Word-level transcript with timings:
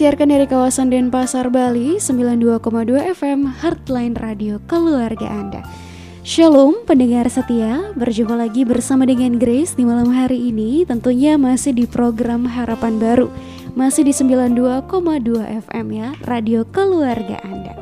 disiarkan 0.00 0.32
dari 0.32 0.48
kawasan 0.48 0.88
Denpasar, 0.88 1.52
Bali 1.52 2.00
92,2 2.00 2.56
FM 3.20 3.44
Heartline 3.60 4.16
Radio 4.16 4.56
Keluarga 4.64 5.28
Anda. 5.28 5.60
Shalom 6.24 6.88
pendengar 6.88 7.28
setia, 7.28 7.92
berjumpa 8.00 8.32
lagi 8.32 8.64
bersama 8.64 9.04
dengan 9.04 9.36
Grace 9.36 9.76
di 9.76 9.84
malam 9.84 10.08
hari 10.08 10.48
ini 10.48 10.88
Tentunya 10.88 11.36
masih 11.36 11.76
di 11.76 11.84
program 11.84 12.48
Harapan 12.48 12.96
Baru. 12.96 13.28
Masih 13.76 14.08
di 14.08 14.16
92,2 14.16 14.88
FM 15.68 15.86
ya, 15.92 16.16
Radio 16.24 16.64
Keluarga 16.64 17.36
Anda. 17.44 17.76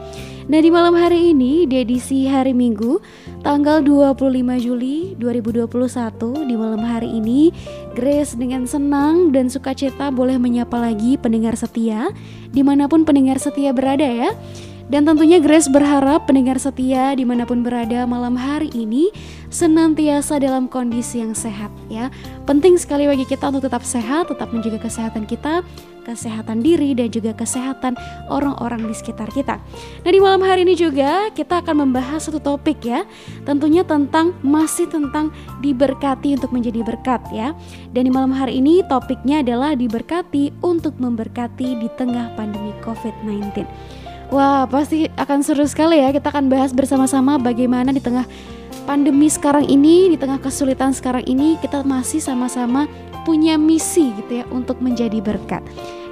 Nah 0.50 0.58
di 0.58 0.74
malam 0.74 0.98
hari 0.98 1.36
ini, 1.36 1.70
di 1.70 1.86
edisi 1.86 2.26
hari 2.26 2.50
Minggu 2.50 2.98
tanggal 3.46 3.78
25 3.84 4.58
Juli 4.58 5.14
2021 5.20 6.50
di 6.50 6.54
malam 6.58 6.82
hari 6.82 7.14
ini 7.14 7.54
Grace 7.98 8.38
dengan 8.38 8.62
senang 8.62 9.34
dan 9.34 9.50
sukacita 9.50 10.14
boleh 10.14 10.38
menyapa 10.38 10.78
lagi 10.78 11.18
pendengar 11.18 11.58
setia 11.58 12.14
di 12.54 12.62
mana 12.62 12.86
pun 12.86 13.02
pendengar 13.02 13.42
setia 13.42 13.74
berada 13.74 14.06
ya 14.06 14.30
dan 14.86 15.02
tentunya 15.02 15.42
Grace 15.42 15.66
berharap 15.66 16.30
pendengar 16.30 16.62
setia 16.62 17.12
di 17.18 17.26
mana 17.26 17.42
pun 17.42 17.66
berada 17.66 18.06
malam 18.06 18.38
hari 18.38 18.70
ini 18.70 19.10
senantiasa 19.50 20.38
dalam 20.38 20.70
kondisi 20.70 21.18
yang 21.18 21.34
sehat 21.34 21.74
ya. 21.90 22.06
Penting 22.46 22.78
sekali 22.78 23.10
bagi 23.10 23.26
kita 23.26 23.50
untuk 23.50 23.66
tetap 23.66 23.82
sehat, 23.82 24.32
tetap 24.32 24.48
menjaga 24.54 24.78
kesehatan 24.78 25.26
kita, 25.26 25.66
kesehatan 26.08 26.64
diri 26.64 26.96
dan 26.96 27.12
juga 27.12 27.36
kesehatan 27.36 27.92
orang-orang 28.32 28.88
di 28.88 28.96
sekitar 28.96 29.28
kita. 29.28 29.60
Nah 30.00 30.10
di 30.10 30.20
malam 30.24 30.40
hari 30.40 30.64
ini 30.64 30.72
juga 30.72 31.28
kita 31.36 31.60
akan 31.60 31.84
membahas 31.84 32.32
satu 32.32 32.40
topik 32.40 32.80
ya, 32.80 33.04
tentunya 33.44 33.84
tentang 33.84 34.32
masih 34.40 34.88
tentang 34.88 35.28
diberkati 35.60 36.32
untuk 36.40 36.56
menjadi 36.56 36.80
berkat 36.80 37.20
ya. 37.28 37.52
Dan 37.92 38.08
di 38.08 38.10
malam 38.10 38.32
hari 38.32 38.64
ini 38.64 38.80
topiknya 38.88 39.44
adalah 39.44 39.76
diberkati 39.76 40.56
untuk 40.64 40.96
memberkati 40.96 41.76
di 41.76 41.88
tengah 42.00 42.32
pandemi 42.32 42.72
COVID-19. 42.80 43.68
Wah, 44.28 44.68
pasti 44.68 45.08
akan 45.08 45.40
seru 45.40 45.64
sekali 45.64 46.04
ya. 46.04 46.12
Kita 46.12 46.28
akan 46.28 46.52
bahas 46.52 46.76
bersama-sama 46.76 47.40
bagaimana 47.40 47.96
di 47.96 48.00
tengah 48.00 48.28
pandemi 48.88 49.28
sekarang 49.28 49.68
ini, 49.68 50.08
di 50.08 50.16
tengah 50.16 50.40
kesulitan 50.40 50.96
sekarang 50.96 51.20
ini, 51.28 51.60
kita 51.60 51.84
masih 51.84 52.24
sama-sama 52.24 52.88
punya 53.28 53.60
misi 53.60 54.16
gitu 54.16 54.40
ya 54.40 54.44
untuk 54.48 54.80
menjadi 54.80 55.20
berkat. 55.20 55.60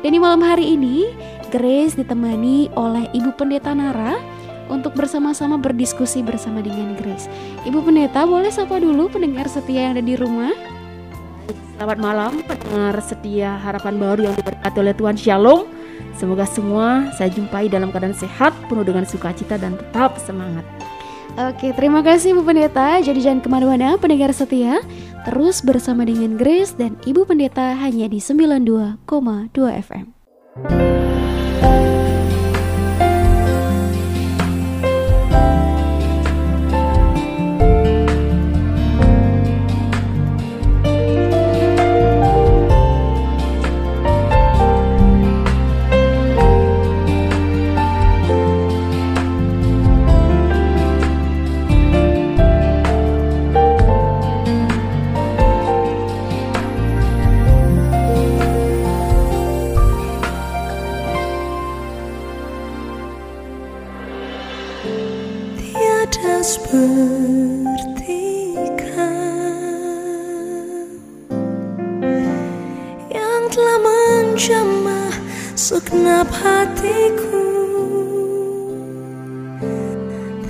Dan 0.05 0.13
di 0.13 0.21
malam 0.21 0.45
hari 0.45 0.77
ini, 0.77 1.09
Grace 1.49 1.97
ditemani 1.97 2.69
oleh 2.77 3.09
Ibu 3.17 3.33
Pendeta 3.41 3.73
Nara 3.73 4.21
untuk 4.69 4.93
bersama-sama 4.93 5.57
berdiskusi 5.57 6.21
bersama 6.21 6.61
dengan 6.61 6.93
Grace. 7.01 7.33
Ibu 7.65 7.81
Pendeta, 7.81 8.29
boleh 8.29 8.53
sapa 8.53 8.77
dulu 8.77 9.09
pendengar 9.09 9.49
setia 9.49 9.89
yang 9.89 9.97
ada 9.97 10.05
di 10.05 10.13
rumah? 10.13 10.53
Selamat 11.81 11.97
malam 11.97 12.33
pendengar 12.45 13.01
setia 13.01 13.57
harapan 13.57 13.97
baru 13.97 14.21
yang 14.29 14.37
diberkati 14.37 14.77
oleh 14.85 14.93
Tuhan 14.93 15.17
Shalom. 15.17 15.65
Semoga 16.13 16.45
semua 16.45 17.09
saya 17.17 17.33
jumpai 17.33 17.73
dalam 17.73 17.89
keadaan 17.89 18.13
sehat, 18.13 18.53
penuh 18.69 18.85
dengan 18.85 19.09
sukacita 19.09 19.57
dan 19.57 19.81
tetap 19.81 20.21
semangat. 20.21 20.76
Oke, 21.37 21.77
terima 21.77 22.01
kasih 22.01 22.33
Bu 22.33 22.49
Pendeta. 22.49 22.97
Jadi 22.97 23.21
jangan 23.21 23.45
ke 23.45 23.49
mana-mana 23.53 24.01
pendengar 24.01 24.33
setia. 24.33 24.81
Terus 25.29 25.61
bersama 25.61 26.09
dengan 26.09 26.41
Grace 26.41 26.73
dan 26.73 26.97
Ibu 27.05 27.29
Pendeta 27.29 27.77
hanya 27.77 28.09
di 28.09 28.25
92,2 28.25 29.05
FM. 29.85 31.06
segenap 75.97 76.29
hatiku 76.29 77.49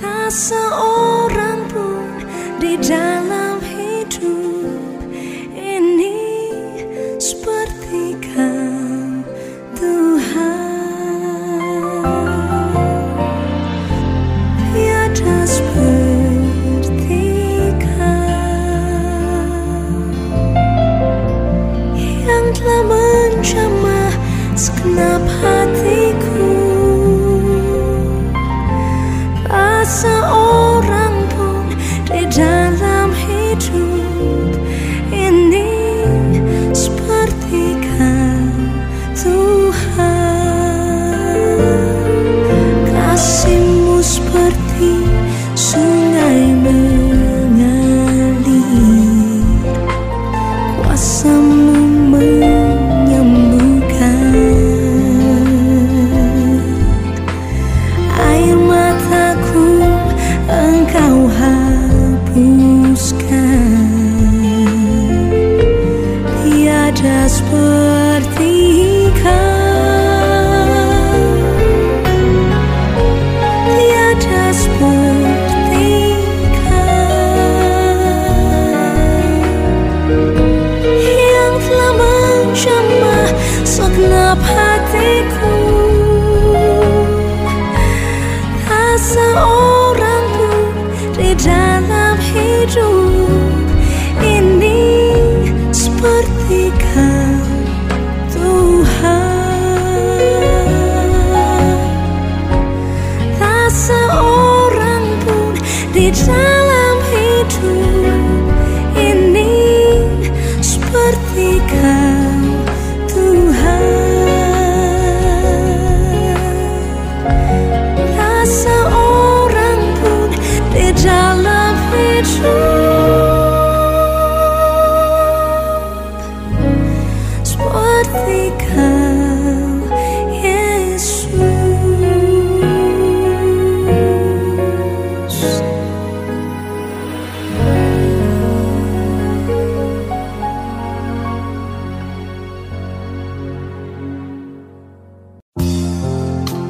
Tak 0.03 0.27
seorang 0.27 1.59
pun 1.71 2.03
di 2.59 2.75
dalam 2.83 3.16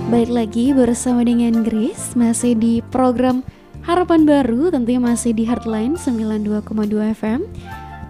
lagi 0.07 0.71
bersama 0.71 1.19
dengan 1.27 1.67
Grace 1.67 2.15
Masih 2.15 2.55
di 2.55 2.79
program 2.95 3.43
Harapan 3.83 4.23
Baru 4.23 4.71
Tentunya 4.71 5.03
masih 5.03 5.35
di 5.35 5.43
Heartline 5.43 5.99
92,2 5.99 6.63
FM 7.11 7.43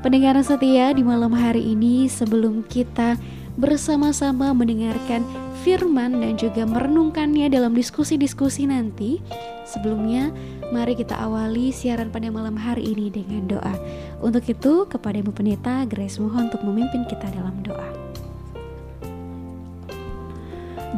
Pendengar 0.05 0.37
setia 0.45 0.93
di 0.93 1.01
malam 1.01 1.33
hari 1.33 1.73
ini 1.73 2.05
Sebelum 2.05 2.61
kita 2.69 3.17
bersama-sama 3.57 4.53
mendengarkan 4.53 5.25
firman 5.65 6.21
dan 6.21 6.37
juga 6.37 6.69
merenungkannya 6.69 7.49
dalam 7.49 7.73
diskusi-diskusi 7.73 8.69
nanti 8.69 9.17
Sebelumnya 9.65 10.29
mari 10.69 10.93
kita 10.93 11.17
awali 11.17 11.73
siaran 11.73 12.13
pada 12.13 12.29
malam 12.29 12.55
hari 12.55 12.93
ini 12.93 13.11
dengan 13.11 13.57
doa. 13.57 13.75
Untuk 14.23 14.47
itu 14.47 14.87
kepada 14.87 15.19
Ibu 15.19 15.35
Pendeta 15.35 15.83
Grace 15.83 16.23
mohon 16.23 16.47
untuk 16.47 16.63
memimpin 16.63 17.03
kita 17.03 17.27
dalam 17.35 17.51
doa. 17.67 17.89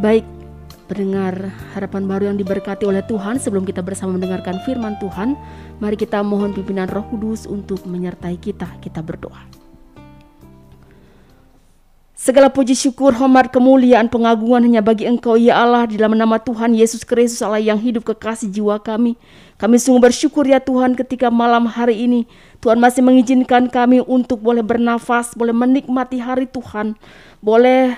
Baik, 0.06 0.22
pendengar 0.90 1.54
harapan 1.78 2.10
baru 2.10 2.24
yang 2.34 2.38
diberkati 2.42 2.90
oleh 2.90 3.06
Tuhan 3.06 3.38
sebelum 3.38 3.62
kita 3.62 3.86
bersama 3.86 4.18
mendengarkan 4.18 4.58
firman 4.66 4.98
Tuhan 4.98 5.38
mari 5.78 5.94
kita 5.94 6.26
mohon 6.26 6.58
pimpinan 6.58 6.90
roh 6.90 7.06
kudus 7.06 7.46
untuk 7.46 7.86
menyertai 7.86 8.42
kita. 8.42 8.66
Kita 8.82 9.06
berdoa. 9.06 9.60
Segala 12.20 12.52
puji 12.52 12.76
syukur, 12.76 13.16
hormat, 13.16 13.48
kemuliaan, 13.48 14.12
pengagungan 14.12 14.68
hanya 14.68 14.84
bagi 14.84 15.08
Engkau 15.08 15.40
ya 15.40 15.64
Allah 15.64 15.88
di 15.88 15.96
dalam 15.96 16.20
nama 16.20 16.36
Tuhan 16.36 16.76
Yesus 16.76 17.08
Kristus 17.08 17.40
Allah 17.40 17.64
yang 17.64 17.80
hidup 17.80 18.04
kekasih 18.04 18.52
jiwa 18.52 18.76
kami. 18.76 19.16
Kami 19.56 19.80
sungguh 19.80 20.12
bersyukur 20.12 20.44
ya 20.44 20.60
Tuhan 20.60 21.00
ketika 21.00 21.32
malam 21.32 21.64
hari 21.64 21.96
ini 21.96 22.28
Tuhan 22.60 22.76
masih 22.76 23.08
mengizinkan 23.08 23.72
kami 23.72 24.04
untuk 24.04 24.44
boleh 24.44 24.60
bernafas, 24.60 25.32
boleh 25.32 25.56
menikmati 25.56 26.20
hari 26.20 26.44
Tuhan, 26.52 27.00
boleh 27.40 27.96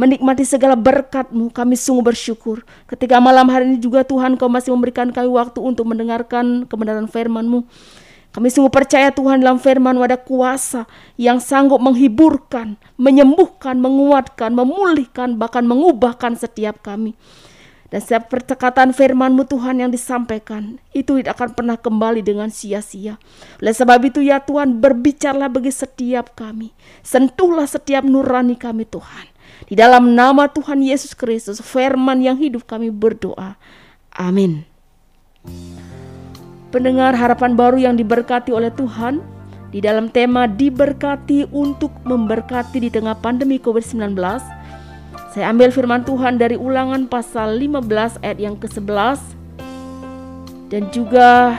menikmati 0.00 0.48
segala 0.48 0.72
berkat-Mu. 0.80 1.52
Kami 1.52 1.76
sungguh 1.76 2.00
bersyukur. 2.00 2.64
Ketika 2.88 3.20
malam 3.20 3.44
hari 3.52 3.68
ini 3.68 3.76
juga 3.76 4.00
Tuhan 4.00 4.40
Kau 4.40 4.48
masih 4.48 4.72
memberikan 4.72 5.12
kami 5.12 5.28
waktu 5.28 5.60
untuk 5.60 5.84
mendengarkan 5.84 6.64
kebenaran 6.64 7.04
firman-Mu. 7.04 7.68
Kami 8.30 8.46
sungguh 8.46 8.70
percaya 8.70 9.10
Tuhan 9.10 9.42
dalam 9.42 9.58
firman 9.58 9.98
ada 9.98 10.14
kuasa 10.14 10.86
yang 11.18 11.42
sanggup 11.42 11.82
menghiburkan, 11.82 12.78
menyembuhkan, 12.94 13.76
menguatkan, 13.82 14.54
memulihkan, 14.54 15.34
bahkan 15.34 15.66
mengubahkan 15.66 16.38
setiap 16.38 16.80
kami. 16.80 17.18
Dan 17.90 17.98
setiap 17.98 18.30
percakapan 18.30 18.94
firman-Mu 18.94 19.50
Tuhan 19.50 19.82
yang 19.82 19.90
disampaikan 19.90 20.78
itu 20.94 21.18
tidak 21.18 21.42
akan 21.42 21.58
pernah 21.58 21.74
kembali 21.74 22.22
dengan 22.22 22.46
sia-sia. 22.46 23.18
Oleh 23.58 23.74
sebab 23.74 23.98
itu 24.06 24.22
ya 24.22 24.38
Tuhan 24.38 24.78
berbicaralah 24.78 25.50
bagi 25.50 25.74
setiap 25.74 26.38
kami. 26.38 26.70
Sentuhlah 27.02 27.66
setiap 27.66 28.06
nurani 28.06 28.54
kami 28.54 28.86
Tuhan. 28.86 29.26
Di 29.70 29.78
dalam 29.78 30.18
nama 30.18 30.50
Tuhan 30.50 30.82
Yesus 30.82 31.14
Kristus 31.14 31.62
firman 31.62 32.18
yang 32.18 32.34
hidup 32.34 32.66
kami 32.66 32.90
berdoa. 32.90 33.54
Amin. 34.10 34.66
Pendengar 36.74 37.14
harapan 37.14 37.54
baru 37.54 37.78
yang 37.78 37.94
diberkati 37.94 38.50
oleh 38.50 38.74
Tuhan 38.74 39.22
di 39.70 39.78
dalam 39.78 40.10
tema 40.10 40.50
diberkati 40.50 41.54
untuk 41.54 41.94
memberkati 42.02 42.82
di 42.82 42.90
tengah 42.90 43.14
pandemi 43.14 43.62
COVID-19. 43.62 44.18
Saya 45.30 45.46
ambil 45.54 45.70
firman 45.70 46.02
Tuhan 46.02 46.42
dari 46.42 46.58
Ulangan 46.58 47.06
pasal 47.06 47.54
15 47.54 48.26
ayat 48.26 48.38
yang 48.42 48.58
ke-11 48.58 49.22
dan 50.74 50.90
juga 50.90 51.54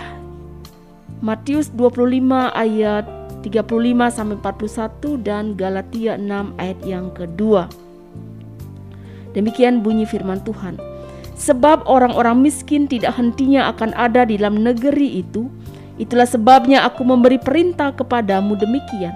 Matius 1.23 1.71
25 1.71 2.27
ayat 2.59 3.07
35 3.39 4.11
sampai 4.11 4.35
41 4.35 5.23
dan 5.23 5.55
Galatia 5.55 6.19
6 6.19 6.59
ayat 6.59 6.79
yang 6.83 7.07
kedua. 7.15 7.71
Demikian 9.31 9.79
bunyi 9.79 10.03
firman 10.03 10.43
Tuhan. 10.43 10.75
Sebab 11.41 11.89
orang-orang 11.89 12.37
miskin 12.37 12.85
tidak 12.85 13.17
hentinya 13.17 13.71
akan 13.73 13.97
ada 13.97 14.27
di 14.27 14.37
dalam 14.37 14.61
negeri 14.61 15.25
itu. 15.25 15.49
Itulah 15.97 16.29
sebabnya 16.29 16.85
aku 16.85 17.01
memberi 17.01 17.41
perintah 17.41 17.89
kepadamu 17.93 18.53
demikian. 18.57 19.13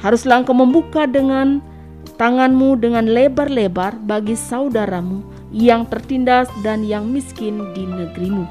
Haruslah 0.00 0.44
engkau 0.44 0.52
membuka 0.52 1.08
dengan 1.08 1.64
tanganmu 2.20 2.76
dengan 2.76 3.08
lebar-lebar 3.08 3.96
bagi 4.04 4.36
saudaramu 4.36 5.24
yang 5.54 5.88
tertindas 5.88 6.52
dan 6.60 6.84
yang 6.84 7.08
miskin 7.08 7.72
di 7.72 7.88
negerimu. 7.88 8.44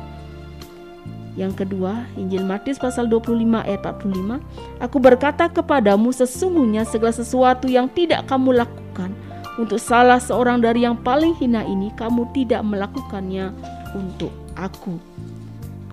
Yang 1.33 1.65
kedua, 1.65 2.05
Injil 2.13 2.45
Matius 2.45 2.77
pasal 2.77 3.09
25 3.09 3.65
ayat 3.65 3.81
45, 3.81 4.37
Aku 4.85 4.97
berkata 5.01 5.49
kepadamu 5.49 6.13
sesungguhnya 6.13 6.85
segala 6.85 7.13
sesuatu 7.13 7.65
yang 7.65 7.89
tidak 7.89 8.29
kamu 8.29 8.61
lakukan 8.61 9.09
untuk 9.57 9.77
salah 9.77 10.17
seorang 10.17 10.61
dari 10.61 10.81
yang 10.85 10.97
paling 10.97 11.37
hina 11.37 11.61
ini, 11.61 11.93
kamu 11.93 12.25
tidak 12.33 12.65
melakukannya 12.65 13.53
untuk 13.93 14.33
aku. 14.57 14.97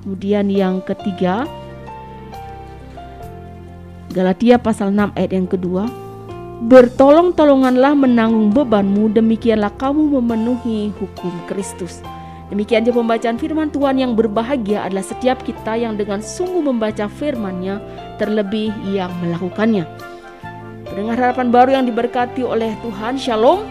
Kemudian 0.01 0.49
yang 0.49 0.81
ketiga, 0.81 1.45
Galatia 4.11 4.57
pasal 4.57 4.91
6 4.91 5.13
ayat 5.15 5.33
yang 5.37 5.47
kedua, 5.47 5.85
Bertolong-tolonganlah 6.61 7.97
menanggung 7.97 8.53
bebanmu, 8.53 9.09
demikianlah 9.17 9.73
kamu 9.81 10.21
memenuhi 10.21 10.93
hukum 10.93 11.33
Kristus. 11.49 12.05
Demikian 12.53 12.85
juga 12.85 13.01
pembacaan 13.01 13.41
firman 13.41 13.73
Tuhan 13.73 13.97
yang 13.97 14.13
berbahagia 14.13 14.85
adalah 14.85 15.01
setiap 15.01 15.41
kita 15.41 15.81
yang 15.81 15.97
dengan 15.97 16.21
sungguh 16.21 16.61
membaca 16.61 17.09
firman-Nya, 17.09 17.81
terlebih 18.21 18.77
yang 18.93 19.09
melakukannya. 19.25 19.89
Dengan 21.01 21.17
harapan 21.17 21.49
baru 21.49 21.71
yang 21.81 21.89
diberkati 21.89 22.45
oleh 22.45 22.77
Tuhan, 22.85 23.17
Shalom. 23.17 23.65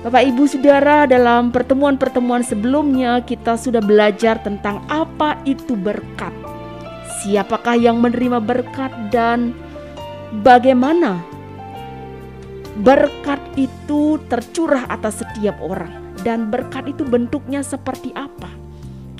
Bapak 0.00 0.32
Ibu 0.32 0.48
Saudara, 0.48 1.04
dalam 1.04 1.52
pertemuan-pertemuan 1.52 2.40
sebelumnya 2.40 3.20
kita 3.20 3.60
sudah 3.60 3.84
belajar 3.84 4.40
tentang 4.40 4.80
apa 4.88 5.36
itu 5.44 5.76
berkat. 5.76 6.32
Siapakah 7.20 7.76
yang 7.76 8.00
menerima 8.00 8.40
berkat 8.40 8.88
dan 9.12 9.52
bagaimana 10.40 11.20
berkat 12.80 13.44
itu 13.60 14.16
tercurah 14.32 14.88
atas 14.88 15.20
setiap 15.20 15.60
orang 15.60 16.16
dan 16.24 16.48
berkat 16.48 16.96
itu 16.96 17.04
bentuknya 17.04 17.60
seperti 17.60 18.08
apa. 18.16 18.48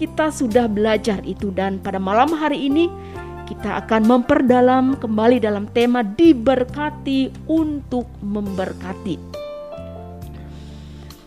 Kita 0.00 0.32
sudah 0.32 0.64
belajar 0.64 1.20
itu 1.28 1.52
dan 1.52 1.76
pada 1.76 2.00
malam 2.00 2.32
hari 2.32 2.72
ini 2.72 2.88
kita 3.50 3.82
akan 3.82 4.06
memperdalam 4.06 4.94
kembali 4.94 5.42
dalam 5.42 5.66
tema 5.74 6.06
diberkati 6.06 7.50
untuk 7.50 8.06
memberkati. 8.22 9.18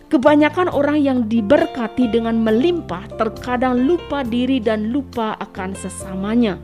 Kebanyakan 0.08 0.72
orang 0.72 1.04
yang 1.04 1.20
diberkati 1.28 2.08
dengan 2.08 2.40
melimpah 2.40 3.12
terkadang 3.20 3.84
lupa 3.84 4.24
diri 4.24 4.64
dan 4.64 4.94
lupa 4.96 5.36
akan 5.42 5.76
sesamanya. 5.76 6.56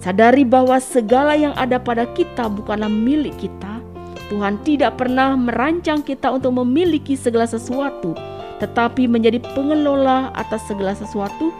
Sadari 0.00 0.46
bahwa 0.48 0.80
segala 0.80 1.36
yang 1.36 1.52
ada 1.58 1.76
pada 1.76 2.08
kita 2.16 2.48
bukanlah 2.48 2.88
milik 2.88 3.36
kita. 3.36 3.82
Tuhan 4.32 4.56
tidak 4.64 4.96
pernah 4.96 5.36
merancang 5.36 6.00
kita 6.00 6.32
untuk 6.32 6.64
memiliki 6.64 7.12
segala 7.12 7.44
sesuatu, 7.44 8.16
tetapi 8.62 9.04
menjadi 9.04 9.42
pengelola 9.52 10.32
atas 10.32 10.64
segala 10.64 10.96
sesuatu 10.96 11.52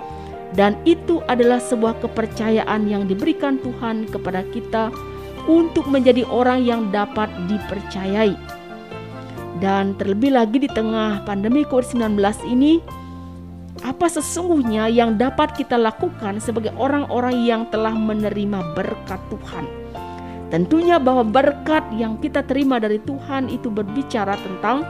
dan 0.54 0.78
itu 0.86 1.18
adalah 1.26 1.58
sebuah 1.58 1.98
kepercayaan 1.98 2.86
yang 2.86 3.10
diberikan 3.10 3.58
Tuhan 3.58 4.06
kepada 4.06 4.46
kita 4.54 4.94
untuk 5.50 5.90
menjadi 5.90 6.22
orang 6.30 6.62
yang 6.62 6.94
dapat 6.94 7.26
dipercayai. 7.50 8.38
Dan 9.58 9.98
terlebih 9.98 10.34
lagi 10.34 10.62
di 10.62 10.70
tengah 10.70 11.26
pandemi 11.26 11.66
COVID-19 11.66 12.18
ini, 12.46 12.78
apa 13.82 14.06
sesungguhnya 14.06 14.86
yang 14.90 15.18
dapat 15.18 15.58
kita 15.58 15.74
lakukan 15.74 16.38
sebagai 16.38 16.70
orang-orang 16.78 17.42
yang 17.42 17.62
telah 17.74 17.92
menerima 17.92 18.78
berkat 18.78 19.18
Tuhan? 19.34 19.66
Tentunya 20.54 21.02
bahwa 21.02 21.26
berkat 21.26 21.82
yang 21.98 22.14
kita 22.22 22.46
terima 22.46 22.78
dari 22.78 23.02
Tuhan 23.02 23.50
itu 23.50 23.66
berbicara 23.74 24.38
tentang 24.38 24.86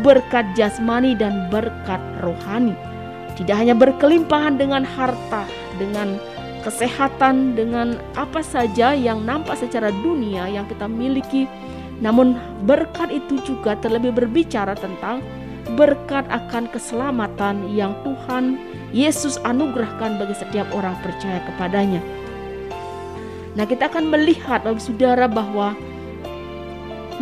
berkat 0.00 0.56
jasmani 0.56 1.12
dan 1.12 1.52
berkat 1.52 2.00
rohani 2.24 2.93
tidak 3.34 3.56
hanya 3.58 3.74
berkelimpahan 3.74 4.54
dengan 4.58 4.86
harta, 4.86 5.46
dengan 5.76 6.18
kesehatan, 6.62 7.58
dengan 7.58 8.00
apa 8.16 8.40
saja 8.40 8.96
yang 8.96 9.22
nampak 9.26 9.58
secara 9.60 9.92
dunia 10.00 10.48
yang 10.48 10.64
kita 10.70 10.88
miliki, 10.88 11.44
namun 12.00 12.38
berkat 12.64 13.12
itu 13.12 13.38
juga 13.44 13.76
terlebih 13.78 14.14
berbicara 14.16 14.72
tentang 14.78 15.20
berkat 15.76 16.24
akan 16.28 16.68
keselamatan 16.72 17.68
yang 17.72 17.96
Tuhan 18.04 18.56
Yesus 18.94 19.40
anugerahkan 19.42 20.20
bagi 20.20 20.36
setiap 20.36 20.68
orang 20.70 20.94
percaya 21.02 21.40
kepadanya. 21.50 22.00
Nah, 23.54 23.64
kita 23.66 23.86
akan 23.86 24.10
melihat 24.10 24.66
Bapak 24.66 24.82
Saudara 24.82 25.30
bahwa 25.30 25.78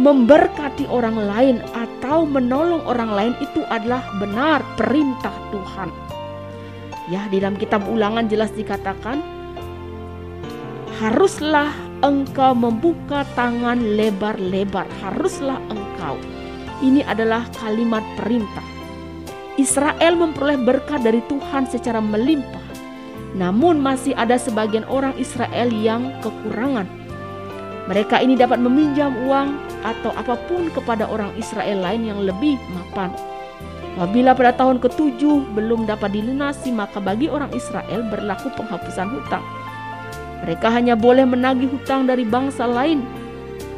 memberkati 0.01 0.89
orang 0.89 1.21
lain 1.21 1.57
atau 1.77 2.25
menolong 2.25 2.81
orang 2.89 3.11
lain 3.13 3.35
itu 3.45 3.61
adalah 3.69 4.01
benar 4.17 4.65
perintah 4.81 5.35
Tuhan. 5.53 5.93
Ya, 7.13 7.29
di 7.29 7.43
dalam 7.43 7.61
kitab 7.61 7.85
Ulangan 7.85 8.31
jelas 8.31 8.55
dikatakan 8.57 9.21
haruslah 11.03 11.69
engkau 12.01 12.57
membuka 12.57 13.27
tangan 13.37 13.99
lebar-lebar, 13.99 14.89
haruslah 15.05 15.61
engkau. 15.69 16.17
Ini 16.81 17.05
adalah 17.05 17.47
kalimat 17.61 18.03
perintah. 18.17 18.65
Israel 19.61 20.17
memperoleh 20.17 20.57
berkat 20.65 21.05
dari 21.05 21.21
Tuhan 21.29 21.69
secara 21.69 22.01
melimpah. 22.01 22.65
Namun 23.37 23.81
masih 23.81 24.17
ada 24.17 24.37
sebagian 24.41 24.85
orang 24.89 25.13
Israel 25.21 25.69
yang 25.73 26.17
kekurangan. 26.25 26.89
Mereka 27.87 28.25
ini 28.25 28.39
dapat 28.39 28.63
meminjam 28.63 29.13
uang 29.29 29.72
atau 29.83 30.15
apa 30.15 30.39
pun 30.47 30.71
kepada 30.71 31.07
orang 31.11 31.35
Israel 31.39 31.83
lain 31.83 32.09
yang 32.09 32.21
lebih 32.23 32.59
mapan. 32.75 33.11
Apabila 33.99 34.33
pada 34.33 34.57
tahun 34.57 34.81
ketujuh 34.81 35.53
belum 35.53 35.85
dapat 35.85 36.17
dilunasi, 36.17 36.73
maka 36.73 36.97
bagi 36.97 37.29
orang 37.29 37.53
Israel 37.53 38.01
berlaku 38.09 38.49
penghapusan 38.57 39.09
hutang. 39.13 39.45
Mereka 40.43 40.73
hanya 40.73 40.97
boleh 40.97 41.29
menagih 41.29 41.69
hutang 41.69 42.09
dari 42.09 42.25
bangsa 42.25 42.65
lain. 42.65 43.05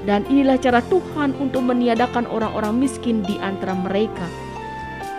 Dan 0.05 0.23
inilah 0.29 0.61
cara 0.61 0.85
Tuhan 0.87 1.33
untuk 1.41 1.65
meniadakan 1.65 2.29
orang-orang 2.29 2.77
miskin 2.77 3.25
di 3.25 3.41
antara 3.41 3.73
mereka. 3.73 4.29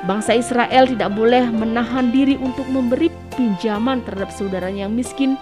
Bangsa 0.05 0.37
Israel 0.37 0.85
tidak 0.85 1.17
boleh 1.17 1.49
menahan 1.49 2.13
diri 2.13 2.37
untuk 2.37 2.69
memberi 2.69 3.09
pinjaman 3.33 4.05
terhadap 4.05 4.29
saudaranya 4.29 4.85
yang 4.85 4.93
miskin, 4.93 5.33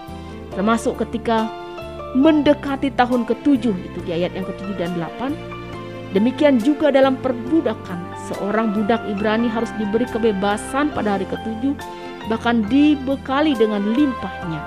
termasuk 0.56 0.96
ketika 1.04 1.44
mendekati 2.14 2.94
tahun 2.94 3.26
ketujuh, 3.26 3.74
itu 3.74 3.98
di 4.06 4.10
ayat 4.14 4.32
yang 4.38 4.46
ketujuh 4.46 4.76
dan 4.78 4.94
delapan. 4.94 5.34
Demikian 6.14 6.62
juga 6.62 6.94
dalam 6.94 7.18
perbudakan, 7.18 7.98
seorang 8.30 8.70
budak 8.70 9.02
Ibrani 9.10 9.50
harus 9.50 9.74
diberi 9.74 10.06
kebebasan 10.06 10.94
pada 10.94 11.18
hari 11.18 11.26
ketujuh, 11.26 11.74
bahkan 12.30 12.62
dibekali 12.70 13.58
dengan 13.58 13.82
limpahnya. 13.82 14.62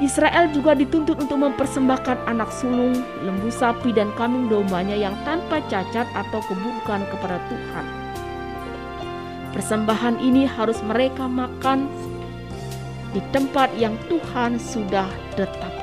Israel 0.00 0.50
juga 0.50 0.74
dituntut 0.74 1.20
untuk 1.20 1.38
mempersembahkan 1.38 2.26
anak 2.26 2.50
sulung, 2.50 2.96
lembu 3.22 3.52
sapi, 3.52 3.94
dan 3.94 4.10
kambing 4.18 4.50
dombanya 4.50 4.96
yang 4.96 5.14
tanpa 5.22 5.62
cacat 5.70 6.08
atau 6.16 6.40
keburukan 6.48 7.06
kepada 7.12 7.38
Tuhan. 7.46 7.86
Persembahan 9.52 10.16
ini 10.18 10.48
harus 10.48 10.80
mereka 10.80 11.28
makan 11.28 11.86
di 13.12 13.20
tempat 13.36 13.68
yang 13.76 13.92
Tuhan 14.08 14.56
sudah 14.56 15.06
tetapkan. 15.36 15.81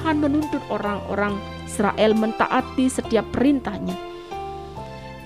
Tuhan 0.00 0.16
menuntut 0.16 0.64
orang-orang 0.72 1.36
Israel 1.68 2.16
mentaati 2.16 2.88
setiap 2.88 3.20
perintahnya. 3.36 3.92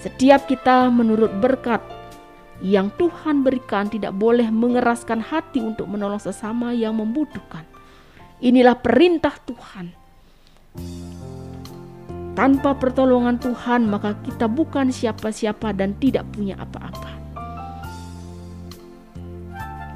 Setiap 0.03 0.51
kita 0.51 0.91
menurut 0.91 1.31
berkat 1.39 1.79
yang 2.59 2.91
Tuhan 2.99 3.47
berikan 3.47 3.87
tidak 3.87 4.11
boleh 4.19 4.51
mengeraskan 4.51 5.23
hati 5.23 5.63
untuk 5.63 5.87
menolong 5.87 6.19
sesama 6.19 6.75
yang 6.75 6.99
membutuhkan. 6.99 7.63
Inilah 8.43 8.75
perintah 8.75 9.39
Tuhan. 9.47 9.95
Tanpa 12.35 12.75
pertolongan 12.75 13.39
Tuhan, 13.39 13.87
maka 13.87 14.19
kita 14.27 14.51
bukan 14.51 14.91
siapa-siapa 14.91 15.71
dan 15.71 15.95
tidak 16.03 16.27
punya 16.35 16.59
apa-apa. 16.59 17.24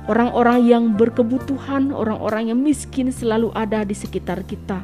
Orang-orang 0.09 0.65
yang 0.65 0.85
berkebutuhan, 0.97 1.93
orang-orang 1.93 2.49
yang 2.49 2.57
miskin 2.65 3.13
selalu 3.13 3.53
ada 3.53 3.85
di 3.85 3.93
sekitar 3.93 4.41
kita. 4.49 4.81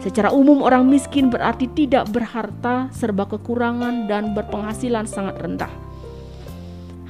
Secara 0.00 0.32
umum, 0.32 0.64
orang 0.64 0.88
miskin 0.88 1.28
berarti 1.28 1.68
tidak 1.76 2.08
berharta, 2.08 2.88
serba 2.88 3.28
kekurangan, 3.28 4.08
dan 4.08 4.32
berpenghasilan 4.32 5.04
sangat 5.04 5.36
rendah. 5.44 5.68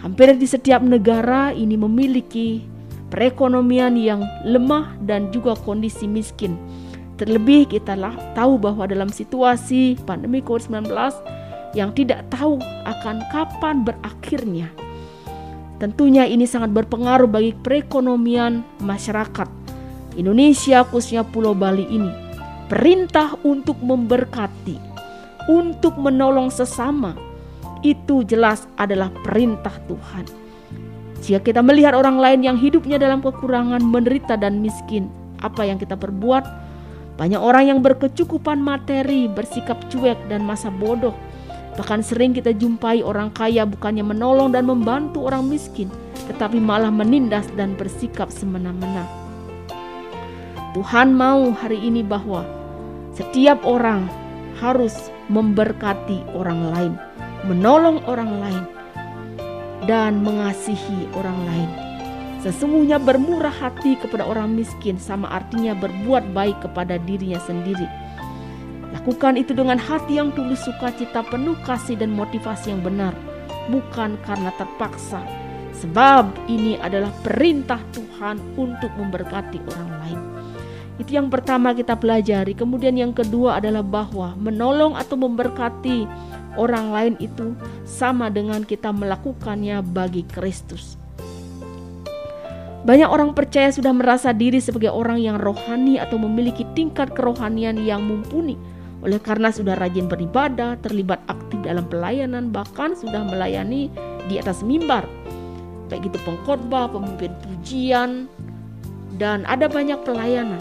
Hampir 0.02 0.34
di 0.34 0.42
setiap 0.42 0.82
negara 0.82 1.54
ini 1.54 1.78
memiliki 1.78 2.66
perekonomian 3.14 3.94
yang 3.94 4.26
lemah 4.42 4.98
dan 5.06 5.30
juga 5.30 5.54
kondisi 5.54 6.10
miskin. 6.10 6.58
Terlebih 7.14 7.70
kita 7.70 7.94
tahu 8.34 8.58
bahwa 8.58 8.90
dalam 8.90 9.06
situasi 9.06 10.02
pandemi 10.02 10.42
COVID-19 10.42 10.90
yang 11.78 11.94
tidak 11.94 12.26
tahu 12.26 12.58
akan 12.82 13.22
kapan 13.30 13.86
berakhirnya 13.86 14.66
Tentunya 15.76 16.24
ini 16.24 16.48
sangat 16.48 16.72
berpengaruh 16.72 17.28
bagi 17.28 17.52
perekonomian 17.52 18.64
masyarakat 18.80 19.66
Indonesia 20.16 20.80
khususnya 20.88 21.22
Pulau 21.22 21.52
Bali 21.52 21.84
ini. 21.92 22.08
Perintah 22.66 23.38
untuk 23.46 23.78
memberkati, 23.78 24.74
untuk 25.46 25.94
menolong 26.00 26.50
sesama, 26.50 27.14
itu 27.84 28.26
jelas 28.26 28.66
adalah 28.74 29.12
perintah 29.22 29.70
Tuhan. 29.86 30.26
Jika 31.22 31.38
kita 31.44 31.60
melihat 31.62 31.94
orang 31.94 32.18
lain 32.18 32.40
yang 32.42 32.58
hidupnya 32.58 32.98
dalam 32.98 33.22
kekurangan, 33.22 33.78
menderita 33.84 34.34
dan 34.34 34.58
miskin, 34.58 35.06
apa 35.44 35.62
yang 35.62 35.78
kita 35.78 35.94
perbuat? 35.94 36.42
Banyak 37.20 37.38
orang 37.38 37.70
yang 37.70 37.78
berkecukupan 37.84 38.58
materi, 38.58 39.30
bersikap 39.30 39.78
cuek 39.92 40.18
dan 40.26 40.42
masa 40.42 40.68
bodoh 40.68 41.14
Bahkan 41.76 42.00
sering 42.00 42.32
kita 42.32 42.56
jumpai 42.56 43.04
orang 43.04 43.28
kaya 43.36 43.68
bukannya 43.68 44.00
menolong 44.00 44.56
dan 44.56 44.64
membantu 44.64 45.28
orang 45.28 45.44
miskin, 45.44 45.92
tetapi 46.24 46.56
malah 46.56 46.88
menindas 46.88 47.44
dan 47.52 47.76
bersikap 47.76 48.32
semena-mena. 48.32 49.04
Tuhan 50.72 51.12
mau 51.12 51.52
hari 51.52 51.76
ini 51.80 52.00
bahwa 52.00 52.48
setiap 53.12 53.60
orang 53.68 54.08
harus 54.56 55.12
memberkati 55.28 56.24
orang 56.32 56.60
lain, 56.72 56.92
menolong 57.44 58.00
orang 58.08 58.32
lain, 58.40 58.64
dan 59.84 60.24
mengasihi 60.24 61.12
orang 61.12 61.36
lain. 61.44 61.70
Sesungguhnya 62.40 62.96
bermurah 62.96 63.52
hati 63.52 64.00
kepada 64.00 64.24
orang 64.24 64.56
miskin 64.56 64.96
sama 64.96 65.28
artinya 65.28 65.76
berbuat 65.76 66.32
baik 66.32 66.56
kepada 66.64 66.96
dirinya 67.04 67.40
sendiri 67.42 67.88
Lakukan 69.06 69.38
itu 69.38 69.54
dengan 69.54 69.78
hati 69.78 70.18
yang 70.18 70.34
tulus 70.34 70.66
sukacita 70.66 71.22
penuh 71.22 71.54
kasih 71.62 71.94
dan 71.94 72.10
motivasi 72.10 72.74
yang 72.74 72.82
benar, 72.82 73.14
bukan 73.70 74.18
karena 74.26 74.50
terpaksa. 74.58 75.22
Sebab 75.78 76.34
ini 76.50 76.74
adalah 76.82 77.14
perintah 77.22 77.78
Tuhan 77.94 78.42
untuk 78.58 78.90
memberkati 78.98 79.62
orang 79.62 79.90
lain. 80.02 80.20
Itu 80.98 81.14
yang 81.22 81.30
pertama 81.30 81.70
kita 81.70 81.94
pelajari. 81.94 82.58
Kemudian 82.58 82.98
yang 82.98 83.14
kedua 83.14 83.62
adalah 83.62 83.86
bahwa 83.86 84.34
menolong 84.34 84.98
atau 84.98 85.14
memberkati 85.14 86.10
orang 86.58 86.90
lain 86.90 87.14
itu 87.22 87.54
sama 87.86 88.26
dengan 88.26 88.66
kita 88.66 88.90
melakukannya 88.90 89.86
bagi 89.86 90.26
Kristus. 90.26 90.98
Banyak 92.82 93.06
orang 93.06 93.38
percaya 93.38 93.70
sudah 93.70 93.94
merasa 93.94 94.34
diri 94.34 94.58
sebagai 94.58 94.90
orang 94.90 95.22
yang 95.22 95.38
rohani 95.38 95.94
atau 96.02 96.18
memiliki 96.18 96.66
tingkat 96.74 97.14
kerohanian 97.14 97.78
yang 97.86 98.02
mumpuni 98.02 98.74
oleh 99.06 99.22
karena 99.22 99.54
sudah 99.54 99.78
rajin 99.78 100.10
beribadah, 100.10 100.74
terlibat 100.82 101.22
aktif 101.30 101.62
dalam 101.62 101.86
pelayanan, 101.86 102.50
bahkan 102.50 102.98
sudah 102.98 103.22
melayani 103.22 103.86
di 104.26 104.42
atas 104.42 104.66
mimbar. 104.66 105.06
Baik 105.86 106.10
itu 106.10 106.18
pengkhotbah, 106.26 106.90
pemimpin 106.90 107.30
pujian, 107.46 108.26
dan 109.14 109.46
ada 109.46 109.70
banyak 109.70 110.02
pelayanan. 110.02 110.58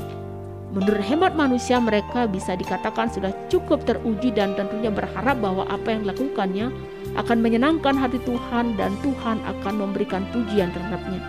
Menurut 0.78 1.02
hemat 1.02 1.34
manusia 1.34 1.82
mereka 1.82 2.30
bisa 2.30 2.54
dikatakan 2.54 3.10
sudah 3.10 3.34
cukup 3.50 3.82
teruji 3.88 4.30
dan 4.30 4.54
tentunya 4.54 4.94
berharap 4.94 5.42
bahwa 5.42 5.66
apa 5.66 5.90
yang 5.90 6.06
dilakukannya 6.06 6.70
akan 7.18 7.38
menyenangkan 7.42 7.96
hati 7.98 8.22
Tuhan 8.28 8.78
dan 8.78 8.94
Tuhan 9.02 9.42
akan 9.42 9.74
memberikan 9.74 10.22
pujian 10.30 10.70
terhadapnya. 10.70 11.24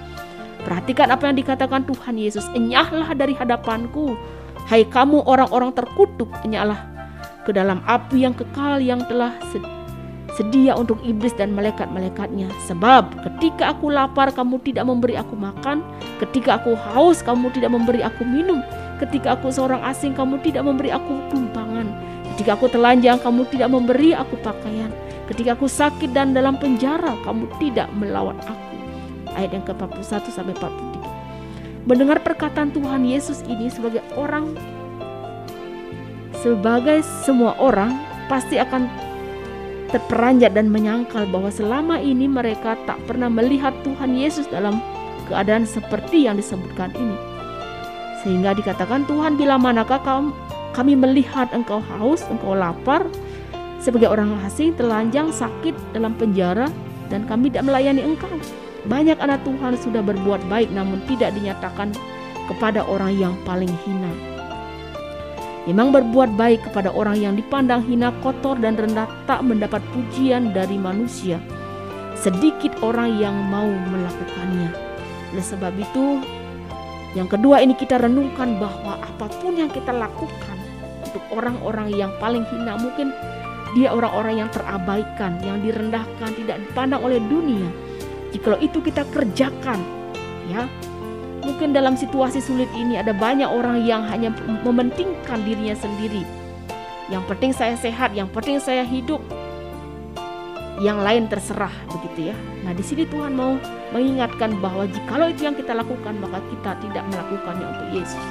Perhatikan 0.66 1.14
apa 1.14 1.30
yang 1.30 1.38
dikatakan 1.38 1.86
Tuhan 1.86 2.18
Yesus, 2.18 2.44
enyahlah 2.58 3.14
dari 3.14 3.38
hadapanku, 3.38 4.18
hai 4.66 4.82
kamu 4.82 5.22
orang-orang 5.22 5.70
terkutuk, 5.78 6.26
enyahlah 6.42 6.95
ke 7.46 7.54
dalam 7.54 7.78
api 7.86 8.26
yang 8.26 8.34
kekal 8.34 8.82
yang 8.82 8.98
telah 9.06 9.30
sedia 10.36 10.76
untuk 10.76 11.00
iblis 11.06 11.32
dan 11.38 11.54
malaikat-malaikatnya. 11.56 12.50
Sebab 12.68 13.24
ketika 13.24 13.72
aku 13.72 13.88
lapar 13.88 14.34
kamu 14.34 14.60
tidak 14.66 14.84
memberi 14.84 15.16
aku 15.16 15.32
makan, 15.38 15.80
ketika 16.20 16.60
aku 16.60 16.76
haus 16.76 17.24
kamu 17.24 17.48
tidak 17.56 17.72
memberi 17.72 18.04
aku 18.04 18.26
minum, 18.26 18.60
ketika 19.00 19.38
aku 19.38 19.48
seorang 19.48 19.80
asing 19.86 20.12
kamu 20.12 20.36
tidak 20.44 20.66
memberi 20.68 20.92
aku 20.92 21.16
tumpangan, 21.32 21.88
ketika 22.34 22.58
aku 22.58 22.68
telanjang 22.68 23.16
kamu 23.22 23.48
tidak 23.48 23.72
memberi 23.72 24.12
aku 24.12 24.36
pakaian, 24.44 24.92
ketika 25.32 25.56
aku 25.56 25.70
sakit 25.70 26.12
dan 26.12 26.36
dalam 26.36 26.60
penjara 26.60 27.16
kamu 27.24 27.48
tidak 27.56 27.88
melawat 27.96 28.36
aku. 28.44 28.66
Ayat 29.36 29.52
yang 29.56 29.64
ke-41 29.64 30.32
sampai 30.32 30.52
43. 30.56 31.86
Mendengar 31.86 32.18
perkataan 32.18 32.74
Tuhan 32.74 33.06
Yesus 33.06 33.46
ini 33.46 33.70
sebagai 33.70 34.02
orang 34.18 34.52
sebagai 36.46 37.02
semua 37.26 37.58
orang 37.58 37.98
pasti 38.30 38.54
akan 38.54 38.86
terperanjat 39.90 40.54
dan 40.54 40.70
menyangkal 40.70 41.26
bahwa 41.26 41.50
selama 41.50 41.98
ini 41.98 42.30
mereka 42.30 42.78
tak 42.86 43.02
pernah 43.10 43.26
melihat 43.26 43.74
Tuhan 43.82 44.14
Yesus 44.14 44.46
dalam 44.46 44.78
keadaan 45.26 45.66
seperti 45.66 46.30
yang 46.30 46.38
disebutkan 46.38 46.94
ini. 46.94 47.18
Sehingga 48.22 48.54
dikatakan 48.54 49.10
Tuhan 49.10 49.34
bila 49.34 49.58
manakah 49.58 49.98
kami 50.70 50.94
melihat 50.94 51.50
engkau 51.50 51.82
haus, 51.82 52.22
engkau 52.30 52.54
lapar, 52.54 53.02
sebagai 53.82 54.06
orang 54.06 54.38
asing, 54.46 54.70
telanjang, 54.78 55.34
sakit 55.34 55.74
dalam 55.98 56.14
penjara, 56.14 56.70
dan 57.10 57.26
kami 57.26 57.50
tidak 57.50 57.74
melayani 57.74 58.06
engkau. 58.06 58.30
Banyak 58.86 59.18
anak 59.18 59.42
Tuhan 59.42 59.74
sudah 59.82 59.98
berbuat 59.98 60.46
baik 60.46 60.70
namun 60.70 61.02
tidak 61.10 61.34
dinyatakan 61.34 61.90
kepada 62.46 62.86
orang 62.86 63.18
yang 63.18 63.34
paling 63.42 63.70
hina. 63.82 64.35
Memang 65.66 65.90
berbuat 65.90 66.38
baik 66.38 66.70
kepada 66.70 66.94
orang 66.94 67.18
yang 67.18 67.34
dipandang 67.34 67.82
hina, 67.82 68.14
kotor, 68.22 68.54
dan 68.54 68.78
rendah 68.78 69.10
tak 69.26 69.42
mendapat 69.42 69.82
pujian 69.90 70.54
dari 70.54 70.78
manusia. 70.78 71.42
sedikit 72.16 72.72
orang 72.80 73.20
yang 73.20 73.36
mau 73.52 73.68
melakukannya. 73.68 74.72
Oleh 75.36 75.44
sebab 75.44 75.72
itu, 75.76 76.24
yang 77.12 77.28
kedua 77.28 77.60
ini 77.60 77.76
kita 77.76 78.00
renungkan 78.00 78.56
bahwa 78.56 78.96
apa 78.96 79.28
pun 79.40 79.56
yang 79.56 79.68
kita 79.68 79.92
lakukan 79.92 80.56
untuk 81.04 81.22
orang-orang 81.32 81.92
yang 81.92 82.12
paling 82.16 82.42
hina 82.48 82.80
mungkin 82.80 83.12
dia 83.76 83.92
orang-orang 83.92 84.40
yang 84.40 84.48
terabaikan, 84.48 85.36
yang 85.44 85.60
direndahkan, 85.60 86.32
tidak 86.40 86.56
dipandang 86.64 87.04
oleh 87.04 87.20
dunia. 87.20 87.68
Jikalau 88.32 88.56
itu 88.64 88.80
kita 88.80 89.04
kerjakan, 89.12 89.80
ya, 90.48 90.64
mungkin 91.46 91.70
dalam 91.70 91.94
situasi 91.94 92.42
sulit 92.42 92.66
ini 92.74 92.98
ada 92.98 93.14
banyak 93.14 93.46
orang 93.46 93.86
yang 93.86 94.02
hanya 94.10 94.34
mementingkan 94.66 95.46
dirinya 95.46 95.78
sendiri. 95.78 96.26
Yang 97.06 97.22
penting 97.30 97.52
saya 97.54 97.78
sehat, 97.78 98.10
yang 98.18 98.26
penting 98.26 98.58
saya 98.58 98.82
hidup. 98.82 99.22
Yang 100.82 100.98
lain 101.00 101.24
terserah 101.30 101.72
begitu 101.88 102.34
ya. 102.34 102.36
Nah, 102.66 102.74
di 102.74 102.84
sini 102.84 103.06
Tuhan 103.08 103.32
mau 103.32 103.56
mengingatkan 103.94 104.58
bahwa 104.58 104.84
jikalau 104.90 105.30
itu 105.30 105.46
yang 105.46 105.56
kita 105.56 105.72
lakukan, 105.72 106.18
maka 106.20 106.42
kita 106.52 106.76
tidak 106.82 107.04
melakukannya 107.08 107.66
untuk 107.70 107.88
Yesus. 107.94 108.26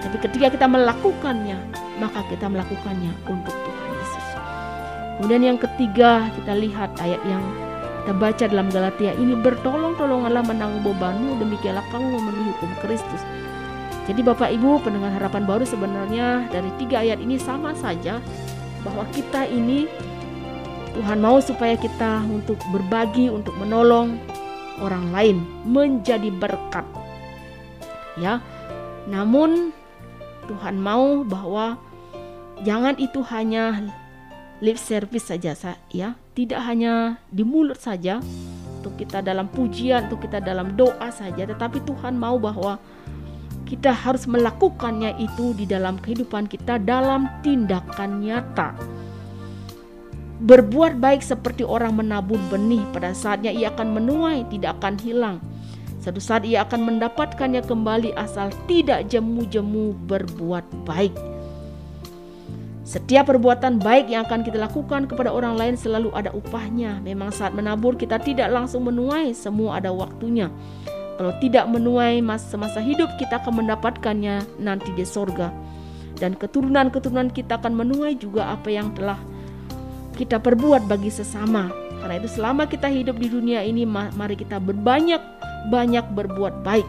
Tapi 0.00 0.16
ketika 0.22 0.46
kita 0.54 0.66
melakukannya, 0.70 1.58
maka 2.00 2.24
kita 2.32 2.48
melakukannya 2.48 3.12
untuk 3.28 3.52
Tuhan 3.52 3.88
Yesus. 3.92 4.26
Kemudian 5.18 5.42
yang 5.52 5.58
ketiga, 5.60 6.32
kita 6.32 6.56
lihat 6.56 6.96
ayat 7.02 7.20
yang 7.28 7.42
kita 8.02 8.18
baca 8.18 8.44
dalam 8.50 8.66
Galatia 8.66 9.14
ini 9.14 9.38
bertolong-tolonganlah 9.38 10.42
menanggung 10.42 10.82
bebanmu 10.90 11.38
demikianlah 11.38 11.86
kamu 11.94 12.18
memenuhi 12.18 12.50
hukum 12.50 12.70
Kristus. 12.82 13.22
Jadi 14.10 14.26
Bapak 14.26 14.50
Ibu 14.50 14.82
pendengar 14.82 15.14
harapan 15.14 15.46
baru 15.46 15.62
sebenarnya 15.62 16.50
dari 16.50 16.66
tiga 16.82 17.06
ayat 17.06 17.22
ini 17.22 17.38
sama 17.38 17.70
saja 17.78 18.18
bahwa 18.82 19.06
kita 19.14 19.46
ini 19.46 19.86
Tuhan 20.98 21.22
mau 21.22 21.38
supaya 21.38 21.78
kita 21.78 22.26
untuk 22.26 22.58
berbagi, 22.74 23.30
untuk 23.30 23.54
menolong 23.62 24.18
orang 24.82 25.14
lain, 25.14 25.36
menjadi 25.62 26.34
berkat. 26.42 26.82
Ya. 28.18 28.42
Namun 29.06 29.70
Tuhan 30.50 30.82
mau 30.82 31.22
bahwa 31.22 31.78
jangan 32.66 32.98
itu 32.98 33.22
hanya 33.30 33.94
lip 34.58 34.74
service 34.74 35.30
saja 35.30 35.54
ya 35.94 36.18
tidak 36.32 36.64
hanya 36.64 37.20
di 37.28 37.44
mulut 37.44 37.76
saja 37.76 38.20
untuk 38.80 38.96
kita 38.96 39.20
dalam 39.20 39.46
pujian 39.52 40.08
untuk 40.08 40.24
kita 40.24 40.40
dalam 40.40 40.74
doa 40.74 41.12
saja 41.12 41.44
tetapi 41.44 41.84
Tuhan 41.84 42.16
mau 42.16 42.40
bahwa 42.40 42.80
kita 43.68 43.88
harus 43.88 44.28
melakukannya 44.28 45.16
itu 45.16 45.56
di 45.56 45.64
dalam 45.64 45.96
kehidupan 45.96 46.44
kita 46.44 46.76
dalam 46.76 47.24
tindakan 47.40 48.20
nyata. 48.20 48.76
Berbuat 50.42 51.00
baik 51.00 51.24
seperti 51.24 51.64
orang 51.64 51.96
menabur 51.96 52.36
benih 52.52 52.84
pada 52.92 53.16
saatnya 53.16 53.48
ia 53.48 53.72
akan 53.72 53.96
menuai 53.96 54.44
tidak 54.52 54.76
akan 54.76 55.00
hilang. 55.00 55.36
Satu 56.04 56.20
saat 56.20 56.44
ia 56.44 56.66
akan 56.68 56.84
mendapatkannya 56.84 57.64
kembali 57.64 58.12
asal 58.18 58.52
tidak 58.68 59.08
jemu-jemu 59.08 59.96
berbuat 60.04 60.66
baik 60.84 61.31
setiap 62.92 63.32
perbuatan 63.32 63.80
baik 63.80 64.12
yang 64.12 64.28
akan 64.28 64.44
kita 64.44 64.60
lakukan 64.60 65.08
kepada 65.08 65.32
orang 65.32 65.56
lain 65.56 65.80
selalu 65.80 66.12
ada 66.12 66.28
upahnya. 66.36 67.00
Memang 67.00 67.32
saat 67.32 67.56
menabur 67.56 67.96
kita 67.96 68.20
tidak 68.20 68.52
langsung 68.52 68.84
menuai, 68.84 69.32
semua 69.32 69.80
ada 69.80 69.88
waktunya. 69.88 70.52
Kalau 71.16 71.32
tidak 71.40 71.72
menuai 71.72 72.20
masa-masa 72.20 72.84
hidup 72.84 73.08
kita 73.16 73.40
akan 73.40 73.64
mendapatkannya 73.64 74.44
nanti 74.60 74.92
di 74.92 75.08
sorga. 75.08 75.48
Dan 76.20 76.36
keturunan-keturunan 76.36 77.32
kita 77.32 77.56
akan 77.64 77.72
menuai 77.80 78.12
juga 78.20 78.52
apa 78.52 78.68
yang 78.68 78.92
telah 78.92 79.16
kita 80.12 80.36
perbuat 80.36 80.84
bagi 80.84 81.08
sesama. 81.08 81.72
Karena 82.04 82.20
itu 82.20 82.28
selama 82.28 82.68
kita 82.68 82.92
hidup 82.92 83.16
di 83.16 83.32
dunia 83.32 83.64
ini 83.64 83.88
mari 83.88 84.36
kita 84.36 84.60
berbanyak-banyak 84.60 86.12
berbuat 86.12 86.60
baik. 86.60 86.84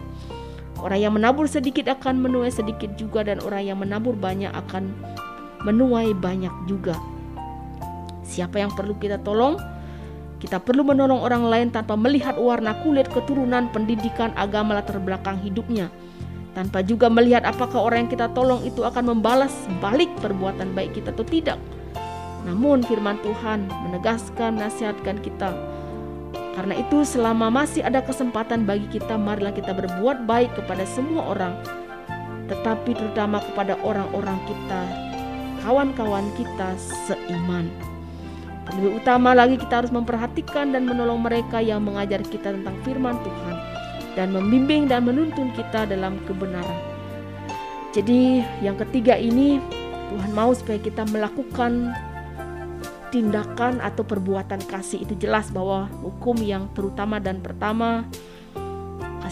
Orang 0.84 1.00
yang 1.00 1.16
menabur 1.16 1.48
sedikit 1.48 1.88
akan 1.88 2.20
menuai 2.20 2.52
sedikit 2.52 2.92
juga 3.00 3.24
dan 3.24 3.40
orang 3.40 3.64
yang 3.72 3.80
menabur 3.80 4.20
banyak 4.20 4.52
akan 4.52 4.92
menuai 5.64 6.12
banyak 6.16 6.52
juga. 6.68 6.96
Siapa 8.24 8.60
yang 8.60 8.72
perlu 8.72 8.96
kita 9.00 9.20
tolong? 9.20 9.60
Kita 10.44 10.60
perlu 10.60 10.84
menolong 10.84 11.24
orang 11.24 11.48
lain 11.48 11.68
tanpa 11.72 11.96
melihat 11.96 12.36
warna 12.36 12.76
kulit, 12.84 13.08
keturunan, 13.08 13.72
pendidikan, 13.72 14.36
agama, 14.36 14.76
latar 14.76 15.00
belakang 15.00 15.40
hidupnya. 15.40 15.88
Tanpa 16.52 16.84
juga 16.84 17.08
melihat 17.08 17.48
apakah 17.48 17.80
orang 17.80 18.06
yang 18.06 18.12
kita 18.12 18.28
tolong 18.36 18.62
itu 18.68 18.84
akan 18.84 19.16
membalas 19.16 19.56
balik 19.80 20.12
perbuatan 20.20 20.76
baik 20.76 21.00
kita 21.00 21.16
atau 21.16 21.24
tidak. 21.24 21.58
Namun 22.44 22.84
firman 22.84 23.18
Tuhan 23.24 23.72
menegaskan, 23.88 24.60
nasihatkan 24.60 25.24
kita. 25.24 25.56
Karena 26.54 26.78
itu 26.78 27.02
selama 27.02 27.50
masih 27.50 27.82
ada 27.82 28.04
kesempatan 28.04 28.68
bagi 28.68 28.86
kita, 29.00 29.18
marilah 29.18 29.56
kita 29.56 29.74
berbuat 29.74 30.28
baik 30.30 30.54
kepada 30.60 30.84
semua 30.86 31.34
orang. 31.34 31.56
Tetapi 32.52 32.94
terutama 32.94 33.42
kepada 33.42 33.80
orang-orang 33.82 34.38
kita 34.46 35.03
kawan-kawan 35.64 36.28
kita 36.36 36.76
seiman. 37.08 37.72
Lebih 38.76 39.00
utama 39.00 39.32
lagi 39.32 39.56
kita 39.56 39.84
harus 39.84 39.92
memperhatikan 39.96 40.76
dan 40.76 40.84
menolong 40.84 41.24
mereka 41.24 41.64
yang 41.64 41.84
mengajar 41.84 42.20
kita 42.24 42.52
tentang 42.52 42.76
firman 42.84 43.16
Tuhan 43.24 43.56
dan 44.20 44.36
membimbing 44.36 44.92
dan 44.92 45.08
menuntun 45.08 45.56
kita 45.56 45.88
dalam 45.88 46.20
kebenaran. 46.28 46.80
Jadi 47.96 48.44
yang 48.60 48.76
ketiga 48.76 49.16
ini 49.16 49.60
Tuhan 50.12 50.32
mau 50.36 50.52
supaya 50.52 50.80
kita 50.80 51.08
melakukan 51.10 51.96
tindakan 53.14 53.78
atau 53.78 54.02
perbuatan 54.02 54.66
kasih 54.66 55.06
itu 55.06 55.14
jelas 55.22 55.54
bahwa 55.54 55.86
hukum 56.02 56.34
yang 56.42 56.66
terutama 56.74 57.22
dan 57.22 57.40
pertama 57.46 58.10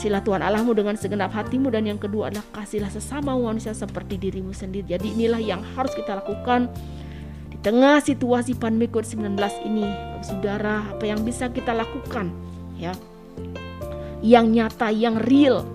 Kasihlah 0.02 0.26
Tuhan 0.26 0.42
Allahmu 0.42 0.74
dengan 0.74 0.98
segenap 0.98 1.30
hatimu 1.30 1.70
dan 1.70 1.86
yang 1.86 2.02
kedua 2.02 2.34
adalah 2.34 2.42
kasihlah 2.58 2.90
sesama 2.90 3.38
manusia 3.38 3.70
seperti 3.70 4.18
dirimu 4.18 4.50
sendiri. 4.50 4.98
Jadi 4.98 5.14
inilah 5.14 5.38
yang 5.38 5.62
harus 5.78 5.94
kita 5.94 6.18
lakukan 6.18 6.74
di 7.54 7.58
tengah 7.62 8.02
situasi 8.02 8.58
pandemi 8.58 8.90
COVID-19 8.90 9.38
ini. 9.62 9.86
Saudara, 10.26 10.90
apa 10.90 11.06
yang 11.06 11.22
bisa 11.22 11.54
kita 11.54 11.78
lakukan 11.78 12.34
ya? 12.82 12.98
Yang 14.26 14.46
nyata, 14.50 14.90
yang 14.90 15.22
real 15.22 15.70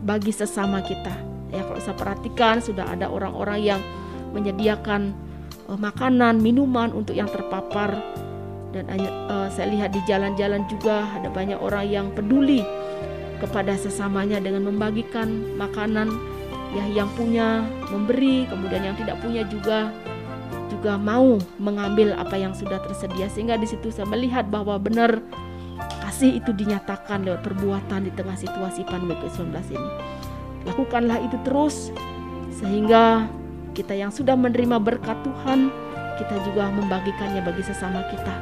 bagi 0.00 0.32
sesama 0.32 0.80
kita. 0.80 1.12
Ya 1.52 1.60
kalau 1.60 1.76
saya 1.76 2.00
perhatikan 2.00 2.64
sudah 2.64 2.88
ada 2.88 3.12
orang-orang 3.12 3.60
yang 3.60 3.80
menyediakan 4.32 5.12
uh, 5.68 5.76
makanan, 5.76 6.40
minuman 6.40 6.96
untuk 6.96 7.12
yang 7.12 7.28
terpapar 7.28 7.92
dan 8.72 8.88
uh, 9.28 9.52
saya 9.52 9.68
lihat 9.68 9.92
di 9.92 10.00
jalan-jalan 10.08 10.64
juga 10.64 11.04
ada 11.12 11.28
banyak 11.28 11.60
orang 11.60 11.84
yang 11.84 12.06
peduli 12.16 12.64
kepada 13.38 13.76
sesamanya 13.76 14.40
dengan 14.40 14.68
membagikan 14.68 15.56
makanan 15.60 16.12
ya 16.74 16.84
yang 16.92 17.08
punya 17.14 17.64
memberi 17.88 18.44
kemudian 18.48 18.92
yang 18.92 18.96
tidak 18.98 19.16
punya 19.22 19.46
juga 19.48 19.92
juga 20.68 20.98
mau 20.98 21.38
mengambil 21.56 22.12
apa 22.18 22.36
yang 22.36 22.52
sudah 22.52 22.82
tersedia 22.84 23.30
sehingga 23.30 23.56
di 23.56 23.64
situ 23.70 23.88
saya 23.88 24.04
melihat 24.10 24.44
bahwa 24.50 24.76
benar 24.76 25.22
kasih 26.04 26.40
itu 26.40 26.50
dinyatakan 26.52 27.24
lewat 27.28 27.44
perbuatan 27.44 28.08
di 28.08 28.12
tengah 28.14 28.36
situasi 28.38 28.88
pandemi 28.88 29.18
COVID-19 29.20 29.52
ini. 29.76 29.90
Lakukanlah 30.64 31.18
itu 31.22 31.36
terus 31.44 31.94
sehingga 32.56 33.28
kita 33.76 33.92
yang 33.92 34.08
sudah 34.08 34.32
menerima 34.32 34.80
berkat 34.80 35.16
Tuhan 35.22 35.68
kita 36.16 36.40
juga 36.48 36.72
membagikannya 36.72 37.44
bagi 37.44 37.62
sesama 37.62 38.00
kita. 38.08 38.34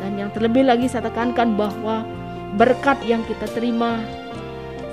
Dan 0.00 0.16
yang 0.16 0.30
terlebih 0.32 0.64
lagi 0.64 0.88
saya 0.88 1.08
tekankan 1.08 1.56
bahwa 1.56 2.08
berkat 2.54 3.02
yang 3.02 3.22
kita 3.26 3.50
terima 3.50 3.98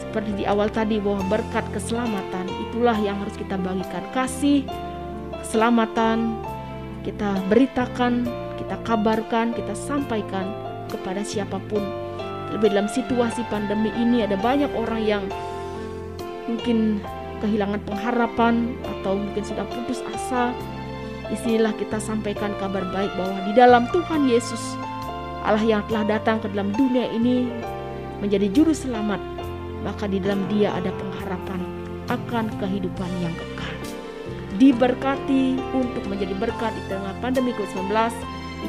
seperti 0.02 0.44
di 0.44 0.44
awal 0.44 0.68
tadi 0.68 1.00
bahwa 1.00 1.24
berkat 1.32 1.64
keselamatan 1.72 2.50
itulah 2.68 2.98
yang 3.00 3.16
harus 3.22 3.38
kita 3.38 3.56
bagikan. 3.56 4.04
Kasih 4.12 4.66
keselamatan 5.40 6.42
kita 7.06 7.38
beritakan 7.48 8.28
kita 8.60 8.76
kabarkan 8.86 9.54
kita 9.56 9.74
sampaikan 9.78 10.52
kepada 10.92 11.24
siapa 11.24 11.62
pun. 11.72 11.82
Lebih 12.52 12.76
dalam 12.76 12.92
situasi 12.92 13.48
pandemi 13.48 13.88
ini 13.96 14.28
ada 14.28 14.36
banyak 14.36 14.70
orang 14.76 15.02
yang 15.08 15.24
mungkin 16.52 17.00
kehilangan 17.40 17.80
pengharapan 17.88 18.76
atau 19.00 19.16
mungkin 19.16 19.44
sudah 19.48 19.64
putus 19.72 20.04
asa. 20.12 20.52
Di 21.32 21.40
sinilah 21.40 21.72
kita 21.80 21.96
sampaikan 22.04 22.52
kabar 22.60 22.84
baik 22.92 23.16
bahwa 23.16 23.40
di 23.48 23.56
dalam 23.56 23.88
Tuhan 23.96 24.28
Yesus 24.28 24.76
Allah 25.42 25.66
yang 25.66 25.82
telah 25.90 26.06
datang 26.06 26.38
ke 26.42 26.48
dalam 26.54 26.70
dunia 26.74 27.10
ini 27.10 27.50
menjadi 28.22 28.48
juru 28.54 28.74
selamat, 28.78 29.18
maka 29.82 30.06
di 30.06 30.22
dalam 30.22 30.46
dia 30.54 30.70
ada 30.78 30.94
pengharapan 30.94 31.62
akan 32.10 32.46
kehidupan 32.62 33.10
yang 33.24 33.34
kekal. 33.34 33.74
Diberkati 34.62 35.58
untuk 35.74 36.06
menjadi 36.06 36.38
berkat 36.38 36.70
di 36.78 36.84
tengah 36.94 37.18
pandemi 37.18 37.50
COVID-19 37.58 37.90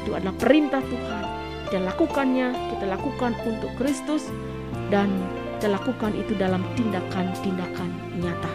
itu 0.00 0.10
adalah 0.16 0.34
perintah 0.40 0.80
Tuhan. 0.80 1.24
Dan 1.68 1.88
lakukannya, 1.88 2.52
kita 2.76 2.84
lakukan 2.84 3.32
untuk 3.48 3.72
Kristus 3.80 4.28
dan 4.92 5.08
kita 5.56 5.72
lakukan 5.72 6.12
itu 6.16 6.36
dalam 6.36 6.60
tindakan-tindakan 6.76 7.90
nyata. 8.20 8.52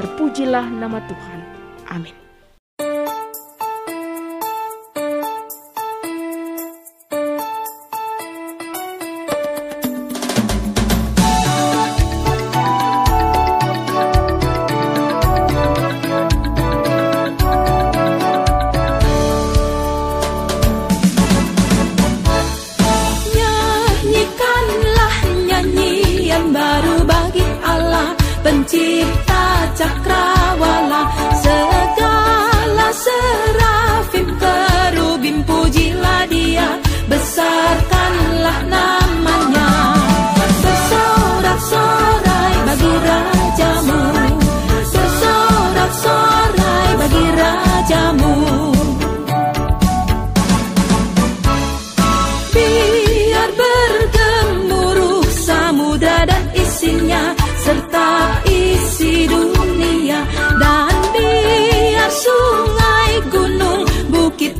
Terpujilah 0.00 0.68
nama 0.68 1.00
Tuhan. 1.08 1.40
Amin. 1.88 2.27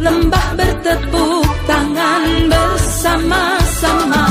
Lembah 0.09 0.49
bertepuk 0.57 1.45
tangan 1.69 2.25
bersama-sama 2.49 4.28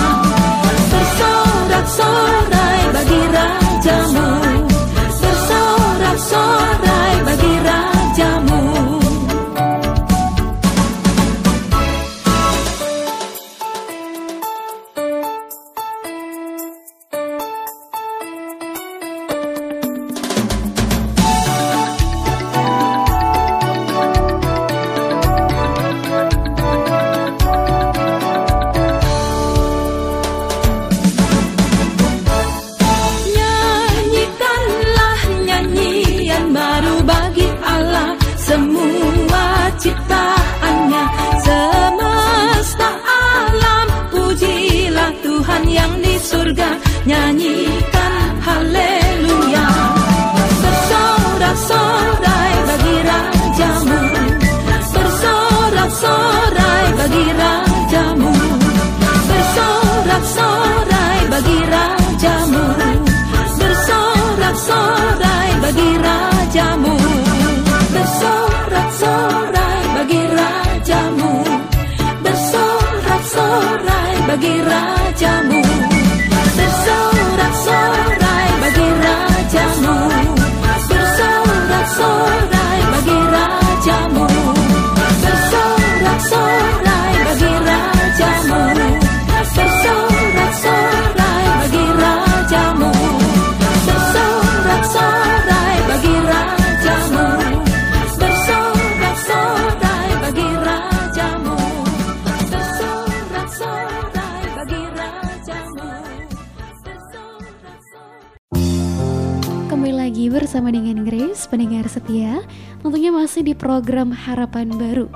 Harapan 114.28 114.68
Baru. 114.76 115.08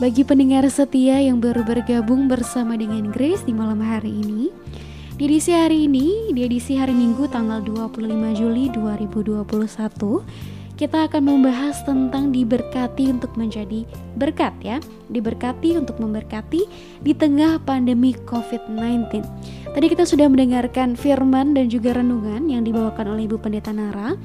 Bagi 0.00 0.24
pendengar 0.24 0.64
setia 0.72 1.20
yang 1.20 1.36
baru 1.36 1.60
bergabung 1.68 2.32
bersama 2.32 2.80
dengan 2.80 3.12
Grace 3.12 3.44
di 3.44 3.52
malam 3.52 3.82
hari 3.82 4.24
ini 4.24 4.48
Di 5.20 5.28
edisi 5.28 5.52
hari 5.52 5.84
ini, 5.84 6.32
di 6.32 6.48
edisi 6.48 6.72
hari 6.78 6.96
Minggu 6.96 7.28
tanggal 7.28 7.60
25 7.60 8.08
Juli 8.40 8.72
2021 8.72 9.44
kita 10.78 11.10
akan 11.10 11.22
membahas 11.26 11.82
tentang 11.82 12.30
diberkati 12.30 13.10
untuk 13.10 13.34
menjadi 13.34 13.82
berkat 14.14 14.54
ya. 14.62 14.78
Diberkati 15.10 15.74
untuk 15.74 15.98
memberkati 15.98 16.62
di 17.02 17.12
tengah 17.18 17.58
pandemi 17.66 18.14
COVID-19 18.14 19.26
Tadi 19.74 19.86
kita 19.90 20.08
sudah 20.08 20.30
mendengarkan 20.30 20.96
firman 20.96 21.52
dan 21.52 21.68
juga 21.68 21.98
renungan 21.98 22.48
yang 22.48 22.64
dibawakan 22.64 23.18
oleh 23.18 23.28
Ibu 23.28 23.42
Pendeta 23.42 23.74
Nara 23.74 24.16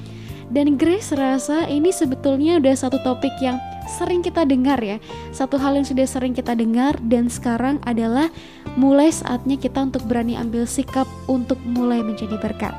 Dan 0.51 0.75
Grace 0.75 1.15
rasa 1.15 1.69
ini 1.69 1.93
sebetulnya 1.93 2.59
udah 2.59 2.75
satu 2.75 2.99
topik 3.05 3.31
yang 3.39 3.61
sering 3.87 4.23
kita 4.23 4.43
dengar 4.47 4.79
ya. 4.79 4.97
Satu 5.31 5.59
hal 5.59 5.77
yang 5.77 5.87
sudah 5.87 6.07
sering 6.07 6.33
kita 6.33 6.55
dengar 6.57 6.97
dan 7.05 7.27
sekarang 7.29 7.79
adalah 7.85 8.31
mulai 8.75 9.11
saatnya 9.13 9.59
kita 9.59 9.85
untuk 9.85 10.03
berani 10.09 10.39
ambil 10.39 10.65
sikap 10.65 11.05
untuk 11.29 11.59
mulai 11.63 12.01
menjadi 12.01 12.35
berkat. 12.39 12.73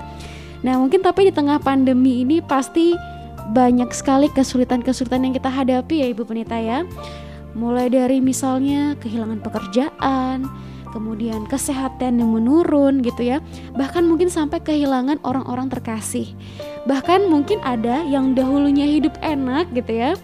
Nah 0.65 0.81
mungkin 0.81 1.05
tapi 1.05 1.29
di 1.29 1.33
tengah 1.33 1.61
pandemi 1.61 2.25
ini 2.25 2.41
pasti 2.41 2.97
banyak 3.53 3.93
sekali 3.93 4.33
kesulitan-kesulitan 4.33 5.29
yang 5.29 5.35
kita 5.37 5.53
hadapi 5.53 6.01
ya 6.01 6.07
Ibu 6.09 6.25
Pendeta 6.25 6.57
ya. 6.57 6.89
Mulai 7.55 7.87
dari 7.87 8.19
misalnya 8.19 8.99
kehilangan 8.99 9.39
pekerjaan, 9.45 10.49
kemudian 10.95 11.43
kesehatan 11.51 12.23
yang 12.23 12.31
menurun 12.31 13.03
gitu 13.03 13.27
ya. 13.27 13.43
Bahkan 13.75 14.07
mungkin 14.07 14.31
sampai 14.31 14.63
kehilangan 14.63 15.19
orang-orang 15.27 15.67
terkasih. 15.67 16.31
Bahkan 16.87 17.27
mungkin 17.27 17.59
ada 17.67 18.07
yang 18.07 18.39
dahulunya 18.39 18.87
hidup 18.87 19.19
enak 19.19 19.67
gitu 19.75 19.91
ya. 19.91 20.15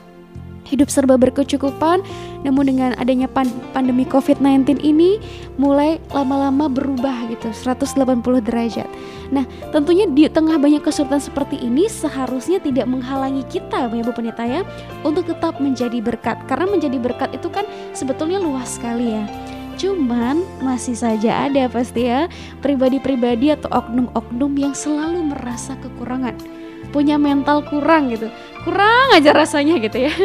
Hidup 0.70 0.86
serba 0.86 1.18
berkecukupan 1.18 2.06
namun 2.46 2.70
dengan 2.70 2.94
adanya 2.94 3.26
pan- 3.26 3.50
pandemi 3.74 4.06
COVID-19 4.06 4.78
ini 4.80 5.18
mulai 5.58 5.98
lama-lama 6.14 6.70
berubah 6.70 7.26
gitu 7.26 7.50
180 7.50 8.22
derajat. 8.38 8.86
Nah 9.34 9.42
tentunya 9.74 10.06
di 10.06 10.30
tengah 10.30 10.62
banyak 10.62 10.78
kesulitan 10.78 11.18
seperti 11.18 11.58
ini 11.58 11.90
seharusnya 11.90 12.62
tidak 12.62 12.86
menghalangi 12.86 13.42
kita 13.50 13.90
ya 13.90 14.04
Bu 14.06 14.14
Pendeta 14.14 14.46
ya 14.46 14.62
untuk 15.02 15.26
tetap 15.26 15.58
menjadi 15.58 15.98
berkat. 15.98 16.38
Karena 16.46 16.70
menjadi 16.70 17.02
berkat 17.02 17.34
itu 17.34 17.50
kan 17.50 17.66
sebetulnya 17.90 18.38
luas 18.38 18.78
sekali 18.78 19.18
ya 19.18 19.26
Cuman 19.80 20.44
masih 20.60 20.92
saja 20.92 21.48
ada 21.48 21.64
pasti 21.72 22.04
ya 22.04 22.28
pribadi-pribadi 22.60 23.56
atau 23.56 23.72
oknum-oknum 23.72 24.52
yang 24.60 24.76
selalu 24.76 25.32
merasa 25.32 25.72
kekurangan. 25.80 26.36
Punya 26.92 27.16
mental 27.16 27.64
kurang 27.64 28.12
gitu. 28.12 28.28
Kurang 28.60 29.16
aja 29.16 29.32
rasanya 29.32 29.80
gitu 29.80 30.04
ya. 30.04 30.12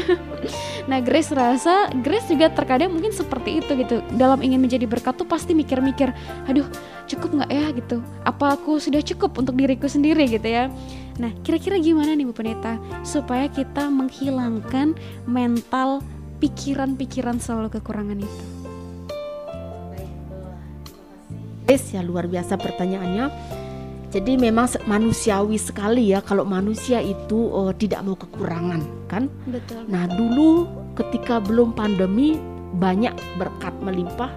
Nah 0.86 1.02
Grace 1.02 1.34
rasa 1.34 1.90
Grace 2.06 2.30
juga 2.30 2.46
terkadang 2.54 2.94
mungkin 2.94 3.10
seperti 3.10 3.58
itu 3.58 3.74
gitu. 3.74 4.06
Dalam 4.14 4.46
ingin 4.46 4.62
menjadi 4.62 4.86
berkat 4.86 5.18
tuh 5.18 5.26
pasti 5.26 5.58
mikir-mikir 5.58 6.14
aduh 6.46 6.68
cukup 7.10 7.42
nggak 7.42 7.50
ya? 7.50 7.66
gitu. 7.74 8.06
Apa 8.22 8.54
aku 8.54 8.78
sudah 8.78 9.02
cukup 9.02 9.34
untuk 9.42 9.58
diriku 9.58 9.90
sendiri? 9.90 10.30
gitu 10.30 10.46
ya. 10.46 10.70
Nah 11.18 11.34
kira-kira 11.42 11.82
gimana 11.82 12.14
nih 12.14 12.30
Bu 12.30 12.38
Pendeta? 12.38 12.78
Supaya 13.02 13.50
kita 13.50 13.90
menghilangkan 13.90 14.94
mental 15.26 16.06
pikiran-pikiran 16.38 17.42
selalu 17.42 17.82
kekurangan 17.82 18.22
itu 18.22 18.55
ya 21.68 22.02
luar 22.02 22.30
biasa 22.30 22.56
pertanyaannya. 22.56 23.26
Jadi 24.14 24.40
memang 24.40 24.70
manusiawi 24.88 25.60
sekali 25.60 26.16
ya 26.16 26.24
kalau 26.24 26.48
manusia 26.48 27.04
itu 27.04 27.52
eh, 27.52 27.74
tidak 27.76 28.00
mau 28.06 28.16
kekurangan, 28.16 28.82
kan? 29.12 29.28
betul 29.44 29.84
Nah, 29.92 30.08
dulu 30.08 30.70
ketika 30.96 31.44
belum 31.44 31.76
pandemi 31.76 32.40
banyak 32.76 33.12
berkat 33.36 33.76
melimpah 33.84 34.32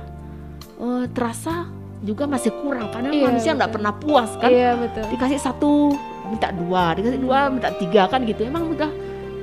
eh, 0.79 1.05
terasa 1.15 1.71
juga 2.03 2.27
masih 2.27 2.51
kurang 2.63 2.91
karena 2.91 3.11
Iya, 3.11 3.25
manusia 3.31 3.51
nggak 3.55 3.73
pernah 3.75 3.93
puas 3.95 4.31
kan? 4.39 4.51
iya 4.51 4.75
betul 4.75 5.03
Dikasih 5.11 5.39
satu 5.39 5.95
minta 6.27 6.51
dua, 6.51 6.95
dikasih 6.99 7.21
dua 7.23 7.39
minta 7.51 7.71
tiga 7.79 8.07
kan 8.11 8.27
gitu. 8.27 8.43
Emang 8.43 8.75
udah 8.75 8.91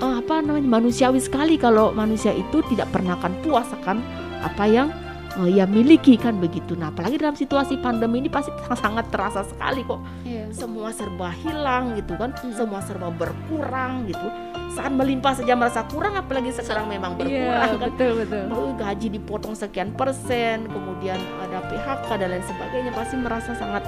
eh, 0.03 0.15
apa 0.19 0.43
namanya 0.43 0.67
manusiawi 0.67 1.23
sekali 1.23 1.55
kalau 1.55 1.95
manusia 1.95 2.35
itu 2.35 2.59
tidak 2.67 2.91
pernah 2.91 3.15
akan 3.15 3.39
puas 3.39 3.71
akan 3.71 4.03
apa 4.43 4.63
yang 4.67 4.91
uh, 5.37 5.47
ya 5.47 5.65
miliki 5.65 6.15
kan 6.15 6.35
begitu. 6.35 6.73
Nah, 6.73 6.89
apalagi 6.89 7.15
dalam 7.15 7.33
situasi 7.33 7.77
pandemi 7.77 8.19
ini 8.19 8.29
pasti 8.29 8.49
sangat 8.73 9.07
terasa 9.09 9.43
sekali 9.43 9.83
kok. 9.83 9.99
Iya. 10.23 10.49
Semua 10.51 10.89
serba 10.89 11.31
hilang 11.31 11.95
gitu 11.95 12.15
kan, 12.15 12.31
Hmm. 12.35 12.51
semua 12.51 12.79
serba 12.79 13.09
berkurang 13.09 14.05
gitu. 14.05 14.27
Saat 14.71 14.91
melimpah 14.91 15.31
saja 15.31 15.55
merasa 15.55 15.87
kurang, 15.87 16.15
apalagi 16.15 16.51
sekarang 16.51 16.87
memang 16.87 17.15
Iya, 17.15 17.23
berkurang 17.23 17.69
kan. 17.69 17.79
betul 17.87 18.11
betul. 18.19 18.43
Oh, 18.49 18.71
gaji 18.75 19.07
dipotong 19.09 19.55
sekian 19.55 19.91
persen, 19.93 20.67
kemudian 20.67 21.15
ada 21.39 21.63
PHK 21.65 22.07
dan 22.17 22.27
lain 22.29 22.43
sebagainya, 22.43 22.91
pasti 22.91 23.15
merasa 23.15 23.55
sangat 23.55 23.83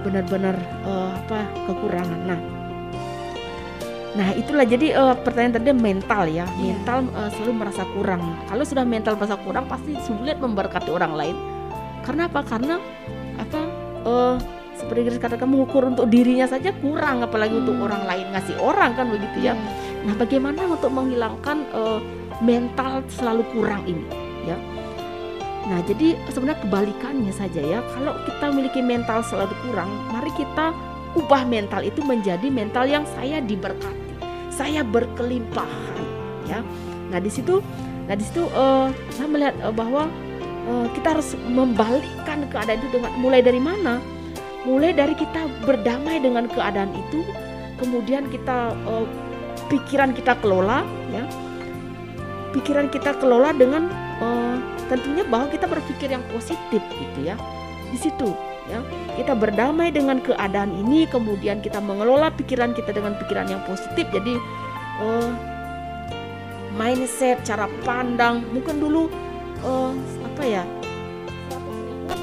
benar-benar 0.00 0.54
eh, 0.86 1.10
apa 1.16 1.38
kekurangan. 1.66 2.20
Nah, 2.24 2.40
nah 4.20 4.36
itulah 4.36 4.68
jadi 4.68 4.92
eh, 4.92 5.14
pertanyaan 5.24 5.56
tadi 5.56 5.72
mental 5.72 6.28
ya, 6.28 6.44
Iya. 6.44 6.76
mental 6.76 7.08
eh, 7.08 7.30
selalu 7.32 7.52
merasa 7.56 7.82
kurang. 7.88 8.20
Kalau 8.44 8.64
sudah 8.68 8.84
mental 8.84 9.16
merasa 9.16 9.40
kurang, 9.40 9.64
pasti 9.64 9.96
sulit 10.04 10.36
memberkati 10.36 10.92
orang 10.92 11.16
lain. 11.16 11.36
Karena 12.04 12.28
apa? 12.28 12.44
Karena 12.44 12.76
apa? 13.40 13.60
eh, 14.00 14.36
seperti 14.76 15.00
Grace 15.08 15.20
katakan 15.20 15.48
mengukur 15.48 15.84
untuk 15.84 16.08
dirinya 16.08 16.44
saja 16.44 16.72
kurang, 16.76 17.24
apalagi 17.24 17.52
untuk 17.52 17.80
Hmm. 17.80 17.84
orang 17.88 18.02
lain 18.04 18.26
ngasih 18.32 18.56
orang 18.60 18.92
kan 18.92 19.08
begitu 19.08 19.40
ya. 19.40 19.56
Nah, 20.04 20.12
bagaimana 20.16 20.68
untuk 20.68 20.92
menghilangkan 20.92 21.58
eh, 21.72 22.00
mental 22.40 23.00
selalu 23.08 23.44
kurang 23.52 23.84
ini, 23.84 24.04
ya? 24.44 24.56
Nah, 25.64 25.80
jadi 25.84 26.16
sebenarnya 26.28 26.60
kebalikannya 26.60 27.32
saja 27.32 27.60
ya. 27.60 27.80
Kalau 27.92 28.16
kita 28.24 28.44
memiliki 28.50 28.80
mental 28.80 29.20
selalu 29.20 29.52
kurang, 29.64 29.88
mari 30.08 30.32
kita 30.32 30.72
ubah 31.12 31.44
mental 31.44 31.84
itu 31.84 32.00
menjadi 32.00 32.48
mental 32.48 32.88
yang 32.88 33.04
saya 33.04 33.38
diberkati, 33.38 34.09
saya 34.52 34.84
berkelimpahan, 34.84 35.96
ya. 36.50 36.60
Nah, 37.10 37.18
di 37.18 37.30
situ, 37.30 37.62
nah 38.06 38.14
di 38.14 38.24
situ 38.26 38.44
eh, 38.46 38.88
saya 39.14 39.26
melihat 39.30 39.54
eh, 39.62 39.74
bahwa 39.74 40.10
eh, 40.66 40.86
kita 40.98 41.18
harus 41.18 41.34
membalikkan 41.48 42.46
keadaan 42.50 42.78
itu 42.82 43.00
dengan 43.00 43.12
mulai 43.18 43.40
dari 43.40 43.62
mana? 43.62 44.02
Mulai 44.68 44.92
dari 44.92 45.16
kita 45.16 45.48
berdamai 45.64 46.20
dengan 46.20 46.44
keadaan 46.44 46.92
itu, 46.92 47.24
kemudian 47.80 48.28
kita 48.28 48.76
eh, 48.76 49.06
pikiran 49.72 50.12
kita 50.12 50.36
kelola 50.42 50.84
ya 51.14 51.24
pikiran 52.52 52.92
kita 52.92 53.16
kelola 53.16 53.56
dengan 53.56 53.88
eh, 54.20 54.56
tentunya 54.92 55.24
bahwa 55.24 55.48
kita 55.48 55.64
berpikir 55.70 56.12
yang 56.12 56.22
positif 56.30 56.82
gitu 56.82 57.20
ya 57.24 57.34
di 57.90 57.98
situ 57.98 58.34
ya. 58.70 58.78
Kita 59.18 59.34
berdamai 59.34 59.90
dengan 59.90 60.22
keadaan 60.22 60.70
ini 60.86 61.04
kemudian 61.10 61.58
kita 61.58 61.82
mengelola 61.82 62.30
pikiran 62.30 62.70
kita 62.72 62.94
dengan 62.94 63.18
pikiran 63.18 63.50
yang 63.50 63.60
positif. 63.66 64.06
Jadi 64.14 64.38
eh, 65.02 65.30
mindset 66.78 67.42
cara 67.42 67.66
pandang 67.82 68.46
mungkin 68.54 68.78
dulu 68.78 69.10
eh, 69.66 69.92
apa 70.30 70.44
ya 70.46 70.64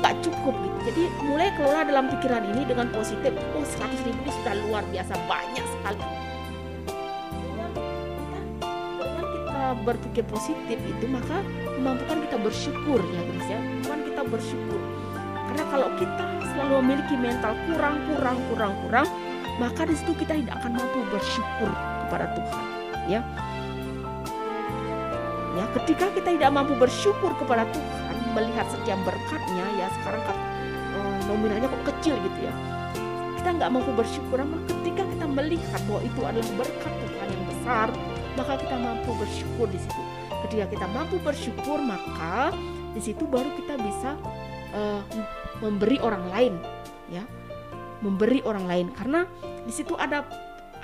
nggak 0.07 0.23
cukup 0.23 0.55
gitu. 0.63 0.79
Jadi 0.87 1.03
mulai 1.27 1.51
kelola 1.59 1.83
dalam 1.83 2.07
pikiran 2.07 2.43
ini 2.55 2.63
dengan 2.63 2.87
positif. 2.95 3.35
Oh 3.51 3.65
100 3.67 4.07
ribu 4.07 4.19
ini 4.23 4.31
sudah 4.39 4.55
luar 4.63 4.83
biasa 4.87 5.13
banyak 5.27 5.65
sekali. 5.67 6.03
Kita 9.27 9.75
berpikir 9.83 10.23
positif 10.31 10.79
itu 10.79 11.05
maka 11.11 11.43
memampukan 11.75 12.23
kita 12.23 12.37
bersyukur 12.39 12.99
ya 13.03 13.21
guys 13.27 13.47
ya. 13.51 13.59
Memampukan 13.59 13.99
kita 14.07 14.21
bersyukur. 14.31 14.79
Karena 15.35 15.63
kalau 15.67 15.89
kita 15.99 16.36
selalu 16.57 16.81
memiliki 16.81 17.13
mental 17.13 17.53
kurang 17.69 18.01
kurang 18.09 18.37
kurang 18.49 18.73
kurang 18.81 19.07
maka 19.61 19.85
di 19.85 19.93
situ 19.93 20.17
kita 20.17 20.33
tidak 20.33 20.57
akan 20.57 20.73
mampu 20.73 20.99
bersyukur 21.13 21.69
kepada 22.05 22.25
Tuhan 22.33 22.63
ya. 23.05 23.21
Ya 25.53 25.65
ketika 25.77 26.09
kita 26.17 26.29
tidak 26.33 26.51
mampu 26.53 26.73
bersyukur 26.77 27.33
kepada 27.37 27.69
Tuhan 27.69 28.15
melihat 28.33 28.65
setiap 28.73 28.97
berkatnya 29.05 29.65
ya 29.77 29.87
sekarang 30.01 30.21
kan 30.25 30.37
nominalnya 31.29 31.69
kok 31.69 31.83
kecil 31.93 32.17
gitu 32.25 32.39
ya 32.41 32.53
kita 33.37 33.49
nggak 33.53 33.69
mampu 33.69 33.91
bersyukur 33.93 34.37
namun 34.41 34.65
ketika 34.65 35.05
kita 35.13 35.25
melihat 35.29 35.81
bahwa 35.85 36.01
itu 36.01 36.19
adalah 36.25 36.51
berkat 36.57 36.93
Tuhan 37.05 37.27
yang 37.29 37.43
besar 37.53 37.87
maka 38.37 38.53
kita 38.61 38.75
mampu 38.77 39.11
bersyukur 39.17 39.65
di 39.69 39.79
situ. 39.81 40.01
Ketika 40.45 40.65
kita 40.69 40.85
mampu 40.93 41.17
bersyukur 41.25 41.81
maka 41.81 42.53
di 42.93 43.01
situ 43.01 43.25
baru 43.25 43.49
kita 43.57 43.81
bisa 43.81 44.13
eh, 44.77 45.01
memberi 45.63 45.97
orang 46.01 46.25
lain 46.31 46.53
ya. 47.11 47.23
Memberi 48.03 48.45
orang 48.45 48.65
lain. 48.69 48.87
Karena 48.93 49.25
di 49.65 49.73
situ 49.73 49.97
ada 49.97 50.23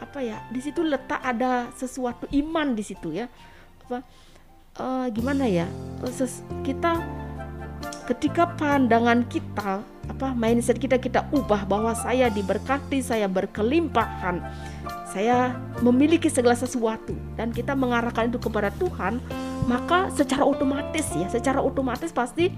apa 0.02 0.20
ya 0.20 0.44
di 0.52 0.60
situ 0.60 0.84
letak 0.84 1.24
ada 1.24 1.72
sesuatu 1.78 2.28
iman 2.32 2.74
di 2.76 2.84
situ 2.84 3.14
ya. 3.14 3.30
Apa 3.86 4.02
eh, 4.80 5.08
gimana 5.14 5.46
ya 5.46 5.70
Ses- 6.10 6.46
kita 6.66 7.04
ketika 8.08 8.52
pandangan 8.60 9.24
kita 9.32 9.84
apa 9.84 10.28
mindset 10.36 10.76
kita 10.76 11.00
kita 11.00 11.24
ubah 11.32 11.64
bahwa 11.64 11.96
saya 11.96 12.28
diberkati 12.28 13.00
saya 13.00 13.32
berkelimpahan 13.32 14.44
saya 15.08 15.56
memiliki 15.80 16.28
segala 16.28 16.58
sesuatu 16.58 17.16
dan 17.40 17.56
kita 17.56 17.72
mengarahkan 17.72 18.28
itu 18.28 18.40
kepada 18.42 18.74
Tuhan 18.76 19.24
maka 19.72 20.12
secara 20.12 20.44
otomatis 20.44 21.08
ya 21.16 21.32
secara 21.32 21.64
otomatis 21.64 22.12
pasti 22.12 22.52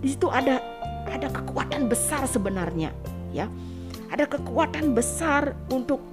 di 0.00 0.08
situ 0.08 0.32
ada 0.32 0.64
ada 1.08 1.28
kekuatan 1.30 1.90
besar 1.90 2.26
sebenarnya 2.28 2.90
ya. 3.34 3.48
Ada 4.12 4.28
kekuatan 4.28 4.92
besar 4.92 5.56
untuk 5.72 6.04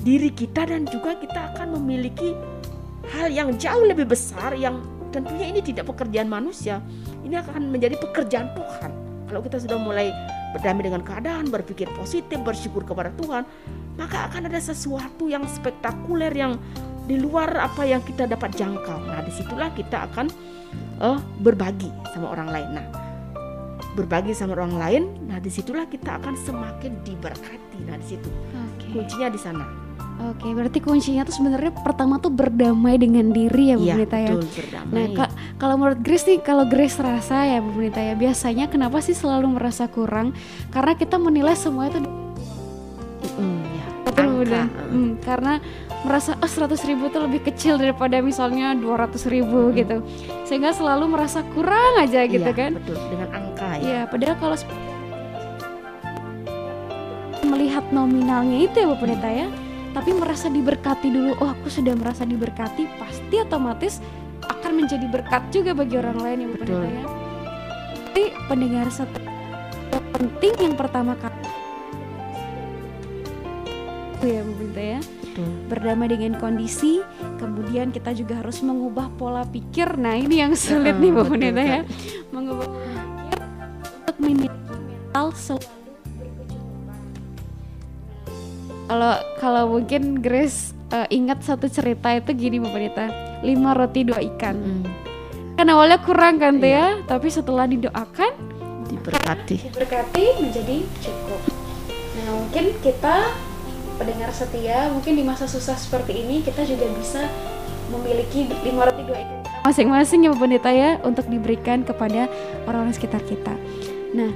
diri 0.00 0.32
kita 0.32 0.64
dan 0.64 0.88
juga 0.88 1.14
kita 1.20 1.52
akan 1.52 1.76
memiliki 1.78 2.32
hal 3.12 3.28
yang 3.28 3.54
jauh 3.60 3.84
lebih 3.84 4.08
besar 4.08 4.56
yang 4.56 4.80
tentunya 5.12 5.52
ini 5.52 5.60
tidak 5.60 5.92
pekerjaan 5.92 6.32
manusia. 6.32 6.80
Ini 7.22 7.44
akan 7.44 7.68
menjadi 7.68 8.00
pekerjaan 8.00 8.56
Tuhan. 8.56 8.90
Kalau 9.28 9.40
kita 9.44 9.60
sudah 9.60 9.76
mulai 9.76 10.08
berdamai 10.56 10.84
dengan 10.88 11.04
keadaan 11.04 11.48
berpikir 11.48 11.88
positif 11.96 12.36
bersyukur 12.44 12.84
kepada 12.84 13.08
Tuhan 13.16 13.44
maka 13.96 14.28
akan 14.28 14.48
ada 14.48 14.60
sesuatu 14.60 15.28
yang 15.28 15.44
spektakuler 15.48 16.32
yang 16.32 16.56
di 17.04 17.18
luar 17.20 17.50
apa 17.60 17.84
yang 17.84 18.00
kita 18.04 18.24
dapat 18.30 18.54
jangkau. 18.56 19.00
Nah 19.04 19.20
di 19.24 19.32
situlah 19.34 19.68
kita 19.74 20.08
akan 20.08 20.26
eh, 21.02 21.18
berbagi 21.42 21.90
sama 22.14 22.32
orang 22.32 22.48
lain. 22.48 22.68
Nah 22.78 22.86
berbagi 23.92 24.32
sama 24.32 24.54
orang 24.54 24.74
lain 24.74 25.02
nah 25.24 25.36
di 25.36 25.48
situlah 25.48 25.84
kita 25.84 26.16
akan 26.16 26.34
semakin 26.38 26.96
diberkati 27.02 27.78
nah 27.82 27.96
di 27.96 28.06
situ 28.08 28.28
Oke. 28.52 28.86
kuncinya 28.92 29.28
di 29.28 29.40
sana 29.40 29.64
Oke, 30.22 30.44
berarti 30.48 30.78
kuncinya 30.78 31.24
tuh 31.24 31.34
sebenarnya 31.34 31.72
pertama 31.82 32.14
tuh 32.16 32.30
berdamai 32.30 32.94
dengan 32.94 33.32
diri 33.32 33.74
ya 33.74 33.76
Bu 33.76 33.82
Iya, 33.82 33.94
Bunita 33.96 34.16
ya. 34.16 34.30
betul 34.30 34.50
berdamai 34.54 34.92
Nah, 35.08 35.28
kalau 35.56 35.74
menurut 35.74 35.98
Grace 35.98 36.26
nih, 36.28 36.38
kalau 36.38 36.64
Grace 36.64 36.94
rasa 36.96 37.42
ya 37.42 37.58
Bu 37.58 37.74
Bunita 37.74 37.98
ya, 37.98 38.14
biasanya 38.14 38.68
kenapa 38.68 39.00
sih 39.00 39.16
selalu 39.16 39.56
merasa 39.56 39.88
kurang? 39.88 40.30
Karena 40.68 40.94
kita 40.94 41.16
menilai 41.16 41.56
semua 41.56 41.90
itu 41.90 41.98
Mm, 43.34 43.60
ya. 43.72 43.86
betul 44.04 44.26
Angka. 44.44 44.62
Hmm, 44.92 45.10
karena 45.18 45.52
merasa 46.02 46.34
oh 46.36 46.50
100 46.50 46.82
ribu 46.82 47.06
tuh 47.08 47.22
lebih 47.22 47.46
kecil 47.46 47.78
daripada 47.78 48.18
misalnya 48.18 48.74
200 48.74 49.22
ribu 49.26 49.70
Mm. 49.70 49.74
gitu. 49.78 49.96
Sehingga 50.42 50.74
selalu 50.74 51.14
merasa 51.14 51.46
kurang 51.54 51.94
aja 51.96 52.26
gitu 52.26 52.42
Iya, 52.42 52.58
kan. 52.58 52.70
betul 52.74 52.98
dengan 53.06 53.28
angka 53.30 53.68
ya 53.78 53.82
Iya, 53.82 54.00
padahal 54.10 54.36
kalau 54.36 54.56
melihat 57.44 57.84
nominalnya 57.90 58.64
itu 58.64 58.76
ya 58.76 58.86
Bu 58.88 58.96
Pendeta 58.96 59.28
ya, 59.28 59.46
tapi 59.92 60.10
merasa 60.10 60.48
diberkati 60.48 61.06
dulu. 61.06 61.36
Oh, 61.38 61.52
aku 61.52 61.68
sudah 61.68 61.92
merasa 61.92 62.24
diberkati, 62.24 62.88
pasti 62.96 63.36
otomatis 63.38 64.00
akan 64.42 64.82
menjadi 64.82 65.06
berkat 65.06 65.42
juga 65.50 65.70
bagi 65.72 65.94
orang 65.96 66.18
lain 66.18 66.38
ya 66.38 66.46
Bu 66.48 66.56
Betul. 66.58 66.66
Pendeta 66.82 66.88
ya. 66.88 67.04
Jadi 68.02 68.24
pendengar 68.44 68.86
satu 68.90 69.18
penting 70.12 70.54
yang 70.60 70.74
pertama 70.74 71.12
kali 71.14 71.40
itu 74.12 74.26
ya 74.28 74.40
Bu 74.42 74.52
Pendeta 74.56 74.82
ya 74.82 75.00
betul 75.32 75.48
berdamai 75.72 76.12
dengan 76.12 76.36
kondisi, 76.36 77.00
kemudian 77.40 77.88
kita 77.88 78.12
juga 78.12 78.44
harus 78.44 78.60
mengubah 78.60 79.08
pola 79.16 79.48
pikir. 79.48 79.96
Nah, 79.96 80.12
ini 80.12 80.44
yang 80.44 80.52
sulit 80.52 80.92
nih 81.00 81.08
Bu 81.08 81.24
Pendeta 81.24 81.64
ya. 81.64 81.80
Mengubah 82.28 82.68
pola 82.68 83.00
pikir 83.00 83.38
untuk 83.40 84.14
memiliki 84.20 84.60
mental 84.68 85.26
selalu 85.32 85.68
kalau 88.82 89.14
kalau 89.40 89.64
mungkin 89.72 90.20
Grace 90.20 90.76
eh, 90.92 91.08
ingat 91.16 91.40
satu 91.40 91.64
cerita 91.64 92.12
itu 92.12 92.36
gini 92.36 92.60
Bu 92.60 92.68
Pendeta, 92.68 93.08
lima 93.40 93.72
roti 93.72 94.04
dua 94.04 94.20
ikan. 94.20 94.52
Mm, 94.60 94.84
Kan 95.56 95.66
awalnya 95.68 95.96
kurang 96.00 96.36
kan 96.36 96.60
tuh 96.60 96.68
Iya. 96.68 97.00
ya, 97.00 97.08
tapi 97.08 97.28
setelah 97.32 97.64
didoakan 97.64 98.32
diberkati 98.88 99.56
diberkati 99.72 100.24
menjadi 100.44 100.84
cukup. 101.00 101.40
Nah 102.20 102.28
mungkin 102.36 102.64
kita 102.84 103.16
pendengar 104.00 104.30
setia 104.32 104.88
mungkin 104.92 105.18
di 105.18 105.24
masa 105.24 105.44
susah 105.44 105.76
seperti 105.76 106.24
ini 106.24 106.40
kita 106.40 106.64
juga 106.64 106.88
bisa 106.96 107.28
memiliki 107.92 108.48
lima 108.64 108.88
roti 108.88 109.04
dua 109.04 109.18
kita 109.20 109.42
masing-masing 109.62 110.26
ya 110.26 110.28
Bu 110.34 110.38
Pendeta 110.42 110.70
ya 110.74 110.98
untuk 111.06 111.30
diberikan 111.30 111.86
kepada 111.86 112.26
orang-orang 112.66 112.94
sekitar 112.94 113.22
kita. 113.22 113.54
Nah 114.12 114.30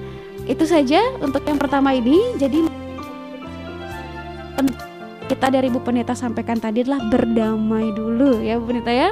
itu 0.47 0.63
saja 0.65 1.03
untuk 1.19 1.43
yang 1.43 1.59
pertama 1.59 1.91
ini. 1.93 2.39
Jadi 2.39 2.71
kita 5.27 5.47
dari 5.51 5.69
Bu 5.69 5.83
Pendeta 5.83 6.15
sampaikan 6.15 6.63
tadi 6.63 6.87
adalah 6.87 7.03
berdamai 7.11 7.91
dulu 7.91 8.39
ya 8.41 8.63
Bu 8.63 8.71
Pendeta 8.71 8.95
ya 8.95 9.11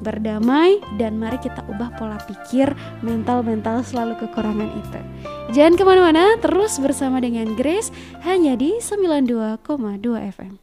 berdamai 0.00 0.80
dan 0.96 1.20
mari 1.20 1.36
kita 1.38 1.62
ubah 1.68 1.94
pola 2.00 2.18
pikir 2.24 2.72
mental-mental 3.04 3.84
selalu 3.84 4.16
kekurangan 4.20 4.68
itu. 4.72 5.00
Jangan 5.50 5.74
ke 5.76 5.84
mana-mana, 5.84 6.24
terus 6.38 6.80
bersama 6.80 7.20
dengan 7.20 7.54
Grace 7.54 7.92
hanya 8.24 8.54
di 8.56 8.80
92,2 8.80 9.60
FM. 10.30 10.62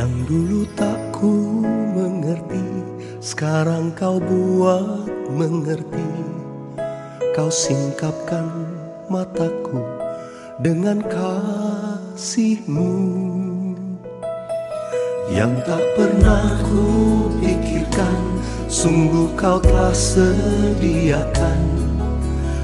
Yang 0.00 0.32
dulu 0.32 0.64
tak 0.80 0.96
ku 1.12 1.60
mengerti 1.92 2.64
Sekarang 3.20 3.92
kau 3.92 4.16
buat 4.16 5.04
mengerti. 5.28 6.08
Kau 7.36 7.52
singkapkan 7.52 8.48
mataku 9.12 9.84
Dengan 10.56 11.04
kasihmu. 11.04 12.96
Yang 15.28 15.68
tak 15.68 15.84
pernah 15.92 16.48
ku 16.64 17.28
pikirkan 17.36 18.40
Sungguh 18.72 19.28
kau 19.36 19.60
telah 19.60 19.92
sediakan. 19.92 21.60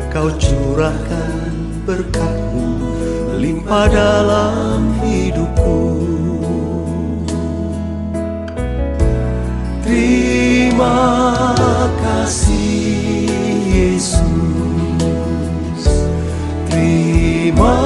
Kau 0.08 0.32
curahkan 0.40 1.52
berkatmu 1.84 2.80
Limpah 3.36 3.92
dalam 3.92 4.96
hidupku 5.04 6.15
Terima 9.86 10.98
kasih 12.02 13.30
Yesus. 13.70 14.18
Terima 16.66 17.78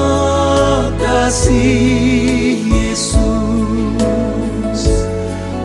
kasih 0.96 2.57
Yesus. 2.72 3.20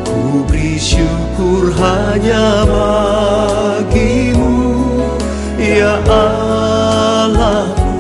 Ku 0.04 0.44
beri 0.52 0.76
syukur 0.76 1.72
hanya 1.80 2.68
bagimu 2.68 4.60
Ya 5.56 6.04
Allahku 6.04 7.96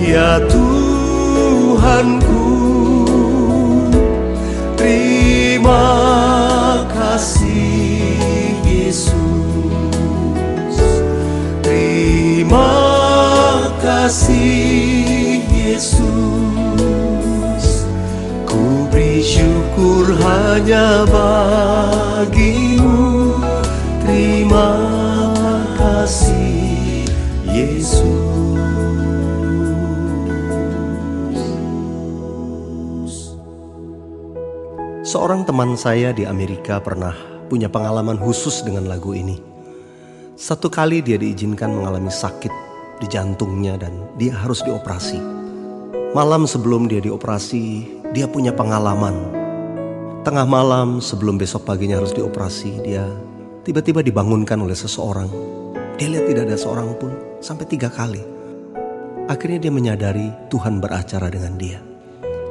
Ya 0.00 0.40
Tuhanku 0.48 2.55
kasih 14.06 15.42
Yesus. 15.50 16.06
Ku 18.46 18.86
beri 18.86 19.18
hanya 20.22 21.02
bagimu. 21.10 22.94
Terima 24.06 24.70
kasih 25.74 27.02
Yesus. 27.50 28.06
Seorang 35.02 35.42
teman 35.42 35.74
saya 35.74 36.14
di 36.14 36.22
Amerika 36.30 36.78
pernah 36.78 37.18
punya 37.50 37.66
pengalaman 37.66 38.22
khusus 38.22 38.62
dengan 38.62 38.86
lagu 38.86 39.18
ini. 39.18 39.42
Satu 40.38 40.70
kali 40.70 41.02
dia 41.02 41.18
diizinkan 41.18 41.74
mengalami 41.74 42.14
sakit 42.14 42.65
di 43.00 43.06
jantungnya 43.08 43.76
dan 43.76 43.92
dia 44.16 44.32
harus 44.32 44.64
dioperasi. 44.64 45.20
Malam 46.16 46.48
sebelum 46.48 46.88
dia 46.88 47.04
dioperasi, 47.04 47.64
dia 48.16 48.24
punya 48.24 48.54
pengalaman. 48.56 49.12
Tengah 50.24 50.46
malam 50.48 50.98
sebelum 50.98 51.36
besok 51.36 51.68
paginya 51.68 52.00
harus 52.00 52.16
dioperasi, 52.16 52.80
dia 52.82 53.04
tiba-tiba 53.62 54.00
dibangunkan 54.00 54.56
oleh 54.58 54.74
seseorang. 54.74 55.28
Dia 56.00 56.08
lihat 56.12 56.24
tidak 56.28 56.42
ada 56.48 56.56
seorang 56.56 56.88
pun 56.96 57.12
sampai 57.44 57.64
tiga 57.68 57.92
kali. 57.92 58.24
Akhirnya 59.26 59.68
dia 59.68 59.72
menyadari 59.74 60.28
Tuhan 60.48 60.78
beracara 60.80 61.28
dengan 61.28 61.54
dia. 61.58 61.82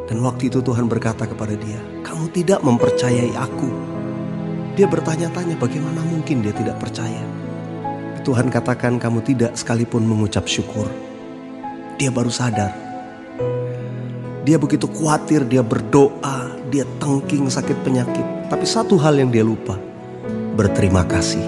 Dan 0.06 0.22
waktu 0.22 0.54
itu 0.54 0.62
Tuhan 0.62 0.86
berkata 0.86 1.26
kepada 1.26 1.58
dia, 1.58 1.82
"Kamu 2.06 2.30
tidak 2.30 2.62
mempercayai 2.62 3.34
aku." 3.34 3.70
Dia 4.76 4.86
bertanya-tanya 4.86 5.58
bagaimana 5.58 6.04
mungkin 6.06 6.44
dia 6.44 6.54
tidak 6.54 6.78
percaya. 6.78 7.35
Tuhan 8.26 8.50
katakan 8.50 8.98
kamu 8.98 9.22
tidak 9.22 9.54
sekalipun 9.54 10.02
mengucap 10.02 10.50
syukur. 10.50 10.90
Dia 12.02 12.10
baru 12.10 12.34
sadar. 12.34 12.74
Dia 14.42 14.58
begitu 14.58 14.90
khawatir, 14.90 15.46
dia 15.46 15.62
berdoa, 15.62 16.58
dia 16.74 16.90
tengking 16.98 17.46
sakit 17.54 17.78
penyakit. 17.86 18.50
Tapi 18.50 18.66
satu 18.66 18.98
hal 18.98 19.22
yang 19.22 19.30
dia 19.30 19.46
lupa, 19.46 19.78
berterima 20.58 21.06
kasih. 21.06 21.46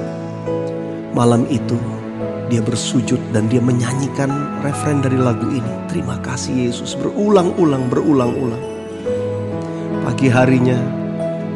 Malam 1.17 1.49
itu 1.49 1.81
dia 2.45 2.61
bersujud 2.61 3.17
dan 3.33 3.49
dia 3.49 3.57
menyanyikan 3.57 4.29
referen 4.61 5.01
dari 5.01 5.17
lagu 5.17 5.49
ini. 5.49 5.73
Terima 5.89 6.21
kasih 6.21 6.69
Yesus 6.69 6.93
berulang-ulang, 6.93 7.89
berulang-ulang. 7.89 8.61
Pagi 10.05 10.29
harinya 10.29 10.77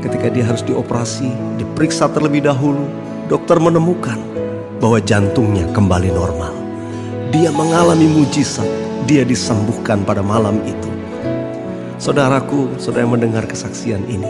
ketika 0.01 0.33
dia 0.33 0.49
harus 0.49 0.65
dioperasi, 0.65 1.29
diperiksa 1.61 2.09
terlebih 2.09 2.49
dahulu, 2.49 2.89
dokter 3.29 3.61
menemukan 3.61 4.31
bahwa 4.81 4.97
jantungnya 4.97 5.69
kembali 5.71 6.09
normal. 6.09 6.51
Dia 7.29 7.53
mengalami 7.53 8.09
mujizat, 8.09 8.65
dia 9.05 9.21
disembuhkan 9.21 10.01
pada 10.01 10.25
malam 10.25 10.57
itu. 10.65 10.89
Saudaraku, 12.01 12.81
saudara 12.81 13.05
yang 13.05 13.13
mendengar 13.13 13.45
kesaksian 13.45 14.03
ini, 14.09 14.27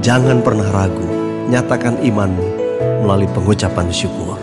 jangan 0.00 0.40
pernah 0.40 0.66
ragu, 0.72 1.04
nyatakan 1.52 2.00
imanmu 2.00 2.48
melalui 3.04 3.28
pengucapan 3.36 3.92
syukur. 3.92 4.40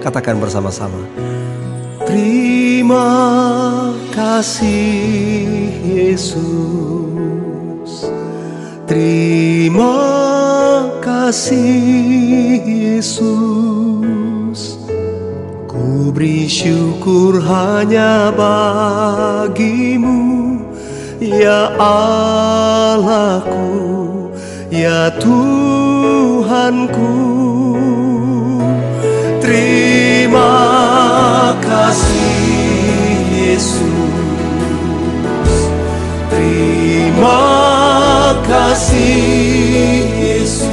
Katakan 0.00 0.38
bersama-sama, 0.38 1.02
Terima 2.06 3.02
kasih 4.14 5.74
Yesus 5.82 6.46
Terima 8.86 9.98
kasih 11.02 12.62
Yesus 12.62 14.25
Ku 15.96 16.12
beri 16.12 16.44
syukur 16.44 17.40
hanya 17.40 18.28
bagimu. 18.36 20.20
Ya 21.24 21.72
Allahku 21.80 23.64
Ya 24.68 25.08
Tuhanku. 25.16 25.56
Terima 29.40 30.52
kasih 31.64 33.16
Yesus. 33.32 33.88
Terima 36.28 37.40
kasih 38.44 39.16
Yesus. 40.12 40.68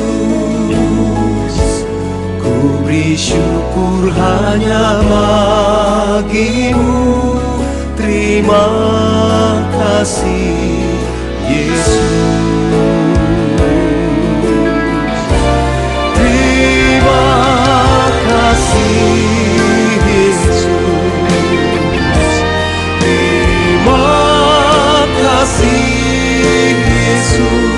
Ku 2.44 2.84
beri 2.84 3.16
syukur 3.16 3.63
hanya 3.74 5.02
bagimu. 5.10 6.94
Terima 7.98 8.68
kasih 9.74 10.86
Yesus. 11.50 12.02
Terima 16.14 17.26
kasih 18.30 19.18
Yesus. 20.06 20.70
Terima 23.02 24.14
kasih 25.18 25.88
Yesus 26.78 27.73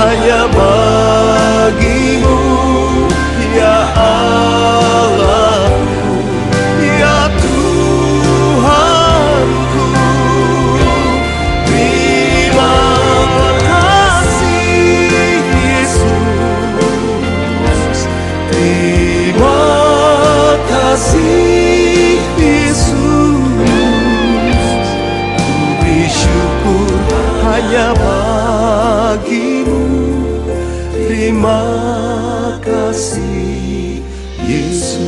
hanya 0.00 0.40
bagimu 0.54 2.38
Ya 3.52 3.76
Allahku 3.94 5.41
Terima 31.42 32.54
kasih 32.62 33.98
Yesus. 34.46 35.02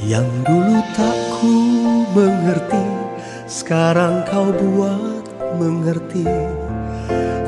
Yang 0.00 0.32
dulu 0.48 0.80
tak 0.96 1.12
ku 1.36 1.52
mengerti 2.16 2.88
Sekarang 3.44 4.24
kau 4.24 4.48
buat 4.48 5.28
mengerti. 5.60 6.24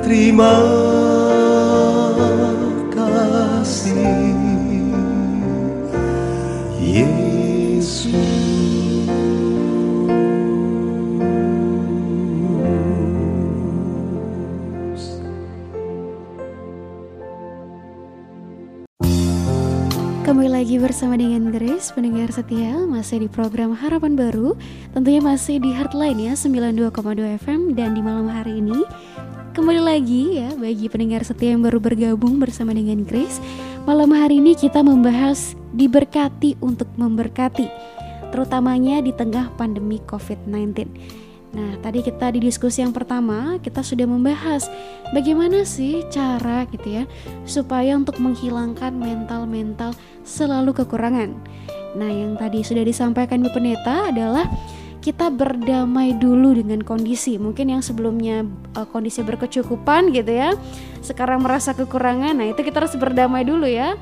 Terima 0.05 0.84
Kembali 20.35 20.51
lagi 20.51 20.82
bersama 20.82 21.14
dengan 21.14 21.55
Grace, 21.55 21.95
pendengar 21.95 22.26
setia 22.35 22.74
masih 22.91 23.22
di 23.22 23.30
program 23.30 23.70
Harapan 23.70 24.18
Baru. 24.18 24.59
Tentunya 24.91 25.22
masih 25.22 25.62
di 25.62 25.70
Heartline 25.70 26.18
ya, 26.18 26.35
92,2 26.35 27.39
FM 27.39 27.78
Dan 27.78 27.95
di 27.95 28.03
malam 28.03 28.26
hari 28.26 28.59
ini 28.59 28.82
Kembali 29.55 29.78
lagi 29.78 30.43
ya, 30.43 30.51
bagi 30.59 30.91
pendengar 30.91 31.22
setia 31.22 31.55
yang 31.55 31.62
baru 31.62 31.78
bergabung 31.78 32.43
bersama 32.43 32.74
dengan 32.74 33.07
Grace 33.07 33.39
Malam 33.87 34.11
hari 34.11 34.43
ini 34.43 34.59
kita 34.59 34.82
membahas 34.82 35.55
diberkati 35.70 36.59
untuk 36.59 36.91
memberkati 36.99 37.70
Terutamanya 38.35 39.07
di 39.07 39.14
tengah 39.14 39.55
pandemi 39.55 40.03
COVID-19 40.03 41.22
Nah, 41.55 41.79
tadi 41.79 42.03
kita 42.03 42.35
di 42.35 42.43
diskusi 42.43 42.83
yang 42.83 42.91
pertama 42.91 43.63
kita 43.63 43.79
sudah 43.79 44.11
membahas 44.11 44.67
bagaimana 45.15 45.63
sih 45.63 46.03
cara 46.11 46.67
gitu 46.67 47.03
ya 47.03 47.05
supaya 47.47 47.95
untuk 47.95 48.19
menghilangkan 48.19 48.91
mental-mental 48.91 49.95
selalu 50.27 50.75
kekurangan. 50.75 51.31
Nah, 51.95 52.11
yang 52.11 52.35
tadi 52.35 52.67
sudah 52.67 52.83
disampaikan 52.83 53.39
Bu 53.47 53.55
Pendeta 53.55 54.11
adalah 54.11 54.51
kita 54.99 55.31
berdamai 55.31 56.19
dulu 56.19 56.59
dengan 56.59 56.83
kondisi. 56.83 57.39
Mungkin 57.39 57.79
yang 57.79 57.83
sebelumnya 57.87 58.43
eh, 58.75 58.87
kondisi 58.91 59.23
berkecukupan 59.23 60.11
gitu 60.11 60.33
ya. 60.35 60.59
Sekarang 61.07 61.47
merasa 61.47 61.71
kekurangan. 61.71 62.35
Nah, 62.35 62.51
itu 62.51 62.67
kita 62.67 62.83
harus 62.83 62.99
berdamai 62.99 63.47
dulu 63.47 63.71
ya. 63.71 63.95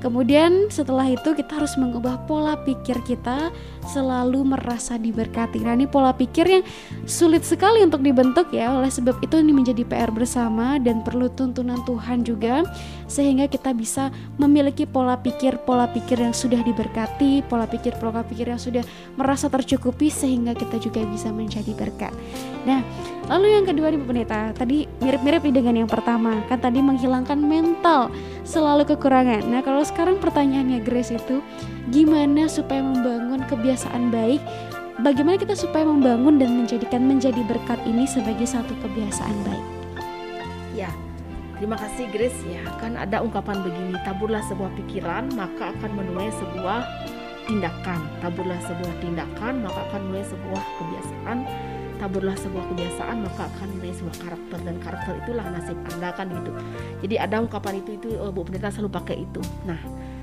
Kemudian 0.00 0.72
setelah 0.72 1.04
itu 1.12 1.36
kita 1.36 1.60
harus 1.60 1.76
mengubah 1.76 2.24
pola 2.24 2.56
pikir 2.64 2.96
kita 3.04 3.52
selalu 3.84 4.56
merasa 4.56 4.96
diberkati. 4.96 5.60
Nah 5.60 5.76
ini 5.76 5.84
pola 5.84 6.16
pikir 6.16 6.48
yang 6.48 6.64
sulit 7.04 7.44
sekali 7.44 7.84
untuk 7.84 8.00
dibentuk 8.00 8.48
ya. 8.48 8.72
Oleh 8.72 8.88
sebab 8.88 9.20
itu 9.20 9.36
ini 9.36 9.52
menjadi 9.52 9.84
PR 9.84 10.08
bersama 10.08 10.80
dan 10.80 11.04
perlu 11.04 11.28
tuntunan 11.28 11.84
Tuhan 11.84 12.24
juga 12.24 12.64
sehingga 13.10 13.44
kita 13.50 13.76
bisa 13.76 14.08
memiliki 14.40 14.88
pola 14.88 15.20
pikir 15.20 15.60
pola 15.68 15.84
pikir 15.90 16.22
yang 16.22 16.32
sudah 16.32 16.64
diberkati, 16.64 17.44
pola 17.44 17.68
pikir 17.68 17.92
pola 18.00 18.24
pikir 18.24 18.48
yang 18.48 18.60
sudah 18.60 18.86
merasa 19.20 19.52
tercukupi 19.52 20.08
sehingga 20.08 20.56
kita 20.56 20.80
juga 20.80 21.04
bisa 21.04 21.28
menjadi 21.28 21.76
berkat. 21.76 22.14
Nah, 22.64 22.84
lalu 23.28 23.56
yang 23.56 23.64
kedua 23.68 23.88
nih 23.92 24.00
Pendeta, 24.00 24.52
tadi 24.52 24.84
mirip-mirip 25.00 25.42
dengan 25.48 25.84
yang 25.84 25.90
pertama, 25.90 26.44
kan 26.46 26.60
tadi 26.60 26.78
menghilangkan 26.82 27.38
mental 27.40 28.12
selalu 28.44 28.84
kekurangan. 28.94 29.46
Nah, 29.48 29.60
kalau 29.64 29.80
sekarang 29.90 30.22
pertanyaannya 30.22 30.86
Grace 30.86 31.10
itu 31.10 31.42
gimana 31.90 32.46
supaya 32.46 32.78
membangun 32.78 33.42
kebiasaan 33.50 34.14
baik? 34.14 34.38
Bagaimana 35.02 35.40
kita 35.40 35.58
supaya 35.58 35.82
membangun 35.82 36.38
dan 36.38 36.54
menjadikan 36.54 37.02
menjadi 37.08 37.42
berkat 37.50 37.82
ini 37.88 38.06
sebagai 38.06 38.46
satu 38.46 38.70
kebiasaan 38.84 39.36
baik? 39.42 39.66
Ya, 40.78 40.92
terima 41.58 41.74
kasih 41.74 42.06
Grace 42.14 42.38
ya. 42.46 42.62
Kan 42.78 42.94
ada 42.94 43.18
ungkapan 43.18 43.66
begini, 43.66 43.98
taburlah 44.06 44.44
sebuah 44.46 44.70
pikiran 44.78 45.34
maka 45.34 45.74
akan 45.74 45.90
menuai 45.98 46.30
sebuah 46.38 46.80
tindakan. 47.50 48.00
Taburlah 48.22 48.60
sebuah 48.62 48.94
tindakan 49.02 49.66
maka 49.66 49.82
akan 49.90 50.00
menuai 50.06 50.26
sebuah 50.30 50.62
kebiasaan. 50.78 51.38
Taburlah 52.00 52.32
sebuah 52.32 52.64
kebiasaan 52.72 53.28
maka 53.28 53.44
akan 53.44 53.76
menuai 53.76 53.92
sebuah 53.92 54.16
karakter 54.24 54.58
dan 54.64 54.76
karakter 54.80 55.14
itulah 55.20 55.44
nasib 55.52 55.76
Anda 55.92 56.08
kan 56.16 56.32
gitu. 56.32 56.50
Jadi 57.04 57.14
ada 57.20 57.36
ungkapan 57.44 57.84
itu 57.84 58.00
itu 58.00 58.08
eh, 58.16 58.32
Bu 58.32 58.40
Pendeta 58.40 58.72
selalu 58.72 58.88
pakai 58.96 59.16
itu. 59.20 59.44
Nah, 59.68 59.76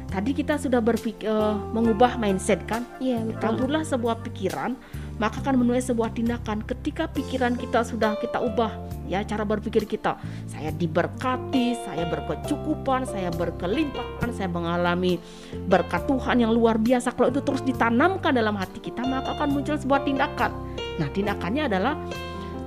tadi 0.09 0.33
kita 0.33 0.57
sudah 0.57 0.81
berpikir 0.81 1.29
eh, 1.29 1.55
mengubah 1.69 2.17
mindset 2.17 2.65
kan? 2.65 2.81
Iya, 2.97 3.21
betul. 3.29 3.37
Taburlah 3.45 3.85
sebuah 3.85 4.25
pikiran, 4.25 4.73
maka 5.21 5.37
akan 5.45 5.61
menuai 5.61 5.77
sebuah 5.85 6.17
tindakan. 6.17 6.65
Ketika 6.65 7.13
pikiran 7.13 7.53
kita 7.53 7.85
sudah 7.85 8.17
kita 8.17 8.41
ubah, 8.41 8.73
ya 9.05 9.21
cara 9.21 9.45
berpikir 9.45 9.85
kita, 9.85 10.17
saya 10.49 10.73
diberkati, 10.73 11.77
saya 11.85 12.09
berkecukupan, 12.09 13.05
saya 13.05 13.29
berkelimpahan, 13.37 14.33
saya 14.33 14.49
mengalami 14.49 15.21
berkat 15.69 16.09
Tuhan 16.09 16.41
yang 16.41 16.49
luar 16.57 16.81
biasa. 16.81 17.13
Kalau 17.13 17.29
itu 17.29 17.45
terus 17.45 17.61
ditanamkan 17.61 18.33
dalam 18.33 18.57
hati 18.57 18.81
kita, 18.81 19.05
maka 19.05 19.37
akan 19.37 19.53
muncul 19.53 19.77
sebuah 19.77 20.01
tindakan. 20.01 20.51
Nah, 20.97 21.07
tindakannya 21.13 21.69
adalah 21.69 21.93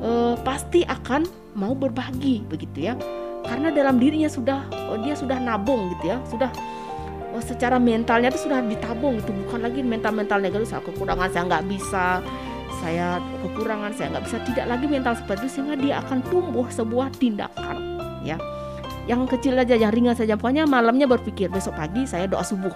eh, 0.00 0.34
pasti 0.42 0.86
akan 0.86 1.26
mau 1.58 1.74
berbagi, 1.74 2.46
begitu 2.46 2.90
ya. 2.90 2.94
Karena 3.44 3.74
dalam 3.74 3.98
dirinya 3.98 4.30
sudah, 4.30 4.66
oh, 4.90 4.98
dia 5.02 5.18
sudah 5.18 5.40
nabung 5.42 5.90
gitu 5.96 6.14
ya, 6.14 6.18
sudah 6.28 6.50
oh, 7.34 7.42
secara 7.42 7.78
mentalnya 7.78 8.30
itu 8.30 8.46
sudah 8.46 8.62
ditabung 8.62 9.18
itu 9.18 9.30
bukan 9.46 9.64
lagi 9.64 9.80
mental-mental 9.82 10.38
negatif 10.42 10.70
saya 10.70 10.82
kekurangan 10.84 11.28
saya 11.30 11.42
nggak 11.46 11.66
bisa. 11.70 12.06
Saya 12.80 13.20
kekurangan 13.44 13.92
saya 13.92 14.06
nggak 14.16 14.24
bisa. 14.24 14.36
Tidak 14.46 14.66
lagi 14.66 14.86
mental 14.88 15.12
seperti 15.18 15.50
itu 15.50 15.60
sehingga 15.60 15.76
dia 15.76 15.94
akan 16.00 16.18
tumbuh 16.30 16.66
sebuah 16.70 17.12
tindakan 17.18 17.76
ya. 18.24 18.38
Yang 19.04 19.36
kecil 19.36 19.58
aja 19.58 19.74
yang 19.74 19.90
ringan 19.90 20.14
saja. 20.14 20.38
Pokoknya 20.38 20.64
malamnya 20.64 21.04
berpikir 21.10 21.50
besok 21.50 21.76
pagi 21.76 22.06
saya 22.06 22.30
doa 22.30 22.46
subuh 22.46 22.72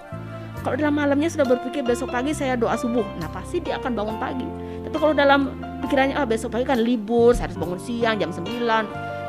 kalau 0.65 0.81
dalam 0.81 0.97
malamnya 0.97 1.29
sudah 1.29 1.45
berpikir 1.45 1.85
besok 1.85 2.09
pagi 2.09 2.33
saya 2.33 2.57
doa 2.57 2.73
subuh 2.73 3.05
nah 3.21 3.29
pasti 3.29 3.61
dia 3.61 3.77
akan 3.77 3.93
bangun 3.93 4.17
pagi. 4.17 4.49
Tapi 4.81 4.95
kalau 4.97 5.13
dalam 5.13 5.53
pikirannya 5.85 6.17
ah 6.17 6.25
besok 6.25 6.57
pagi 6.57 6.65
kan 6.65 6.81
libur 6.81 7.37
saya 7.37 7.53
harus 7.53 7.61
bangun 7.61 7.77
siang 7.77 8.17
jam 8.17 8.33
9 8.33 8.65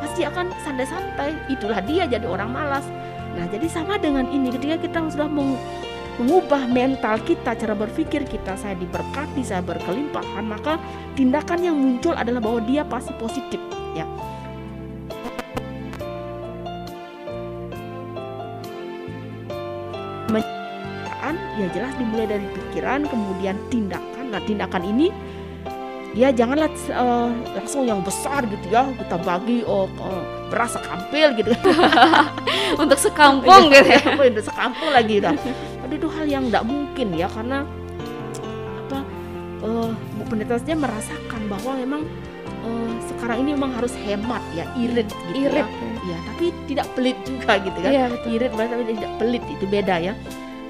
pasti 0.01 0.25
akan 0.25 0.49
santai-santai. 0.65 1.37
Itulah 1.53 1.85
dia 1.85 2.09
jadi 2.09 2.25
orang 2.25 2.49
malas. 2.49 2.89
Nah, 3.37 3.45
jadi 3.53 3.69
sama 3.69 4.01
dengan 4.01 4.25
ini 4.33 4.49
ketika 4.49 4.81
kita 4.81 5.13
sudah 5.13 5.29
meng- 5.29 5.61
mengubah 6.17 6.65
mental 6.73 7.21
kita, 7.21 7.53
cara 7.53 7.77
berpikir 7.77 8.25
kita, 8.25 8.57
saya 8.57 8.73
diberkati, 8.81 9.45
saya 9.45 9.61
berkelimpahan, 9.61 10.49
maka 10.49 10.81
tindakan 11.13 11.61
yang 11.61 11.77
muncul 11.77 12.17
adalah 12.17 12.41
bahwa 12.41 12.65
dia 12.65 12.81
pasti 12.89 13.13
positif, 13.21 13.61
ya. 13.93 14.09
Mencintaan, 21.27 21.59
ya 21.59 21.67
jelas 21.75 21.93
dimulai 21.99 22.27
dari 22.31 22.47
pikiran, 22.55 23.01
kemudian 23.11 23.57
tindakan. 23.67 24.25
Nah, 24.31 24.43
tindakan 24.43 24.83
ini 24.87 25.11
ya 26.17 26.33
janganlah 26.33 26.71
eh, 26.73 27.31
langsung 27.61 27.85
yang 27.85 28.01
besar 28.01 28.41
gitu 28.49 28.73
ya 28.73 28.89
kita 28.89 29.21
bagi 29.21 29.61
oh, 29.69 29.85
oh, 30.01 30.23
beras 30.49 30.73
sekampil 30.73 31.37
gitu 31.37 31.53
Untuk 32.83 32.97
sekampung 32.97 33.69
gitu 33.69 33.85
ya. 33.85 34.17
udah 34.33 34.45
sekampung 34.49 34.91
lagi 34.97 35.21
dah 35.21 35.37
Aduh, 35.85 35.95
itu 36.01 36.09
hal 36.09 36.25
yang 36.25 36.49
tidak 36.49 36.65
mungkin 36.65 37.13
ya 37.13 37.29
karena 37.29 37.69
apa 38.81 38.99
eh 39.61 39.91
Bu 40.17 40.25
merasakan 40.73 41.43
bahwa 41.53 41.73
memang 41.77 42.03
eh, 42.65 42.93
sekarang 43.13 43.45
ini 43.45 43.51
memang 43.53 43.77
harus 43.77 43.93
hemat 44.09 44.41
ya 44.57 44.65
irit 44.73 45.13
gitu 45.13 45.53
Irit. 45.53 45.69
ya 45.69 45.69
ya 46.09 46.19
tapi 46.33 46.45
tidak 46.65 46.87
pelit 46.97 47.19
juga 47.29 47.61
gitu 47.61 47.77
kan 47.77 47.91
Iya, 47.93 48.05
betul. 48.09 48.29
irit 48.41 48.51
tapi 48.57 48.85
tidak 48.89 49.13
pelit 49.21 49.45
itu 49.53 49.65
beda 49.69 49.97
ya 50.01 50.15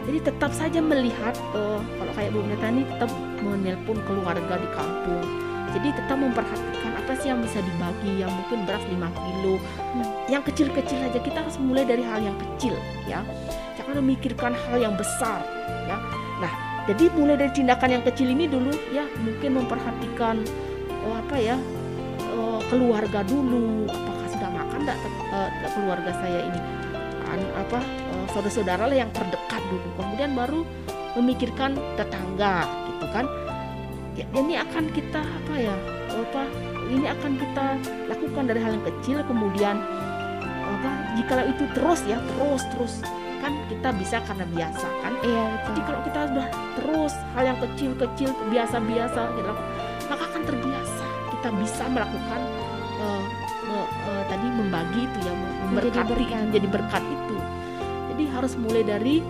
jadi 0.06 0.18
tetap 0.22 0.54
saja 0.54 0.78
melihat 0.78 1.34
eh, 1.34 1.80
kalau 1.82 2.12
kayak 2.14 2.30
Bu 2.30 2.38
Pendeta 2.46 2.66
ini 2.70 2.82
tetap 2.86 3.10
menelpon 3.42 3.98
keluarga 4.06 4.54
di 4.54 4.68
kampung. 4.70 5.26
Jadi 5.74 5.88
tetap 5.92 6.16
memperhatikan 6.16 6.92
apa 6.94 7.12
sih 7.18 7.28
yang 7.28 7.42
bisa 7.42 7.58
dibagi 7.58 8.22
yang 8.22 8.30
mungkin 8.30 8.64
beras 8.64 8.86
5 8.86 8.96
kilo. 9.02 9.54
Yang 10.30 10.42
kecil-kecil 10.54 10.98
aja 11.10 11.18
kita 11.18 11.38
harus 11.42 11.58
mulai 11.58 11.82
dari 11.82 12.06
hal 12.06 12.22
yang 12.22 12.38
kecil 12.38 12.78
ya. 13.10 13.26
Jangan 13.74 13.98
memikirkan 13.98 14.54
hal 14.54 14.78
yang 14.78 14.94
besar 14.94 15.42
ya. 15.90 15.98
Nah 16.38 16.52
jadi 16.86 17.10
mulai 17.18 17.34
dari 17.34 17.50
tindakan 17.50 17.98
yang 17.98 18.04
kecil 18.06 18.30
ini 18.30 18.46
dulu 18.46 18.72
ya. 18.94 19.10
Mungkin 19.18 19.58
memperhatikan 19.58 20.38
oh, 21.02 21.18
apa 21.18 21.34
ya 21.34 21.58
eh, 22.30 22.60
keluarga 22.70 23.26
dulu. 23.26 23.90
Apakah 23.90 24.26
sudah 24.30 24.50
makan 24.54 24.78
enggak 24.86 24.98
keluarga 25.74 26.14
saya 26.22 26.46
ini? 26.46 26.60
An- 27.26 27.52
apa 27.58 27.82
saudara-saudara 28.36 28.84
lah 28.84 28.96
yang 29.00 29.10
terdekat 29.16 29.64
dulu. 29.72 29.88
Kemudian 29.96 30.36
baru 30.36 30.60
memikirkan 31.16 31.72
tetangga 31.96 32.68
gitu 32.92 33.06
kan. 33.16 33.24
Ya, 34.12 34.28
ini 34.36 34.60
akan 34.60 34.92
kita 34.92 35.20
apa 35.24 35.54
ya 35.56 35.76
apa 36.08 36.48
ini 36.88 37.04
akan 37.04 37.32
kita 37.36 37.66
lakukan 38.08 38.44
dari 38.48 38.60
hal 38.64 38.72
yang 38.76 38.86
kecil 38.88 39.20
kemudian 39.28 39.76
apa 40.40 40.90
jika 41.20 41.44
itu 41.44 41.64
terus 41.76 42.00
ya 42.08 42.16
terus 42.36 42.62
terus 42.72 42.94
kan 43.44 43.52
kita 43.68 43.88
bisa 43.96 44.16
karena 44.24 44.44
biasa 44.52 44.86
kan. 45.00 45.12
Iya, 45.24 45.44
jadi 45.68 45.80
kalau 45.84 46.00
kita 46.04 46.20
sudah 46.32 46.46
terus 46.76 47.14
hal 47.36 47.44
yang 47.44 47.58
kecil-kecil 47.60 48.30
biasa-biasa 48.52 49.20
gitu 49.36 49.52
maka 50.06 50.22
akan 50.32 50.42
terbiasa 50.44 51.04
kita 51.36 51.48
bisa 51.60 51.84
melakukan 51.92 52.40
eh, 53.00 53.22
me- 53.68 53.90
eh, 54.12 54.22
tadi 54.28 54.46
membagi 54.48 55.00
itu 55.04 55.18
ya 55.24 55.32
Menjadi 55.32 55.60
memberkati 55.68 56.12
berkat. 56.14 56.40
menjadi 56.46 56.68
berkat 56.72 57.02
itu 57.04 57.25
jadi 58.16 58.32
harus 58.32 58.56
mulai 58.56 58.80
dari 58.80 59.20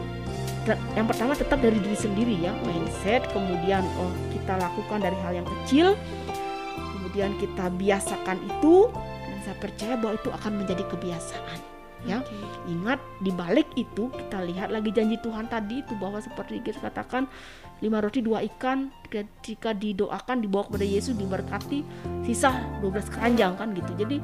yang 0.95 1.07
pertama 1.11 1.35
tetap 1.35 1.59
dari 1.59 1.79
diri 1.83 1.99
sendiri 1.99 2.35
ya 2.39 2.55
mindset 2.63 3.27
kemudian 3.35 3.83
oh 3.99 4.11
kita 4.31 4.55
lakukan 4.59 5.03
dari 5.03 5.19
hal 5.27 5.43
yang 5.43 5.47
kecil 5.47 5.99
kemudian 6.95 7.35
kita 7.43 7.67
biasakan 7.75 8.39
itu 8.47 8.91
dan 8.95 9.39
saya 9.43 9.57
percaya 9.59 9.95
bahwa 9.99 10.15
itu 10.15 10.31
akan 10.31 10.53
menjadi 10.63 10.83
kebiasaan 10.91 11.59
ya. 12.07 12.23
Oke. 12.23 12.39
Ingat 12.71 13.03
di 13.23 13.31
balik 13.35 13.69
itu 13.75 14.09
kita 14.11 14.43
lihat 14.47 14.71
lagi 14.71 14.95
janji 14.95 15.19
Tuhan 15.23 15.51
tadi 15.51 15.83
itu 15.83 15.95
bahwa 15.99 16.23
seperti 16.23 16.63
kita 16.63 16.79
katakan 16.83 17.27
lima 17.83 18.01
roti 18.01 18.23
dua 18.23 18.41
ikan 18.55 18.89
ketika 19.11 19.75
didoakan 19.77 20.41
dibawa 20.41 20.65
kepada 20.71 20.87
Yesus 20.87 21.19
diberkati 21.19 21.85
sisa 22.25 22.81
12 22.81 23.13
keranjang 23.13 23.53
kan 23.59 23.75
gitu. 23.75 23.93
Jadi 23.99 24.17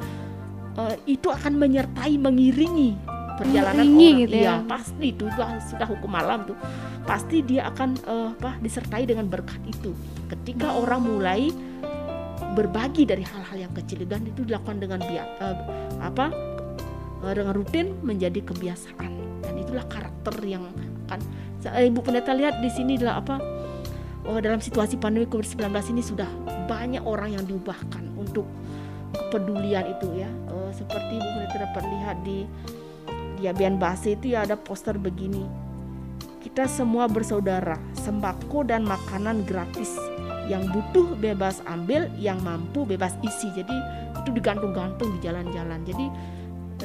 eh, 0.78 0.96
itu 1.10 1.28
akan 1.28 1.58
menyertai 1.58 2.16
mengiringi 2.16 3.22
perjalanan 3.39 3.87
orang. 3.87 4.20
gitu 4.24 4.37
ya. 4.37 4.55
Iya, 4.61 4.68
pasti 4.68 5.07
itu 5.12 5.24
sudah, 5.33 5.89
hukum 5.89 6.11
malam 6.11 6.45
tuh. 6.47 6.57
Pasti 7.05 7.43
dia 7.43 7.68
akan 7.70 7.89
eh, 8.07 8.28
apa 8.39 8.59
disertai 8.62 9.05
dengan 9.05 9.26
berkat 9.26 9.59
itu. 9.66 9.93
Ketika 10.30 10.76
orang 10.76 11.03
mulai 11.03 11.51
berbagi 12.53 13.09
dari 13.09 13.24
hal-hal 13.24 13.68
yang 13.68 13.72
kecil 13.72 14.05
dan 14.05 14.28
itu 14.28 14.45
dilakukan 14.45 14.78
dengan 14.80 15.01
eh, 15.09 15.57
apa 16.01 16.30
eh, 17.24 17.35
dengan 17.35 17.53
rutin 17.57 17.97
menjadi 18.05 18.45
kebiasaan 18.45 19.43
dan 19.43 19.55
itulah 19.57 19.85
karakter 19.89 20.37
yang 20.45 20.68
akan 21.09 21.20
Ibu 21.62 22.03
Pendeta 22.03 22.35
lihat 22.35 22.59
di 22.59 22.66
sini 22.68 22.99
adalah 22.99 23.22
apa 23.22 23.37
oh 24.26 24.39
dalam 24.43 24.59
situasi 24.59 24.99
pandemi 24.99 25.30
Covid-19 25.30 25.70
ini 25.95 26.03
sudah 26.03 26.26
banyak 26.66 27.07
orang 27.07 27.39
yang 27.39 27.45
diubahkan 27.47 28.03
untuk 28.18 28.45
kepedulian 29.14 29.87
itu 29.95 30.26
ya 30.26 30.30
Eh, 30.72 30.72
seperti 30.80 31.20
Ibu 31.20 31.28
Pendeta 31.37 31.57
dapat 31.68 31.85
lihat 31.85 32.16
di 32.24 32.39
di 33.43 33.51
Abian 33.51 33.74
Base 33.74 34.14
itu 34.14 34.38
ya 34.38 34.47
ada 34.47 34.55
poster 34.55 34.95
begini. 34.95 35.43
Kita 36.38 36.70
semua 36.70 37.11
bersaudara 37.11 37.74
sembako 37.99 38.62
dan 38.70 38.86
makanan 38.86 39.43
gratis. 39.43 39.99
Yang 40.47 40.70
butuh 40.74 41.07
bebas 41.18 41.59
ambil 41.66 42.07
yang 42.18 42.38
mampu 42.47 42.86
bebas 42.86 43.18
isi. 43.26 43.51
Jadi 43.51 43.74
itu 44.14 44.30
digantung-gantung 44.30 45.11
di 45.14 45.18
jalan-jalan. 45.26 45.82
Jadi 45.82 46.07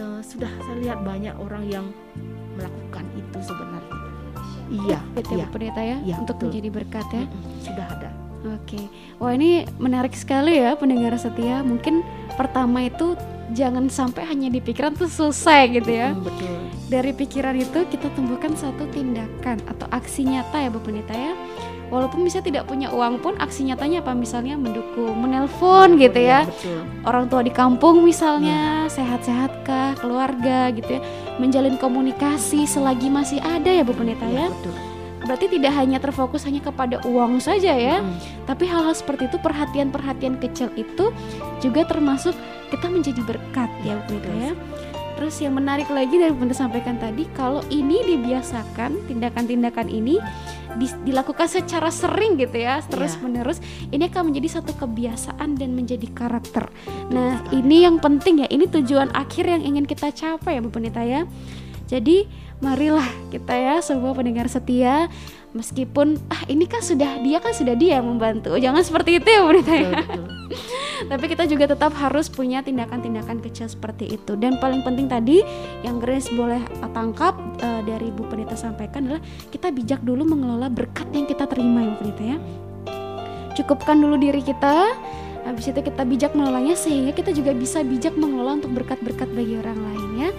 eh, 0.01 0.19
sudah 0.25 0.49
saya 0.65 0.77
lihat 0.81 0.99
banyak 1.05 1.37
orang 1.37 1.63
yang 1.69 1.85
melakukan 2.57 3.05
itu 3.13 3.37
sebenarnya. 3.45 3.93
Iya 4.67 4.99
Gitu 5.15 5.31
ya 5.31 5.37
iya. 5.37 5.45
Pendeta 5.47 5.81
ya 5.81 5.97
Iya, 6.01 6.15
untuk 6.25 6.35
betul. 6.41 6.45
menjadi 6.49 6.69
berkat 6.73 7.07
ya. 7.13 7.23
Sudah 7.61 7.85
ada. 7.93 8.09
Oke, 8.47 8.79
wah 9.17 9.33
ini 9.33 9.65
menarik 9.81 10.13
sekali 10.13 10.61
ya 10.61 10.77
pendengar 10.77 11.17
setia. 11.17 11.65
Mungkin 11.65 12.05
pertama 12.37 12.85
itu 12.85 13.17
jangan 13.55 13.87
sampai 13.87 14.27
hanya 14.27 14.47
di 14.47 14.59
pikiran 14.59 14.95
tuh 14.95 15.07
selesai 15.07 15.71
gitu 15.71 15.91
ya. 15.91 16.11
Mm, 16.11 16.23
betul 16.23 16.55
Dari 16.87 17.11
pikiran 17.11 17.55
itu 17.55 17.83
kita 17.87 18.07
tumbuhkan 18.15 18.55
satu 18.55 18.87
tindakan 18.91 19.59
atau 19.67 19.87
aksi 19.91 20.23
nyata 20.23 20.55
ya 20.55 20.69
Bu 20.71 20.79
Pendeta 20.79 21.11
ya. 21.11 21.35
Walaupun 21.87 22.19
bisa 22.27 22.43
tidak 22.43 22.67
punya 22.67 22.91
uang 22.91 23.23
pun 23.23 23.39
aksi 23.39 23.63
nyatanya 23.63 24.03
apa 24.03 24.11
misalnya 24.11 24.59
mendukung, 24.59 25.15
menelpon 25.15 25.95
gitu 25.95 26.19
ya. 26.19 26.43
betul 26.43 26.83
Orang 27.07 27.31
tua 27.31 27.43
di 27.43 27.51
kampung 27.51 28.03
misalnya 28.03 28.91
sehat-sehat 28.91 29.63
kah, 29.63 29.95
keluarga 29.95 30.67
gitu 30.75 30.99
ya. 30.99 31.01
Menjalin 31.39 31.79
komunikasi 31.79 32.67
selagi 32.67 33.07
masih 33.07 33.39
ada 33.39 33.71
ya 33.71 33.87
Bu 33.87 33.95
Pendeta 33.95 34.27
Iya, 34.27 34.47
ya. 34.47 34.47
betul 34.51 34.75
Berarti 35.27 35.51
tidak 35.51 35.75
hanya 35.75 35.99
terfokus 35.99 36.47
hanya 36.47 36.63
kepada 36.63 37.03
uang 37.03 37.43
saja 37.43 37.75
ya. 37.75 37.99
Mm, 37.99 38.47
Tapi 38.47 38.63
hal-hal 38.63 38.95
seperti 38.95 39.27
itu, 39.27 39.37
perhatian-perhatian 39.43 40.39
kecil 40.39 40.71
itu 40.79 41.11
juga 41.59 41.83
termasuk 41.83 42.31
kita 42.71 42.87
menjadi 42.87 43.19
berkat 43.27 43.67
ya 43.83 43.99
Bu 44.07 44.15
Pendeta 44.15 44.31
ya. 44.39 44.53
Terus 45.17 45.41
yang 45.41 45.57
menarik 45.57 45.89
lagi 45.89 46.15
dari 46.15 46.31
Bu 46.31 46.47
Pendeta 46.47 46.63
sampaikan 46.63 46.95
tadi, 46.95 47.27
kalau 47.35 47.59
ini 47.67 48.05
dibiasakan, 48.07 49.09
tindakan-tindakan 49.11 49.91
ini 49.91 50.15
di- 50.77 50.99
dilakukan 51.09 51.49
secara 51.49 51.89
sering 51.89 52.37
gitu 52.37 52.63
ya, 52.63 52.79
terus 52.85 53.17
menerus, 53.19 53.57
ini 53.89 54.07
akan 54.07 54.31
menjadi 54.31 54.61
satu 54.61 54.77
kebiasaan 54.77 55.57
dan 55.57 55.73
menjadi 55.73 56.05
karakter. 56.13 56.69
Nah, 57.09 57.41
ini 57.49 57.83
yang 57.83 57.97
penting 57.97 58.45
ya, 58.45 58.47
ini 58.47 58.69
tujuan 58.69 59.09
akhir 59.11 59.49
yang 59.49 59.65
ingin 59.65 59.89
kita 59.89 60.13
capai 60.13 60.55
ya 60.55 60.61
Bu 60.63 60.69
Pendeta 60.69 61.01
ya. 61.01 61.25
Jadi 61.87 62.27
marilah 62.57 63.05
kita 63.29 63.53
ya 63.53 63.75
semua 63.85 64.17
pendengar 64.17 64.49
setia 64.49 65.05
meskipun 65.53 66.17
ah 66.33 66.41
ini 66.49 66.65
kan 66.65 66.81
sudah 66.81 67.21
dia 67.21 67.37
kan 67.37 67.53
sudah 67.53 67.77
dia 67.77 68.01
yang 68.01 68.09
membantu 68.09 68.57
jangan 68.57 68.81
seperti 68.81 69.21
itu 69.21 69.27
ya 69.29 69.39
Bu 69.45 69.49
Pendeta 69.61 69.73
ya. 69.75 69.91
Tapi 71.11 71.29
kita 71.29 71.45
juga 71.45 71.69
tetap 71.69 71.93
harus 71.93 72.25
punya 72.25 72.65
tindakan-tindakan 72.65 73.37
kecil 73.45 73.69
seperti 73.69 74.17
itu. 74.17 74.33
Dan 74.33 74.57
paling 74.57 74.81
penting 74.81 75.05
tadi 75.05 75.45
yang 75.85 76.01
Grace 76.01 76.25
boleh 76.33 76.57
tangkap 76.89 77.37
uh, 77.61 77.81
dari 77.85 78.09
Bu 78.09 78.25
Pendeta 78.25 78.57
sampaikan 78.57 79.05
adalah 79.05 79.21
kita 79.53 79.69
bijak 79.69 80.01
dulu 80.01 80.25
mengelola 80.25 80.73
berkat 80.73 81.05
yang 81.13 81.29
kita 81.29 81.45
terima 81.45 81.85
ya 81.85 81.89
Bu 81.93 81.97
Pendeta 82.01 82.23
ya. 82.25 82.37
Cukupkan 83.53 84.01
dulu 84.01 84.17
diri 84.17 84.41
kita. 84.41 84.97
Habis 85.47 85.71
itu 85.71 85.79
kita 85.79 86.03
bijak 86.03 86.35
mengelolanya 86.35 86.75
sehingga 86.75 87.15
kita 87.15 87.31
juga 87.31 87.55
bisa 87.55 87.79
bijak 87.79 88.19
mengelola 88.19 88.59
untuk 88.59 88.75
berkat-berkat 88.75 89.31
bagi 89.31 89.55
orang 89.55 89.79
lain 89.79 90.09
ya. 90.27 90.29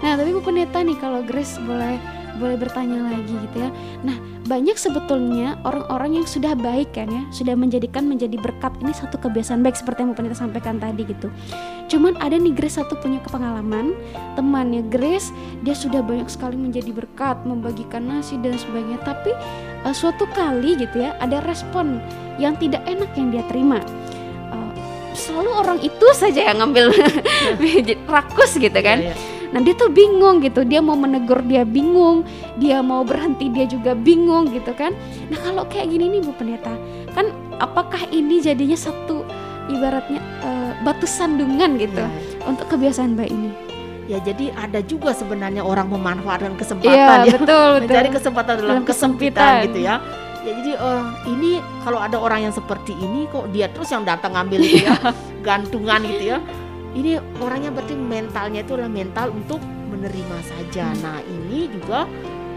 Nah, 0.00 0.16
tapi 0.16 0.32
Bu 0.32 0.40
Pendeta 0.40 0.80
nih 0.80 0.96
kalau 0.96 1.20
Grace 1.20 1.60
boleh 1.60 2.00
boleh 2.34 2.58
bertanya 2.58 2.98
lagi 3.14 3.30
gitu 3.30 3.56
ya. 3.62 3.70
Nah, 4.02 4.16
banyak 4.44 4.74
sebetulnya 4.74 5.56
orang-orang 5.62 6.20
yang 6.20 6.26
sudah 6.26 6.58
baik 6.58 6.92
kan 6.92 7.06
ya, 7.06 7.22
sudah 7.30 7.54
menjadikan 7.54 8.04
menjadi 8.04 8.36
berkat 8.36 8.74
ini 8.82 8.90
satu 8.90 9.16
kebiasaan 9.22 9.62
baik 9.62 9.78
seperti 9.78 10.02
yang 10.02 10.10
Bu 10.12 10.16
Pendeta 10.18 10.36
sampaikan 10.42 10.82
tadi 10.82 11.06
gitu. 11.06 11.30
Cuman 11.86 12.18
ada 12.18 12.34
nih 12.34 12.52
Grace 12.52 12.80
satu 12.80 12.98
punya 12.98 13.22
pengalaman, 13.22 13.94
temannya 14.34 14.82
Grace 14.90 15.30
dia 15.62 15.76
sudah 15.76 16.02
banyak 16.02 16.26
sekali 16.26 16.58
menjadi 16.58 16.90
berkat, 16.90 17.38
membagikan 17.46 18.02
nasi 18.04 18.34
dan 18.42 18.58
sebagainya, 18.58 18.98
tapi 19.06 19.30
eh, 19.86 19.94
suatu 19.94 20.26
kali 20.34 20.74
gitu 20.80 21.06
ya, 21.06 21.14
ada 21.22 21.38
respon 21.46 22.02
yang 22.42 22.58
tidak 22.58 22.82
enak 22.90 23.08
yang 23.14 23.30
dia 23.30 23.44
terima. 23.46 23.78
Selalu 25.14 25.50
orang 25.54 25.78
itu 25.80 26.06
saja 26.12 26.50
yang 26.50 26.58
ngambil 26.58 26.90
rakus 28.12 28.54
gitu 28.54 28.74
kan. 28.76 28.98
Iya, 29.00 29.10
iya. 29.10 29.32
Nah 29.50 29.62
dia 29.62 29.70
tuh 29.72 29.86
bingung 29.86 30.42
gitu, 30.42 30.66
dia 30.66 30.82
mau 30.82 30.94
menegur 30.94 31.38
dia 31.40 31.62
bingung, 31.62 32.26
dia 32.56 32.82
mau 32.82 33.06
berhenti 33.06 33.46
dia 33.48 33.64
juga 33.64 33.94
bingung 33.94 34.50
gitu 34.50 34.74
kan. 34.74 34.90
Nah 35.30 35.38
kalau 35.38 35.62
kayak 35.64 35.88
gini 35.88 36.10
nih 36.10 36.20
Bu 36.20 36.34
Pendeta, 36.34 36.74
kan 37.14 37.30
apakah 37.56 38.02
ini 38.10 38.42
jadinya 38.42 38.74
satu 38.74 39.22
ibaratnya 39.66 40.18
eh, 40.42 40.72
batu 40.82 41.06
sandungan 41.06 41.78
gitu 41.78 42.02
Iya. 42.02 42.10
untuk 42.44 42.66
kebiasaan 42.66 43.14
baik 43.14 43.30
ini? 43.30 43.50
Ya 44.04 44.18
jadi 44.20 44.52
ada 44.52 44.82
juga 44.82 45.14
sebenarnya 45.14 45.62
orang 45.62 45.88
memanfaatkan 45.88 46.58
kesempatan 46.58 46.92
Iya 46.92 47.14
ya 47.24 47.38
betul 47.38 47.70
mencari 47.80 48.02
betul. 48.04 48.16
kesempatan 48.18 48.54
dalam, 48.58 48.68
Dalam 48.68 48.84
kesempitan. 48.84 49.38
kesempitan. 49.54 49.66
gitu 49.70 49.78
ya. 49.80 49.94
Ya 50.44 50.52
jadi 50.60 50.72
eh, 50.76 51.02
ini 51.32 51.50
kalau 51.80 51.96
ada 51.96 52.20
orang 52.20 52.44
yang 52.44 52.54
seperti 52.54 52.92
ini 52.92 53.24
kok 53.32 53.48
dia 53.48 53.72
terus 53.72 53.88
yang 53.88 54.04
datang 54.04 54.36
ngambil 54.36 54.60
gitu 54.60 54.84
ya, 54.84 54.96
gantungan 55.40 56.04
gitu 56.04 56.36
ya. 56.36 56.38
Ini 56.94 57.18
orangnya 57.40 57.72
berarti 57.74 57.96
mentalnya 57.96 58.60
itu 58.62 58.76
adalah 58.76 58.92
mental 58.92 59.32
untuk 59.32 59.58
menerima 59.90 60.38
saja. 60.44 60.92
Nah 61.00 61.18
ini 61.24 61.66
juga 61.72 62.04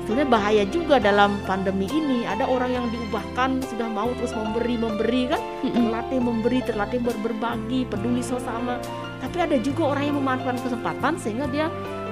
sebenarnya 0.03 0.29
bahaya 0.29 0.63
juga 0.67 0.99
dalam 0.99 1.39
pandemi 1.47 1.87
ini. 1.89 2.27
Ada 2.27 2.43
orang 2.45 2.75
yang 2.75 2.85
diubahkan 2.91 3.63
sudah 3.65 3.87
mau 3.87 4.11
terus 4.19 4.35
memberi 4.35 4.75
memberi 4.77 5.31
kan, 5.31 5.41
Mm-mm. 5.63 5.73
terlatih 5.73 6.19
memberi, 6.19 6.59
terlatih 6.61 6.99
ber- 7.01 7.21
berbagi, 7.23 7.87
peduli 7.87 8.19
sesama. 8.21 8.77
Tapi 9.23 9.37
ada 9.41 9.57
juga 9.57 9.95
orang 9.95 10.03
yang 10.11 10.17
memanfaatkan 10.21 10.59
kesempatan 10.61 11.13
sehingga 11.17 11.47
dia 11.49 11.65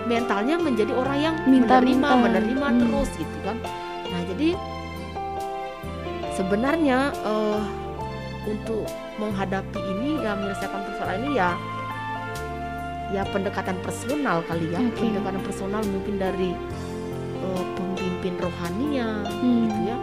mentalnya 0.09 0.55
menjadi 0.57 0.93
orang 0.97 1.17
yang 1.19 1.35
Minta, 1.45 1.77
menerima, 1.77 1.93
minta. 2.09 2.15
menerima 2.15 2.67
Hmm. 2.71 2.79
terus 2.81 3.09
gitu 3.21 3.37
kan. 3.45 3.57
Nah 4.09 4.21
jadi 4.33 4.49
sebenarnya 6.35 6.99
eh, 7.15 7.61
untuk 8.45 8.85
menghadapi 9.17 9.79
ini 9.79 10.21
ya 10.21 10.35
menyelesaikan 10.35 10.81
persoalan 10.85 11.19
ini 11.23 11.31
ya 11.39 11.49
ya 13.13 13.21
pendekatan 13.31 13.77
personal 13.79 14.43
kali 14.43 14.75
ya, 14.75 14.81
Oke. 14.81 14.99
pendekatan 14.99 15.41
personal 15.41 15.81
mungkin 15.87 16.19
dari 16.19 16.51
eh, 17.39 17.63
pemimpin 17.77 18.35
rohaninya 18.37 19.23
Hmm. 19.39 19.65
gitu 19.65 19.79
ya 19.87 19.97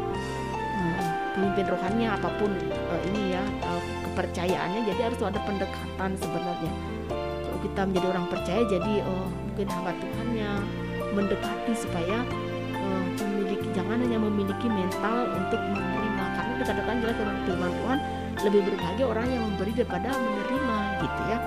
Nah, 0.83 0.99
pemimpin 1.37 1.67
rohaninya 1.69 2.11
apa 2.17 2.29
pun 2.41 2.51
eh, 2.73 3.01
ini 3.13 3.37
ya 3.37 3.43
eh, 3.45 3.83
kepercayaannya 4.09 4.81
jadi 4.89 5.01
harus 5.13 5.21
ada 5.21 5.41
pendekatan 5.45 6.11
sebenarnya 6.17 6.73
kalau 7.45 7.59
kita 7.61 7.81
menjadi 7.85 8.07
orang 8.09 8.27
percaya 8.27 8.63
jadi 8.67 8.93
eh, 9.05 9.27
mungkin 9.45 9.67
hamba 9.69 9.93
Tuhannya 9.95 10.51
mendekati 11.13 11.73
supaya 11.77 12.19
eh, 12.73 13.03
memiliki 13.21 13.69
jangan 13.77 14.01
hanya 14.01 14.19
memiliki 14.19 14.67
mental 14.67 15.29
untuk 15.29 15.61
dikatakan 16.63 16.95
jelas 17.03 17.17
dalam 17.19 17.37
firman 17.45 17.73
Tuhan 17.75 17.99
lebih 18.47 18.61
berbahagia 18.71 19.07
orang 19.07 19.27
yang 19.29 19.43
memberi 19.51 19.73
daripada 19.75 20.09
menerima 20.15 20.79
gitu 21.03 21.23
ya 21.29 21.39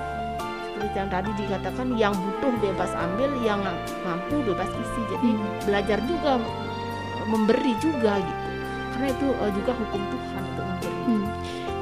seperti 0.76 0.96
yang 1.00 1.10
tadi 1.10 1.30
dikatakan 1.40 1.88
yang 1.96 2.14
butuh 2.14 2.54
bebas 2.60 2.92
ambil 3.00 3.32
yang 3.42 3.64
mampu 4.04 4.44
bebas 4.44 4.70
isi 4.70 5.02
jadi 5.08 5.30
Hmm. 5.32 5.48
belajar 5.64 6.00
juga 6.04 6.32
memberi 7.26 7.74
juga 7.80 8.20
gitu 8.20 8.46
karena 8.94 9.08
itu 9.12 9.28
eh, 9.28 9.52
juga 9.56 9.72
hukum 9.76 10.02
Tuhan 10.04 10.42
untuk 10.52 10.66
memberi 10.68 10.94
Hmm. 11.06 11.26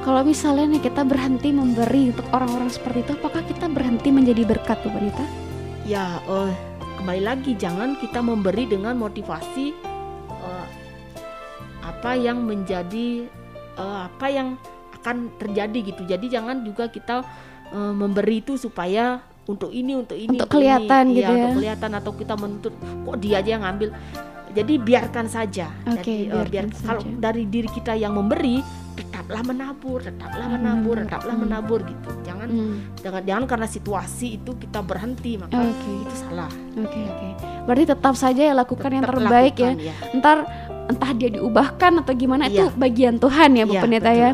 Kalau 0.03 0.19
misalnya 0.27 0.65
nih 0.67 0.84
kita 0.84 1.07
berhenti 1.07 1.55
memberi 1.55 2.11
untuk 2.11 2.27
orang-orang 2.36 2.67
seperti 2.67 3.07
itu, 3.07 3.15
apakah 3.15 3.39
kita 3.47 3.71
berhenti 3.71 4.11
menjadi 4.11 4.43
berkat, 4.43 4.84
Bu 4.84 4.91
Bonita? 4.91 5.23
Ya, 5.88 6.19
eh, 6.27 6.51
kembali 6.99 7.23
lagi 7.23 7.55
jangan 7.55 7.95
kita 7.95 8.19
memberi 8.19 8.67
dengan 8.67 8.99
motivasi 8.99 9.92
apa 12.04 12.20
yang 12.20 12.43
menjadi 12.43 13.32
eh, 13.80 13.99
apa 14.12 14.28
yang 14.28 14.60
akan 14.99 15.32
terjadi 15.39 15.80
gitu. 15.88 16.04
Jadi 16.04 16.28
jangan 16.28 16.60
juga 16.68 16.91
kita 16.91 17.24
eh, 17.72 17.93
memberi 17.95 18.43
itu 18.43 18.60
supaya 18.60 19.24
untuk 19.43 19.72
ini, 19.72 19.95
untuk 19.95 20.20
ini, 20.20 20.36
Untuk 20.36 20.47
ini. 20.47 20.56
kelihatan 20.56 21.04
Iya, 21.08 21.16
gitu 21.16 21.32
ya. 21.32 21.39
Untuk 21.39 21.56
kelihatan 21.60 21.91
atau 21.95 22.12
kita 22.12 22.34
menuntut 22.36 22.74
kok 22.76 23.18
dia 23.20 23.39
aja 23.39 23.49
yang 23.56 23.64
ngambil. 23.64 23.89
Jadi 24.54 24.74
biarkan 24.78 25.26
saja. 25.26 25.72
Oke, 25.88 26.28
Jadi, 26.28 26.28
eh, 26.28 26.45
biarkan 26.45 26.51
biar 26.51 26.66
kalau 26.84 27.01
saja. 27.01 27.20
dari 27.24 27.43
diri 27.47 27.70
kita 27.72 27.95
yang 27.95 28.14
memberi, 28.14 28.60
tetaplah 28.93 29.41
menabur, 29.41 29.99
tetaplah 29.99 30.45
Hmm, 30.45 30.56
menabur, 30.60 30.95
tetaplah 30.99 31.34
hmm. 31.34 31.43
menabur 31.47 31.80
gitu. 31.82 32.10
Jangan 32.22 32.47
Hmm, 32.51 32.76
jangan 32.99 33.22
jangan 33.24 33.43
karena 33.47 33.68
situasi 33.68 34.28
itu 34.38 34.51
kita 34.54 34.84
berhenti 34.84 35.39
maka 35.39 35.56
Oke. 35.58 35.91
itu 36.04 36.16
salah. 36.20 36.51
Oke, 36.76 36.99
oke. 37.01 37.28
Berarti 37.64 37.84
tetap 37.89 38.14
saja 38.14 38.41
ya 38.43 38.54
lakukan 38.54 38.91
yang 38.91 39.04
Tetap 39.04 39.16
terbaik 39.18 39.56
ya. 39.56 39.72
lakukan, 39.72 39.76
ya. 39.82 39.95
Ntar 40.14 40.38
entah 40.93 41.11
dia 41.11 41.29
diubahkan 41.29 42.05
atau 42.05 42.13
gimana 42.13 42.45
itu 42.45 42.63
Iya. 42.63 42.77
bagian 42.77 43.15
Tuhan 43.17 43.49
ya, 43.53 43.63
Bu 43.65 43.73
Iya, 43.73 43.81
Pendeta 43.81 44.07
betul, 44.07 44.21
ya. 44.21 44.29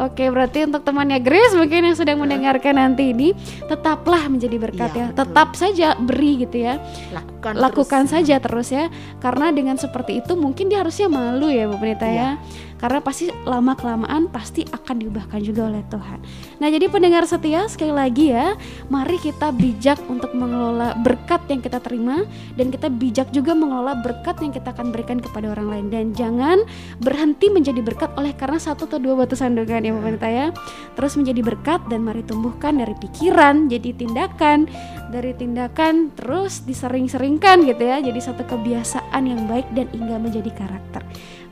Oke, 0.00 0.24
berarti 0.26 0.58
untuk 0.64 0.82
temannya 0.82 1.18
Grace 1.18 1.54
mungkin 1.54 1.80
yang 1.84 1.94
sedang 1.94 2.18
mendengarkan 2.18 2.74
nanti 2.74 3.10
ini 3.10 3.34
tetaplah 3.64 4.26
menjadi 4.26 4.56
berkat 4.56 4.90
Iya, 4.90 4.98
ya. 4.98 5.06
betul. 5.10 5.18
Tetap 5.20 5.48
saja 5.54 5.88
beri 5.96 6.32
gitu 6.40 6.56
ya. 6.60 6.78
lakukan 7.10 7.52
Lakukan 7.54 8.02
terus. 8.06 8.12
saja 8.14 8.34
terus 8.38 8.68
ya. 8.70 8.88
Karena 9.18 9.50
dengan 9.50 9.76
seperti 9.76 10.18
itu 10.18 10.32
mungkin 10.34 10.66
dia 10.66 10.80
harusnya 10.80 11.06
malu 11.06 11.46
ya, 11.46 11.66
Bu 11.66 11.76
Pendeta 11.76 12.06
ya. 12.06 12.38
Karena 12.84 13.00
pasti 13.00 13.32
lama 13.48 13.72
kelamaan 13.72 14.28
pasti 14.28 14.60
akan 14.68 15.00
diubahkan 15.00 15.40
juga 15.40 15.72
oleh 15.72 15.80
Tuhan. 15.88 16.20
Nah, 16.60 16.68
jadi 16.68 16.92
pendengar 16.92 17.24
setia 17.24 17.64
sekali 17.64 17.96
lagi 17.96 18.28
ya, 18.28 18.60
mari 18.92 19.16
kita 19.16 19.56
bijak 19.56 20.04
untuk 20.04 20.36
mengelola 20.36 20.92
berkat 21.00 21.48
yang 21.48 21.64
kita 21.64 21.80
terima 21.80 22.28
dan 22.60 22.68
kita 22.68 22.92
bijak 22.92 23.32
juga 23.32 23.56
mengelola 23.56 23.96
berkat 24.04 24.36
yang 24.44 24.52
kita 24.52 24.76
akan 24.76 24.92
berikan 24.92 25.16
kepada 25.16 25.56
orang 25.56 25.72
lain 25.72 25.86
dan 25.88 26.04
jangan 26.12 26.60
berhenti 27.00 27.48
menjadi 27.48 27.80
berkat 27.80 28.12
oleh 28.20 28.36
karena 28.36 28.60
satu 28.60 28.84
atau 28.84 29.00
dua 29.00 29.24
batu 29.24 29.32
sandungan 29.32 29.80
ya 29.80 29.96
Pendeta 29.96 30.28
ya. 30.28 30.46
Terus 30.92 31.16
menjadi 31.16 31.40
berkat 31.40 31.80
dan 31.88 32.04
mari 32.04 32.20
tumbuhkan 32.20 32.76
dari 32.76 32.92
pikiran 33.00 33.72
jadi 33.72 33.96
tindakan, 33.96 34.68
dari 35.08 35.32
tindakan 35.32 36.12
terus 36.12 36.60
disering-seringkan 36.68 37.64
gitu 37.64 37.80
ya. 37.80 38.04
Jadi 38.04 38.20
satu 38.20 38.44
kebiasaan 38.44 39.24
yang 39.24 39.48
baik 39.48 39.72
dan 39.72 39.88
hingga 39.88 40.20
menjadi 40.20 40.52
karakter. 40.52 41.00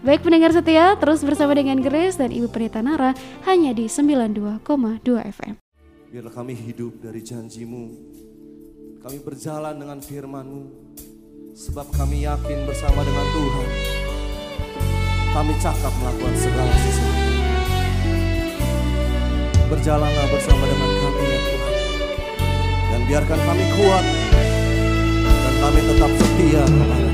Baik 0.03 0.27
pendengar 0.27 0.51
setia, 0.51 0.99
terus 0.99 1.23
bersama 1.23 1.55
dengan 1.55 1.79
Grace 1.79 2.19
dan 2.19 2.35
Ibu 2.35 2.51
Pendeta 2.51 2.83
Nara 2.83 3.15
hanya 3.47 3.71
di 3.71 3.87
92,2 3.87 4.67
FM. 5.31 5.55
Biarlah 6.11 6.35
kami 6.35 6.59
hidup 6.59 6.99
dari 6.99 7.23
janjimu 7.23 7.85
Kami 8.99 9.23
berjalan 9.23 9.79
dengan 9.79 10.03
firmanmu 10.03 10.63
Sebab 11.55 11.89
kami 11.95 12.27
yakin 12.27 12.69
bersama 12.69 13.01
dengan 13.01 13.27
Tuhan 13.33 13.69
Kami 15.39 15.53
cakap 15.57 15.93
melakukan 16.03 16.35
segala 16.37 16.75
sesuatu 16.83 17.25
Berjalanlah 19.73 20.27
bersama 20.35 20.65
dengan 20.69 20.91
kami 21.01 21.23
ya 21.25 21.41
Tuhan 21.47 21.75
Dan 22.93 23.01
biarkan 23.09 23.41
kami 23.41 23.65
kuat 23.73 24.05
Dan 25.17 25.55
kami 25.65 25.81
tetap 25.81 26.11
setia 26.13 26.63
kepada 26.67 27.12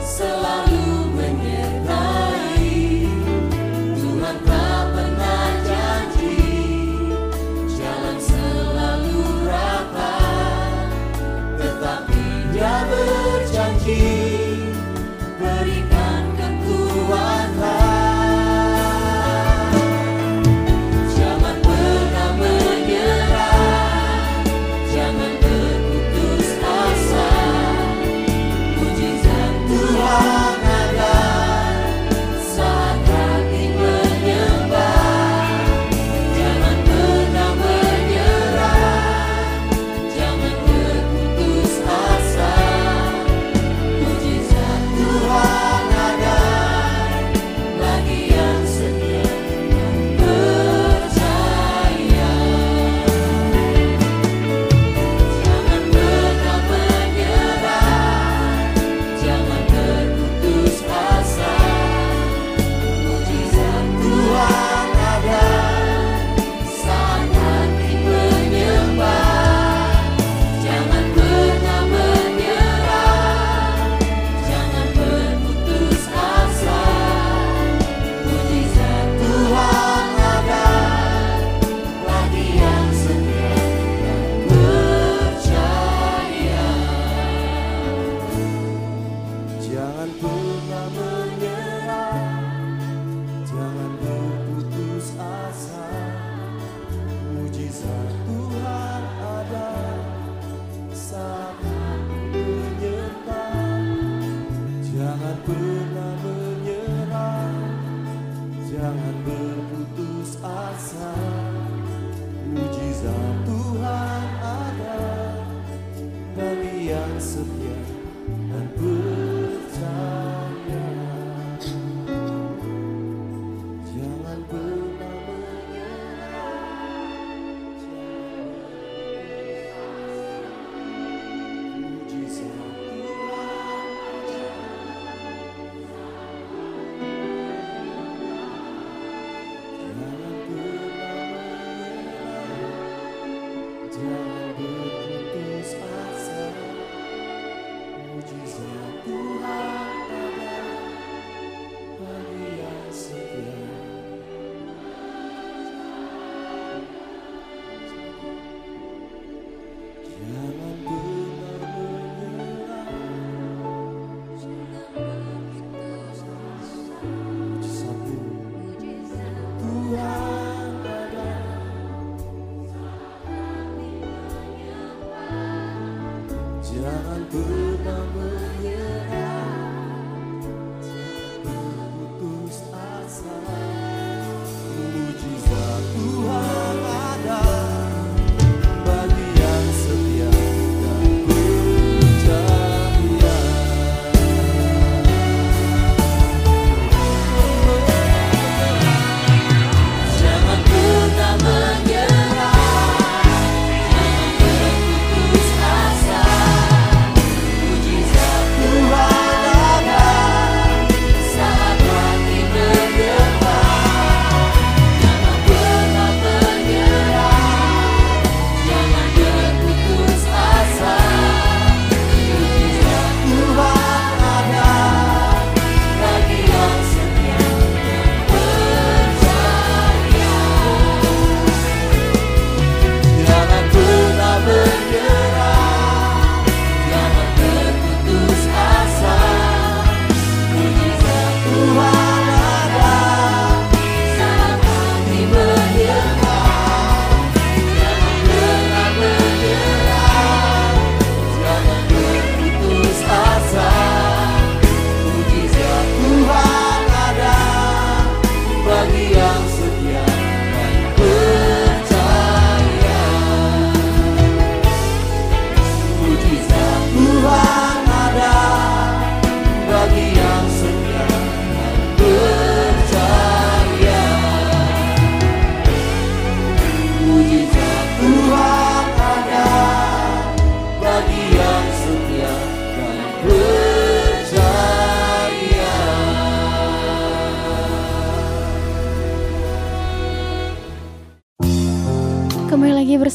Selalu 0.00 0.83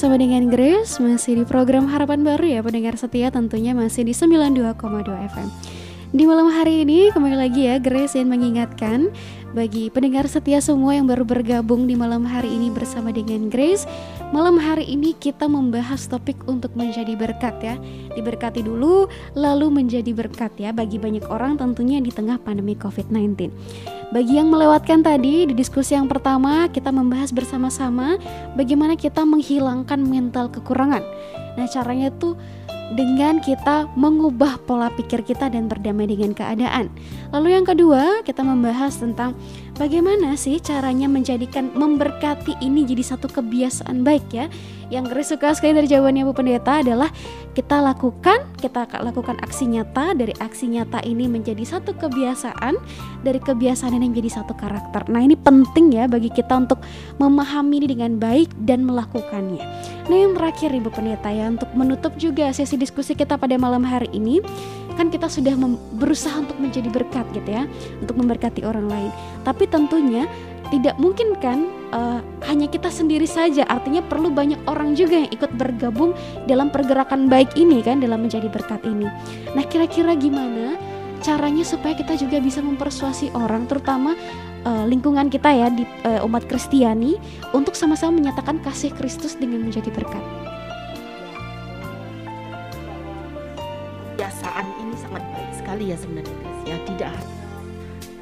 bersama 0.10 0.26
dengan 0.26 0.50
Grace 0.50 0.98
Masih 0.98 1.38
di 1.38 1.46
program 1.46 1.86
Harapan 1.86 2.26
Baru 2.26 2.42
ya 2.42 2.66
Pendengar 2.66 2.98
setia 2.98 3.30
tentunya 3.30 3.78
masih 3.78 4.02
di 4.02 4.18
92,2 4.18 4.74
FM 5.06 5.48
Di 6.18 6.26
malam 6.26 6.50
hari 6.50 6.82
ini 6.82 7.14
kembali 7.14 7.38
lagi 7.38 7.70
ya 7.70 7.78
Grace 7.78 8.18
yang 8.18 8.34
mengingatkan 8.34 9.14
Bagi 9.50 9.90
pendengar 9.90 10.30
setia 10.30 10.62
semua 10.62 10.94
yang 10.94 11.10
baru 11.10 11.26
bergabung 11.26 11.90
di 11.90 11.98
malam 11.98 12.22
hari 12.22 12.54
ini 12.54 12.70
bersama 12.70 13.10
dengan 13.10 13.50
Grace 13.50 13.90
Malam 14.30 14.62
hari 14.62 14.86
ini 14.86 15.18
kita 15.18 15.50
membahas 15.50 16.06
topik 16.06 16.38
untuk 16.46 16.78
menjadi 16.78 17.18
berkat 17.18 17.58
ya 17.58 17.76
Diberkati 18.14 18.62
dulu 18.62 19.10
lalu 19.34 19.74
menjadi 19.74 20.14
berkat 20.14 20.54
ya 20.62 20.70
Bagi 20.70 21.02
banyak 21.02 21.26
orang 21.34 21.58
tentunya 21.58 21.98
di 21.98 22.14
tengah 22.14 22.38
pandemi 22.38 22.78
COVID-19 22.78 23.50
bagi 24.10 24.42
yang 24.42 24.50
melewatkan 24.50 25.06
tadi 25.06 25.46
di 25.46 25.54
diskusi 25.54 25.94
yang 25.94 26.10
pertama 26.10 26.66
kita 26.74 26.90
membahas 26.90 27.30
bersama-sama 27.30 28.18
bagaimana 28.58 28.98
kita 28.98 29.22
menghilangkan 29.22 30.02
mental 30.02 30.50
kekurangan. 30.50 31.06
Nah, 31.54 31.70
caranya 31.70 32.10
tuh 32.18 32.34
dengan 32.94 33.38
kita 33.38 33.86
mengubah 33.94 34.58
pola 34.66 34.90
pikir 34.94 35.22
kita 35.22 35.50
dan 35.50 35.70
berdamai 35.70 36.10
dengan 36.10 36.34
keadaan. 36.34 36.90
Lalu 37.30 37.48
yang 37.54 37.66
kedua, 37.66 38.26
kita 38.26 38.42
membahas 38.42 38.98
tentang 38.98 39.38
bagaimana 39.80 40.36
sih 40.36 40.60
caranya 40.60 41.08
menjadikan 41.08 41.72
memberkati 41.72 42.60
ini 42.60 42.84
jadi 42.84 43.16
satu 43.16 43.32
kebiasaan 43.32 44.04
baik 44.04 44.28
ya. 44.36 44.52
Yang 44.90 45.06
Grace 45.14 45.30
suka 45.38 45.54
sekali 45.54 45.78
dari 45.78 45.88
jawabannya 45.88 46.26
Bu 46.26 46.34
Pendeta 46.34 46.82
adalah 46.82 47.14
kita 47.54 47.78
lakukan, 47.78 48.42
kita 48.58 48.90
lakukan 49.06 49.38
aksi 49.46 49.70
nyata, 49.70 50.18
dari 50.18 50.34
aksi 50.42 50.66
nyata 50.66 51.06
ini 51.06 51.30
menjadi 51.30 51.62
satu 51.62 51.94
kebiasaan, 51.94 52.74
dari 53.22 53.38
kebiasaan 53.38 53.94
ini 53.94 54.10
menjadi 54.10 54.42
satu 54.42 54.58
karakter. 54.58 55.06
Nah, 55.06 55.22
ini 55.22 55.38
penting 55.38 55.94
ya 55.94 56.10
bagi 56.10 56.34
kita 56.34 56.58
untuk 56.58 56.82
memahami 57.22 57.86
ini 57.86 57.88
dengan 57.94 58.18
baik 58.18 58.50
dan 58.66 58.82
melakukannya. 58.82 59.62
Nah, 60.10 60.18
yang 60.18 60.34
terakhir 60.34 60.74
Ibu 60.74 60.90
Pendeta 60.90 61.30
ya 61.30 61.54
untuk 61.54 61.70
menutup 61.78 62.18
juga 62.18 62.50
sesi 62.50 62.74
diskusi 62.74 63.14
kita 63.14 63.38
pada 63.38 63.62
malam 63.62 63.86
hari 63.86 64.10
ini, 64.10 64.42
kan 65.00 65.08
kita 65.08 65.32
sudah 65.32 65.56
berusaha 65.96 66.36
untuk 66.44 66.60
menjadi 66.60 66.92
berkat 66.92 67.24
gitu 67.32 67.48
ya, 67.48 67.64
untuk 68.04 68.20
memberkati 68.20 68.68
orang 68.68 68.92
lain. 68.92 69.12
Tapi 69.48 69.64
tentunya 69.72 70.28
tidak 70.76 71.00
mungkin 71.00 71.40
kan 71.40 71.72
eh, 71.96 72.20
hanya 72.52 72.68
kita 72.68 72.92
sendiri 72.92 73.24
saja. 73.24 73.64
Artinya 73.72 74.04
perlu 74.04 74.28
banyak 74.28 74.60
orang 74.68 75.00
juga 75.00 75.24
yang 75.24 75.32
ikut 75.32 75.56
bergabung 75.56 76.12
dalam 76.52 76.68
pergerakan 76.68 77.32
baik 77.32 77.56
ini 77.56 77.80
kan 77.80 78.04
dalam 78.04 78.28
menjadi 78.28 78.52
berkat 78.52 78.84
ini. 78.84 79.08
Nah 79.56 79.64
kira-kira 79.72 80.20
gimana 80.20 80.76
caranya 81.24 81.64
supaya 81.64 81.96
kita 81.96 82.20
juga 82.20 82.44
bisa 82.44 82.60
mempersuasi 82.60 83.32
orang 83.40 83.72
terutama 83.72 84.20
eh, 84.68 84.84
lingkungan 84.84 85.32
kita 85.32 85.48
ya 85.48 85.72
di 85.72 85.88
eh, 86.04 86.28
umat 86.28 86.44
Kristiani 86.44 87.16
untuk 87.56 87.74
sama-sama 87.80 88.20
menyatakan 88.20 88.60
kasih 88.60 88.92
Kristus 88.92 89.40
dengan 89.40 89.64
menjadi 89.64 89.88
berkat? 89.96 90.22
Baik 94.50 94.79
sekali 95.70 95.94
ya 95.94 95.98
sebenarnya 96.02 96.34
guys 96.42 96.62
ya 96.66 96.78
tidak 96.82 97.14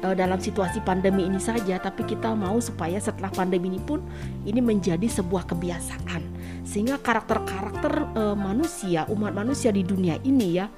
eh, 0.04 0.14
dalam 0.20 0.36
situasi 0.36 0.84
pandemi 0.84 1.24
ini 1.24 1.40
saja 1.40 1.80
tapi 1.80 2.04
kita 2.04 2.36
mau 2.36 2.60
supaya 2.60 3.00
setelah 3.00 3.32
pandemi 3.32 3.72
ini 3.72 3.80
pun 3.80 4.04
ini 4.44 4.60
menjadi 4.60 5.08
sebuah 5.08 5.48
kebiasaan. 5.48 6.36
Sehingga 6.68 7.00
karakter-karakter 7.00 8.12
eh, 8.12 8.36
manusia 8.36 9.08
umat 9.08 9.32
manusia 9.32 9.72
di 9.72 9.80
dunia 9.80 10.20
ini 10.28 10.60
ya 10.60 10.68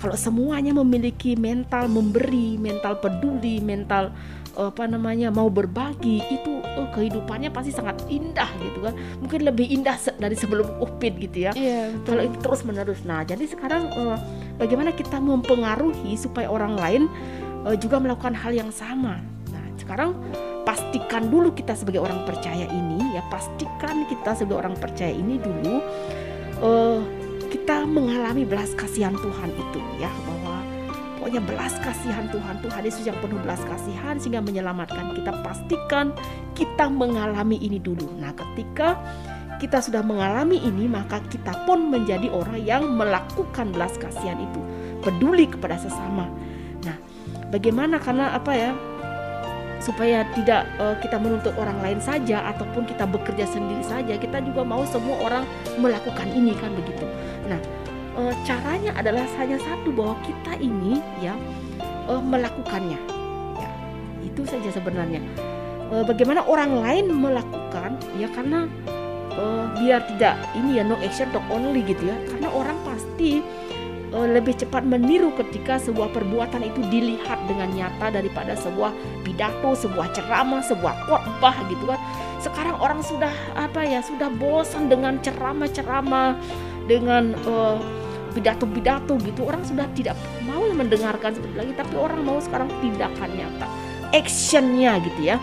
kalau 0.00 0.16
semuanya 0.16 0.72
memiliki 0.72 1.36
mental 1.36 1.92
memberi 1.92 2.56
mental 2.56 2.96
peduli 3.04 3.60
mental 3.60 4.08
apa 4.54 4.86
namanya 4.86 5.28
mau 5.34 5.50
berbagi 5.50 6.22
itu 6.30 6.62
oh, 6.78 6.88
kehidupannya 6.94 7.50
pasti 7.50 7.74
sangat 7.74 7.98
indah 8.06 8.48
gitu 8.62 8.78
kan. 8.86 8.94
Mungkin 9.22 9.40
lebih 9.46 9.66
indah 9.70 9.98
dari 10.18 10.36
sebelum 10.38 10.66
upit 10.78 11.18
gitu 11.18 11.50
ya. 11.50 11.52
Iya, 11.54 11.94
kalau 12.06 12.22
itu 12.24 12.36
terus 12.40 12.62
menerus. 12.62 13.02
Nah 13.02 13.22
jadi 13.26 13.44
sekarang 13.46 13.90
eh, 13.90 14.18
bagaimana 14.58 14.94
kita 14.94 15.18
mempengaruhi 15.18 16.14
supaya 16.14 16.50
orang 16.50 16.78
lain 16.78 17.02
eh, 17.66 17.76
juga 17.78 17.98
melakukan 17.98 18.34
hal 18.34 18.54
yang 18.54 18.70
sama? 18.70 19.18
Nah 19.50 19.64
sekarang 19.78 20.14
pastikan 20.64 21.28
dulu 21.28 21.52
kita 21.52 21.76
sebagai 21.76 22.00
orang 22.00 22.24
percaya 22.24 22.64
ini 22.64 23.12
ya 23.12 23.22
pastikan 23.28 24.08
kita 24.08 24.32
sebagai 24.32 24.64
orang 24.64 24.74
percaya 24.80 25.12
ini 25.12 25.36
dulu 25.36 25.74
eh, 26.64 27.00
kita 27.52 27.86
mengalami 27.86 28.42
belas 28.42 28.74
kasihan 28.74 29.14
Tuhan 29.14 29.50
itu 29.54 29.80
ya 30.02 30.10
pokoknya 31.24 31.40
belas 31.40 31.72
kasihan 31.80 32.28
Tuhan. 32.28 32.60
Tuhan 32.60 32.84
Yesus 32.84 33.08
yang 33.08 33.16
penuh 33.24 33.40
belas 33.40 33.56
kasihan 33.64 34.20
sehingga 34.20 34.44
menyelamatkan 34.44 35.16
kita. 35.16 35.32
Pastikan 35.40 36.12
kita 36.52 36.92
mengalami 36.92 37.56
ini 37.64 37.80
dulu. 37.80 38.12
Nah 38.20 38.36
ketika 38.36 39.00
kita 39.56 39.80
sudah 39.80 40.04
mengalami 40.04 40.60
ini 40.60 40.84
maka 40.84 41.24
kita 41.32 41.64
pun 41.64 41.88
menjadi 41.88 42.28
orang 42.28 42.60
yang 42.60 42.92
melakukan 42.92 43.72
belas 43.72 43.96
kasihan 43.96 44.36
itu. 44.36 44.60
Peduli 45.00 45.48
kepada 45.48 45.80
sesama. 45.80 46.28
Nah 46.84 47.00
bagaimana? 47.48 47.96
Karena 47.96 48.36
apa 48.36 48.52
ya? 48.52 48.76
Supaya 49.80 50.28
tidak 50.36 50.68
eh, 50.76 50.96
kita 51.00 51.16
menuntut 51.16 51.56
orang 51.56 51.80
lain 51.80 52.04
saja 52.04 52.52
ataupun 52.52 52.84
kita 52.84 53.08
bekerja 53.08 53.48
sendiri 53.48 53.80
saja 53.80 54.12
kita 54.20 54.44
juga 54.44 54.60
mau 54.60 54.84
semua 54.84 55.16
orang 55.24 55.48
melakukan 55.80 56.28
ini 56.36 56.52
kan 56.60 56.68
begitu? 56.76 57.08
Nah 57.48 57.83
eh, 58.18 58.34
caranya 58.46 58.92
adalah 58.96 59.26
hanya 59.38 59.58
satu 59.58 59.90
bahwa 59.90 60.16
kita 60.22 60.58
ini 60.62 61.02
ya 61.22 61.34
eh, 62.10 62.22
melakukannya. 62.22 62.98
Ya 63.58 63.70
itu 64.24 64.42
saja 64.46 64.70
sebenarnya. 64.70 65.20
Eh, 65.92 66.04
bagaimana 66.06 66.42
orang 66.48 66.80
lain 66.80 67.12
melakukan 67.12 68.00
ya 68.16 68.26
karena 68.32 68.66
eh, 69.34 69.64
biar 69.78 70.00
tidak 70.14 70.34
ini 70.56 70.80
ya 70.80 70.82
no 70.86 70.96
action 71.02 71.28
talk 71.30 71.44
only 71.52 71.84
gitu 71.84 72.08
ya. 72.08 72.16
Karena 72.30 72.48
orang 72.50 72.78
pasti 72.86 73.44
eh, 74.14 74.28
lebih 74.30 74.56
cepat 74.56 74.86
meniru 74.86 75.34
ketika 75.36 75.76
sebuah 75.76 76.10
perbuatan 76.14 76.64
itu 76.64 76.80
dilihat 76.88 77.38
dengan 77.50 77.68
nyata 77.74 78.14
daripada 78.14 78.54
sebuah 78.56 78.94
pidato, 79.26 79.74
sebuah 79.74 80.14
ceramah, 80.14 80.62
sebuah 80.64 80.94
khotbah 81.10 81.56
gitu 81.68 81.84
kan. 81.90 82.00
Sekarang 82.44 82.76
orang 82.76 83.00
sudah 83.00 83.32
apa 83.56 83.88
ya, 83.88 84.04
sudah 84.04 84.28
bosan 84.36 84.92
dengan 84.92 85.16
ceramah-ceramah, 85.24 86.36
dengan 86.84 87.32
eh, 87.32 87.76
pidato-pidato 88.34 89.14
gitu. 89.22 89.46
Orang 89.46 89.62
sudah 89.62 89.86
tidak 89.94 90.18
mau 90.44 90.66
mendengarkan 90.74 91.32
seperti 91.32 91.54
lagi, 91.54 91.72
tapi 91.78 91.94
orang 91.94 92.20
mau 92.26 92.42
sekarang 92.42 92.68
tindakan 92.82 93.30
nyata, 93.32 93.66
actionnya 94.10 94.98
gitu 95.06 95.20
ya. 95.32 95.36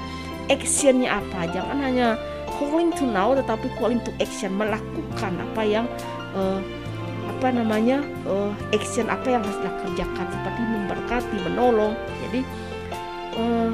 Actionnya 0.51 1.23
apa? 1.23 1.47
Jangan 1.49 1.77
hanya 1.79 2.19
calling 2.59 2.91
to 2.93 3.07
now, 3.07 3.31
tetapi 3.31 3.71
calling 3.79 4.03
to 4.03 4.11
action, 4.19 4.53
melakukan 4.59 5.33
apa 5.39 5.61
yang 5.63 5.85
eh, 6.35 6.59
apa 7.31 7.47
namanya 7.49 8.05
eh, 8.29 8.51
action 8.75 9.09
apa 9.09 9.25
yang 9.25 9.41
harus 9.41 9.57
dikerjakan 9.63 10.25
seperti 10.29 10.61
memberkati, 10.61 11.37
menolong. 11.47 11.97
Jadi 12.27 12.41
eh, 13.39 13.71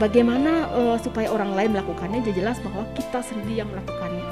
bagaimana 0.00 0.66
eh, 0.74 0.96
supaya 0.98 1.30
orang 1.30 1.54
lain 1.54 1.70
melakukannya? 1.76 2.24
Jelas 2.34 2.58
bahwa 2.64 2.82
kita 2.98 3.22
sendiri 3.22 3.62
yang 3.62 3.68
melakukannya 3.70 4.25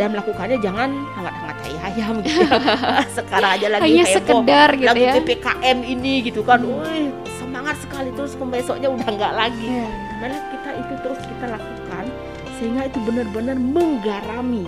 dan 0.00 0.16
melakukannya 0.16 0.58
jangan 0.62 0.90
hangat-hangat 1.14 1.56
ayam 1.82 2.14
gitu 2.24 2.40
ya. 2.46 2.58
Sekarang 3.18 3.50
aja 3.58 3.66
lagi 3.68 3.82
Hanya 3.84 4.04
heboh, 4.06 4.16
sekedar 4.16 4.68
gitu 4.76 4.88
lagi 4.88 5.04
ya. 5.04 5.12
ppkm 5.20 5.78
ini 5.84 6.12
gitu 6.24 6.40
kan, 6.46 6.60
wih 6.62 7.10
semangat 7.36 7.76
sekali 7.82 8.08
terus 8.14 8.32
besoknya 8.38 8.88
udah 8.88 9.08
nggak 9.08 9.34
lagi. 9.36 9.68
Malah 10.22 10.42
kita 10.54 10.70
itu 10.78 10.94
terus 11.02 11.20
kita 11.20 11.46
lakukan 11.50 12.04
sehingga 12.62 12.82
itu 12.86 12.98
benar-benar 13.02 13.56
menggarami 13.58 14.64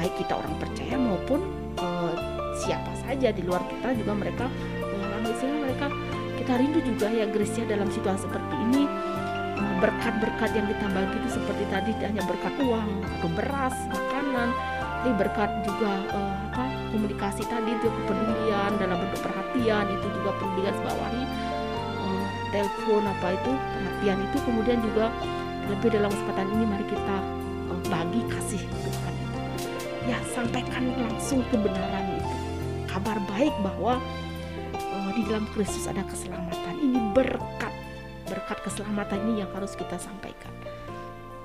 baik 0.00 0.14
kita 0.16 0.32
orang 0.32 0.54
percaya 0.56 0.96
maupun 0.96 1.40
eh, 1.76 2.14
siapa 2.64 2.92
saja 3.04 3.28
di 3.30 3.44
luar 3.44 3.60
kita 3.68 3.92
juga 4.00 4.12
mereka 4.16 4.46
mengalami 4.80 5.30
sehingga 5.36 5.58
mereka 5.60 5.86
kita 6.40 6.52
rindu 6.58 6.80
juga 6.82 7.06
ya 7.12 7.28
ya 7.28 7.64
dalam 7.68 7.88
situasi 7.92 8.24
seperti 8.24 8.54
ini 8.72 8.82
berkat-berkat 9.82 10.50
yang 10.54 10.66
bagi 10.68 11.16
itu 11.18 11.28
seperti 11.38 11.64
tadi 11.70 11.90
hanya 12.02 12.22
berkat 12.26 12.54
uang 12.62 12.90
atau 13.18 13.28
beras 13.34 13.76
makanan 13.90 14.48
tapi 15.02 15.10
berkat 15.18 15.50
juga 15.66 15.90
eh, 16.14 16.34
apa 16.52 16.64
komunikasi 16.94 17.42
tadi 17.50 17.74
itu 17.74 17.90
kepedulian 17.90 18.70
dalam 18.78 18.96
bentuk 19.02 19.20
perhatian 19.26 19.90
itu 19.90 20.06
juga 20.20 20.30
perlu 20.38 20.52
digarisbawahi 20.62 21.22
eh, 22.06 22.26
telepon 22.54 23.02
apa 23.10 23.26
itu 23.34 23.50
perhatian 23.50 24.18
itu 24.22 24.36
kemudian 24.46 24.78
juga 24.78 25.10
lebih 25.70 25.88
dalam 25.94 26.10
kesempatan 26.10 26.46
ini 26.58 26.64
mari 26.66 26.86
kita 26.86 27.16
eh, 27.70 27.80
bagi 27.90 28.20
kasih 28.30 28.62
Tuhan 28.62 29.14
itu. 29.14 29.38
Ya 30.10 30.18
sampaikan 30.34 30.84
langsung 30.98 31.40
kebenaran 31.50 32.18
itu. 32.18 32.34
Kabar 32.90 33.18
baik 33.30 33.54
bahwa 33.62 33.98
eh, 34.74 35.10
di 35.14 35.22
dalam 35.26 35.46
Kristus 35.54 35.86
ada 35.86 36.02
keselamatan. 36.06 36.74
Ini 36.82 36.98
berkat 37.14 37.71
berkat 38.32 38.64
keselamatan 38.64 39.20
ini 39.28 39.44
yang 39.44 39.50
harus 39.52 39.76
kita 39.76 40.00
sampaikan 40.00 40.48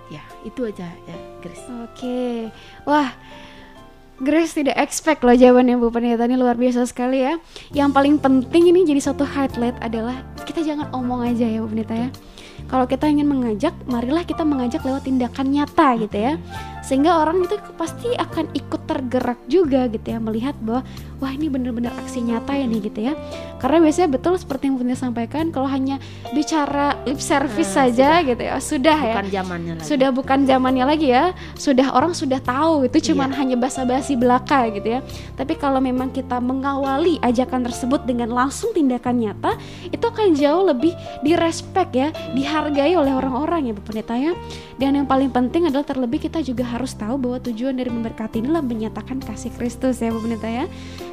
ya 0.08 0.24
itu 0.48 0.64
aja 0.64 0.88
ya 0.88 1.18
Grace 1.44 1.68
Oke, 1.68 2.48
wah 2.88 3.12
Grace 4.18 4.58
tidak 4.58 4.82
expect 4.82 5.22
loh 5.22 5.38
jawabannya 5.38 5.78
Bu 5.78 5.94
Pendeta 5.94 6.26
ini 6.26 6.42
luar 6.42 6.58
biasa 6.58 6.90
sekali 6.90 7.22
ya. 7.22 7.38
Yang 7.70 7.90
paling 7.94 8.16
penting 8.18 8.66
ini 8.66 8.82
jadi 8.82 8.98
satu 8.98 9.22
highlight 9.22 9.78
adalah 9.78 10.26
kita 10.42 10.66
jangan 10.66 10.90
omong 10.90 11.22
aja 11.22 11.46
ya 11.46 11.62
Bu 11.62 11.70
Pendeta 11.70 11.94
ya. 11.94 12.10
Kalau 12.66 12.90
kita 12.90 13.06
ingin 13.06 13.30
mengajak, 13.30 13.78
marilah 13.86 14.26
kita 14.26 14.42
mengajak 14.42 14.82
lewat 14.82 15.06
tindakan 15.06 15.54
nyata 15.54 16.02
gitu 16.02 16.18
ya. 16.18 16.34
Sehingga 16.82 17.22
orang 17.22 17.46
itu 17.46 17.62
pasti 17.78 18.10
akan 18.18 18.50
ikut 18.58 18.82
tergerak 18.90 19.38
juga 19.46 19.86
gitu 19.86 20.08
ya 20.10 20.18
melihat 20.18 20.58
bahwa 20.66 20.82
wah 21.18 21.34
ini 21.34 21.50
benar-benar 21.50 21.94
aksi 21.98 22.22
nyata 22.22 22.54
ya 22.54 22.66
nih 22.70 22.80
gitu 22.90 23.00
ya. 23.12 23.14
Karena 23.58 23.82
biasanya 23.82 24.10
betul 24.14 24.38
seperti 24.38 24.70
yang 24.70 24.78
Bu 24.78 24.86
Pendeta 24.86 25.10
sampaikan 25.10 25.50
kalau 25.50 25.66
hanya 25.66 25.98
bicara 26.34 26.94
lip 27.10 27.18
service 27.18 27.74
Nah, 27.74 27.90
saja 27.90 28.10
gitu 28.22 28.42
ya, 28.42 28.56
sudah 28.62 28.98
ya. 28.98 29.16
Bukan 29.18 29.30
zamannya 29.34 29.74
lagi. 29.78 29.86
Sudah 29.86 30.10
bukan 30.14 30.40
zamannya 30.46 30.86
lagi 30.86 31.08
ya. 31.10 31.26
Sudah 31.58 31.88
orang 31.94 32.14
sudah 32.14 32.40
tahu 32.42 32.86
itu 32.86 33.12
cuman 33.12 33.34
hanya 33.34 33.58
basa-basi 33.58 34.14
belaka 34.14 34.70
gitu 34.70 34.98
ya. 34.98 35.00
Tapi 35.34 35.58
kalau 35.58 35.82
memang 35.82 36.14
kita 36.14 36.38
mengawali 36.38 37.18
ajakan 37.26 37.66
tersebut 37.66 38.06
dengan 38.06 38.30
langsung 38.30 38.72
tindakan 38.78 39.18
nyata 39.18 39.58
itu 39.90 40.06
akan 40.06 40.38
jauh 40.38 40.70
lebih 40.70 40.94
direspek 41.26 41.90
ya 41.94 42.10
dihargai 42.38 42.94
oleh 42.94 43.14
orang-orang 43.14 43.70
ya 43.70 43.74
Bu 43.74 43.82
Pendeta 43.82 44.14
ya. 44.14 44.38
Dan 44.78 44.94
yang 44.94 45.10
paling 45.10 45.34
penting 45.34 45.66
adalah 45.66 45.86
terlebih 45.86 46.22
kita 46.22 46.46
juga 46.46 46.62
harus 46.62 46.94
tahu 46.94 47.18
bahwa 47.18 47.42
tujuan 47.42 47.74
dari 47.74 47.90
memberkati 47.90 48.46
inilah 48.46 48.62
menyatakan 48.62 49.18
kasih 49.18 49.50
Kristus 49.58 49.98
ya 49.98 50.14
Bu 50.14 50.22
Pendeta 50.22 50.46
ya 50.46 50.66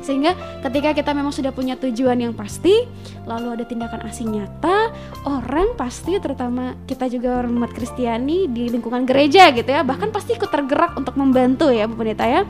sehingga 0.04 0.36
ketika 0.60 0.92
kita 0.92 1.10
memang 1.16 1.32
sudah 1.32 1.50
punya 1.50 1.74
tujuan 1.80 2.20
yang 2.20 2.36
pasti 2.36 2.84
lalu 3.24 3.56
ada 3.56 3.64
tindakan 3.64 4.04
asing 4.04 4.36
nyata 4.36 4.92
orang 5.24 5.72
pasti 5.74 6.20
terutama 6.20 6.76
kita 6.84 7.08
juga 7.08 7.40
orang 7.40 7.56
umat 7.56 7.72
Kristiani 7.72 8.46
di 8.46 8.68
lingkungan 8.68 9.08
gereja 9.08 9.48
gitu 9.50 9.66
ya 9.66 9.80
bahkan 9.80 10.12
pasti 10.12 10.36
ikut 10.36 10.52
tergerak 10.52 10.92
untuk 10.94 11.16
membantu 11.16 11.72
ya 11.72 11.88
Bu 11.88 11.96
Pendeta 11.96 12.28
ya. 12.28 12.44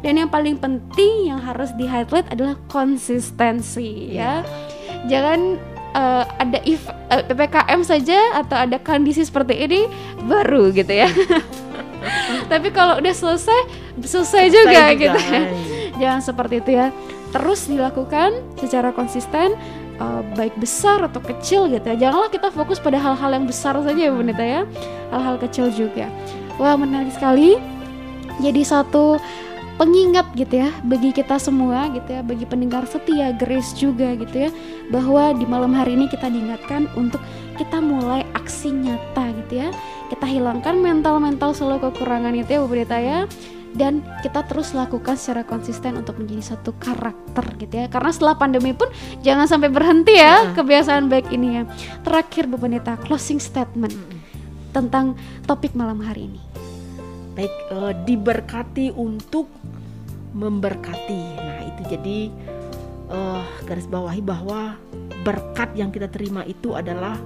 Dan 0.00 0.16
yang 0.16 0.32
paling 0.32 0.56
penting 0.56 1.28
yang 1.28 1.44
harus 1.44 1.76
di 1.76 1.84
highlight 1.84 2.24
adalah 2.32 2.56
konsistensi 2.72 4.16
ya. 4.16 4.40
Jangan 5.04 5.60
eh, 5.92 6.24
ada 6.40 6.58
if- 6.64 6.88
eh, 6.88 7.24
ppkm 7.28 7.80
saja 7.84 8.16
atau 8.40 8.56
ada 8.56 8.80
kondisi 8.80 9.20
seperti 9.20 9.60
ini 9.60 9.84
baru 10.24 10.72
gitu 10.72 10.88
ya. 10.88 11.04
Tapi 12.52 12.72
kalau 12.72 12.96
udah 12.96 13.12
selesai 13.12 13.60
selesai 14.00 14.44
juga 14.48 14.88
Selesai 14.88 14.96
gitu 14.96 15.20
juga. 15.20 15.40
Jangan 16.00 16.24
seperti 16.24 16.64
itu 16.64 16.70
ya. 16.80 16.88
Terus 17.30 17.68
dilakukan 17.68 18.34
secara 18.56 18.90
konsisten 18.90 19.54
eh, 20.00 20.22
baik 20.34 20.56
besar 20.56 21.04
atau 21.04 21.20
kecil 21.20 21.68
gitu 21.68 21.84
ya. 21.84 22.08
Janganlah 22.08 22.32
kita 22.32 22.48
fokus 22.48 22.80
pada 22.80 22.96
hal-hal 22.96 23.30
yang 23.36 23.44
besar 23.44 23.76
saja 23.78 24.00
ya 24.00 24.10
Bu 24.10 24.24
Nita 24.24 24.42
ya. 24.42 24.64
Hal-hal 25.12 25.36
kecil 25.36 25.68
juga. 25.70 26.08
Wah 26.56 26.74
menarik 26.74 27.12
sekali. 27.12 27.60
Jadi 28.40 28.64
satu 28.64 29.20
pengingat 29.80 30.28
gitu 30.36 30.60
ya 30.60 30.68
bagi 30.84 31.08
kita 31.08 31.40
semua 31.40 31.88
gitu 31.88 32.12
ya 32.12 32.20
bagi 32.20 32.44
pendengar 32.44 32.84
setia 32.84 33.32
Grace 33.32 33.72
juga 33.72 34.12
gitu 34.12 34.44
ya 34.44 34.50
bahwa 34.92 35.32
di 35.32 35.48
malam 35.48 35.72
hari 35.72 35.96
ini 35.96 36.04
kita 36.04 36.28
diingatkan 36.28 36.84
untuk 37.00 37.16
kita 37.56 37.80
mulai 37.80 38.28
aksi 38.36 38.72
nyata 38.76 39.32
gitu 39.44 39.64
ya. 39.64 39.68
Kita 40.12 40.26
hilangkan 40.26 40.82
mental-mental 40.82 41.56
selalu 41.56 41.88
kekurangan 41.88 42.34
itu 42.36 42.50
ya 42.50 42.60
Bu 42.60 42.68
Pendeta 42.68 42.98
ya 43.00 43.24
dan 43.74 44.02
kita 44.24 44.42
terus 44.50 44.74
lakukan 44.74 45.14
secara 45.14 45.46
konsisten 45.46 45.94
untuk 45.94 46.18
menjadi 46.18 46.54
satu 46.54 46.74
karakter 46.78 47.44
gitu 47.62 47.74
ya. 47.84 47.86
Karena 47.86 48.10
setelah 48.10 48.34
pandemi 48.34 48.74
pun 48.74 48.90
jangan 49.22 49.46
sampai 49.46 49.70
berhenti 49.70 50.18
ya 50.18 50.50
Nah. 50.50 50.54
kebiasaan 50.58 51.06
baik 51.06 51.30
ini 51.30 51.60
ya. 51.60 51.62
Terakhir 52.02 52.50
Bu 52.50 52.58
Pendeta 52.58 52.98
closing 52.98 53.38
statement 53.38 53.94
tentang 54.74 55.14
topik 55.46 55.74
malam 55.78 56.02
hari 56.02 56.30
ini. 56.30 56.40
Baik 57.38 57.54
eh, 57.70 57.94
diberkati 58.06 58.90
untuk 58.94 59.46
memberkati. 60.34 61.22
Nah, 61.38 61.60
itu 61.66 61.82
jadi 61.90 62.18
eh, 63.10 63.42
garis 63.66 63.86
bawahi 63.86 64.22
bahwa 64.22 64.74
berkat 65.22 65.74
yang 65.76 65.92
kita 65.94 66.08
terima 66.10 66.42
itu 66.48 66.74
adalah 66.74 67.18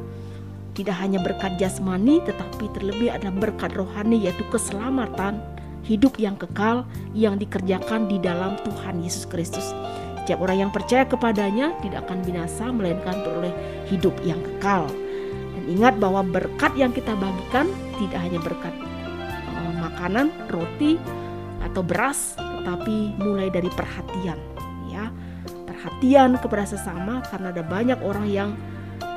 tidak 0.74 0.99
hanya 0.99 1.22
berkat 1.22 1.55
jasmani 1.55 2.18
tetapi 2.26 2.66
terlebih 2.74 3.14
ada 3.14 3.30
berkat 3.30 3.70
rohani 3.78 4.26
yaitu 4.26 4.42
keselamatan 4.51 5.38
hidup 5.85 6.16
yang 6.16 6.35
kekal 6.35 6.89
yang 7.12 7.37
dikerjakan 7.37 8.09
di 8.09 8.16
dalam 8.18 8.57
Tuhan 8.64 9.05
Yesus 9.05 9.28
Kristus. 9.28 9.70
Setiap 10.24 10.41
orang 10.41 10.68
yang 10.68 10.72
percaya 10.72 11.05
kepadanya 11.05 11.76
tidak 11.85 12.09
akan 12.09 12.24
binasa 12.24 12.72
melainkan 12.72 13.12
beroleh 13.20 13.53
hidup 13.93 14.16
yang 14.24 14.41
kekal. 14.41 14.89
Dan 15.53 15.64
ingat 15.68 16.01
bahwa 16.01 16.24
berkat 16.24 16.72
yang 16.80 16.97
kita 16.97 17.12
bagikan 17.20 17.68
tidak 18.01 18.20
hanya 18.24 18.41
berkat 18.41 18.72
uh, 19.53 19.72
makanan, 19.85 20.32
roti 20.49 20.97
atau 21.61 21.85
beras, 21.85 22.41
tetapi 22.41 23.20
mulai 23.20 23.53
dari 23.53 23.68
perhatian 23.68 24.41
ya. 24.89 25.12
Perhatian 25.68 26.41
kepada 26.41 26.64
sesama 26.64 27.20
karena 27.28 27.53
ada 27.53 27.61
banyak 27.61 28.01
orang 28.01 28.24
yang 28.24 28.51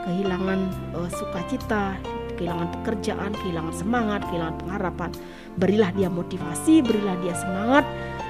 kehilangan 0.04 0.68
uh, 0.92 1.08
sukacita, 1.08 1.96
kehilangan 2.36 2.68
pekerjaan, 2.80 3.32
kehilangan 3.32 3.72
semangat, 3.72 4.22
kehilangan 4.28 4.56
pengharapan. 4.60 5.12
Berilah 5.58 5.90
dia 5.98 6.08
motivasi, 6.08 6.86
berilah 6.86 7.18
dia 7.26 7.34
semangat. 7.34 7.86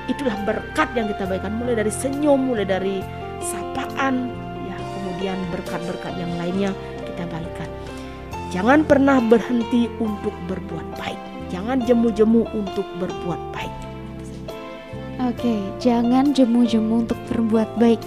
Itulah 0.07 0.35
berkat 0.47 0.95
yang 0.95 1.11
kita 1.11 1.27
berikan 1.27 1.59
mulai 1.59 1.75
dari 1.75 1.91
senyum, 1.91 2.39
mulai 2.39 2.63
dari 2.63 3.03
sapaan, 3.43 4.31
ya 4.63 4.77
kemudian 4.79 5.37
berkat-berkat 5.51 6.13
yang 6.15 6.31
lainnya 6.39 6.71
kita 7.03 7.27
berikan. 7.27 7.69
Jangan 8.55 8.87
pernah 8.87 9.19
berhenti 9.19 9.91
untuk 9.99 10.31
berbuat 10.47 10.87
baik. 10.95 11.19
Jangan 11.51 11.83
jemu-jemu 11.83 12.47
untuk 12.55 12.87
berbuat 12.99 13.41
baik. 13.51 13.75
Oke, 15.27 15.59
jangan 15.83 16.31
jemu-jemu 16.31 17.03
untuk 17.03 17.19
berbuat 17.27 17.67
baik. 17.75 17.99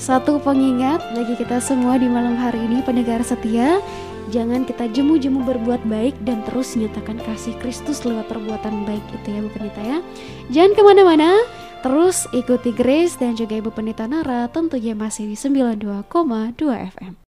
Satu 0.00 0.40
pengingat 0.40 1.04
bagi 1.12 1.36
kita 1.36 1.60
semua 1.60 2.00
di 2.00 2.08
malam 2.08 2.32
hari 2.32 2.58
ini 2.64 2.80
pendengar 2.80 3.20
setia, 3.20 3.78
Jangan 4.30 4.62
kita 4.62 4.86
jemu-jemu 4.94 5.42
berbuat 5.42 5.82
baik 5.90 6.14
dan 6.22 6.46
terus 6.46 6.78
nyatakan 6.78 7.18
kasih 7.26 7.50
Kristus 7.58 8.06
lewat 8.06 8.30
perbuatan 8.30 8.86
baik 8.86 9.02
itu 9.10 9.26
ya 9.26 9.40
Bu 9.42 9.50
Pendeta 9.50 9.82
ya. 9.82 9.98
Jangan 10.54 10.72
ke 10.78 10.82
mana-mana, 10.86 11.30
terus 11.82 12.30
ikuti 12.30 12.70
Grace 12.70 13.18
dan 13.18 13.34
juga 13.34 13.58
Ibu 13.58 13.74
Pendeta 13.74 14.06
Nara 14.06 14.46
tentunya 14.46 14.94
masih 14.94 15.26
di 15.26 15.34
92,2 15.34 15.82
FM. 16.94 17.29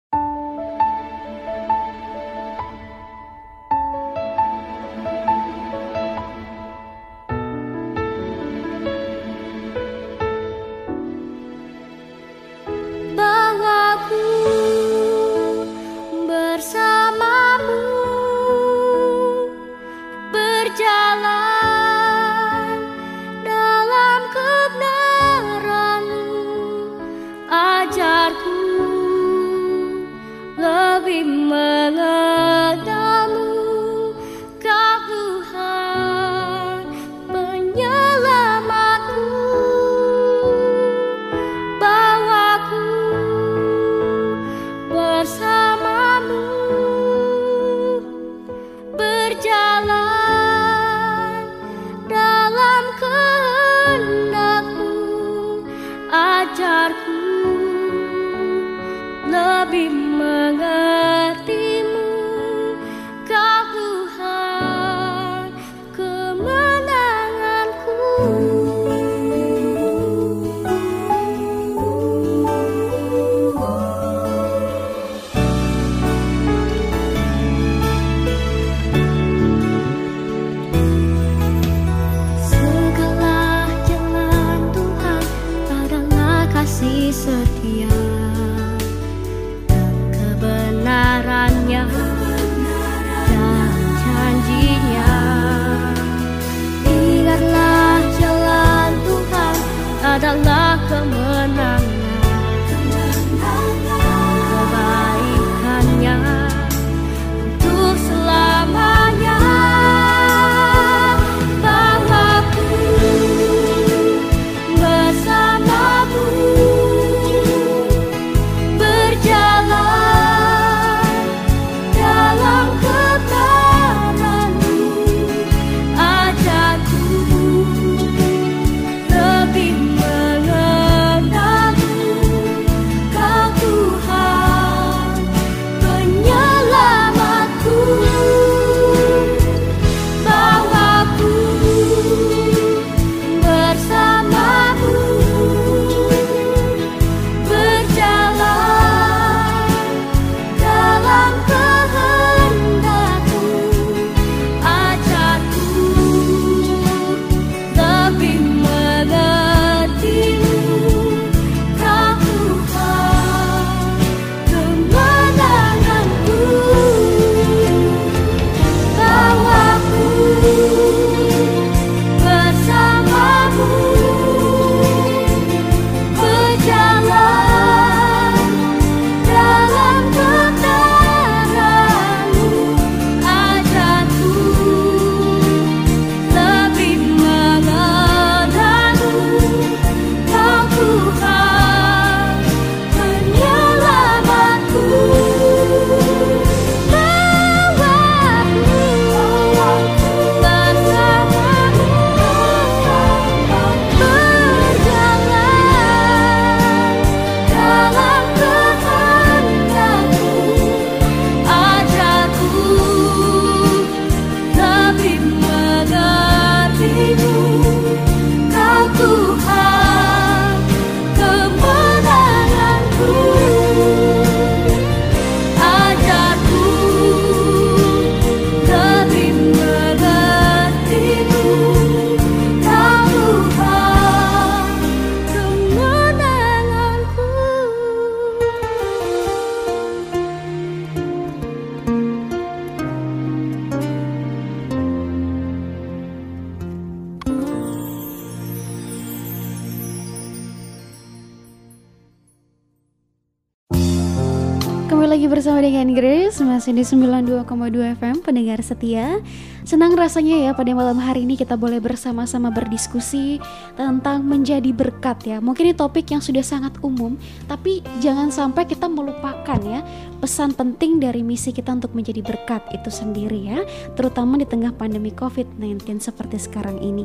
Masih 256.74 256.98
di 256.98 257.06
92,2 257.06 258.02
FM 258.02 258.26
Pendengar 258.26 258.58
setia 258.66 259.22
Senang 259.64 259.94
rasanya 259.94 260.42
ya 260.42 260.52
pada 260.58 260.74
malam 260.74 260.98
hari 260.98 261.24
ini 261.24 261.38
kita 261.40 261.54
boleh 261.54 261.80
bersama-sama 261.80 262.52
berdiskusi 262.52 263.40
tentang 263.80 264.28
menjadi 264.28 264.76
berkat 264.76 265.24
ya. 265.24 265.38
Mungkin 265.40 265.72
ini 265.72 265.76
topik 265.78 266.12
yang 266.12 266.20
sudah 266.20 266.44
sangat 266.44 266.76
umum, 266.84 267.16
tapi 267.48 267.80
jangan 268.04 268.28
sampai 268.28 268.68
kita 268.68 268.92
melupakan 268.92 269.56
ya 269.64 269.80
pesan 270.24 270.56
penting 270.56 271.04
dari 271.04 271.20
misi 271.20 271.52
kita 271.52 271.76
untuk 271.76 271.92
menjadi 271.92 272.24
berkat 272.24 272.64
itu 272.72 272.88
sendiri 272.88 273.44
ya, 273.44 273.60
terutama 274.00 274.40
di 274.40 274.48
tengah 274.48 274.72
pandemi 274.72 275.12
COVID-19 275.12 276.00
seperti 276.00 276.40
sekarang 276.40 276.80
ini. 276.80 277.04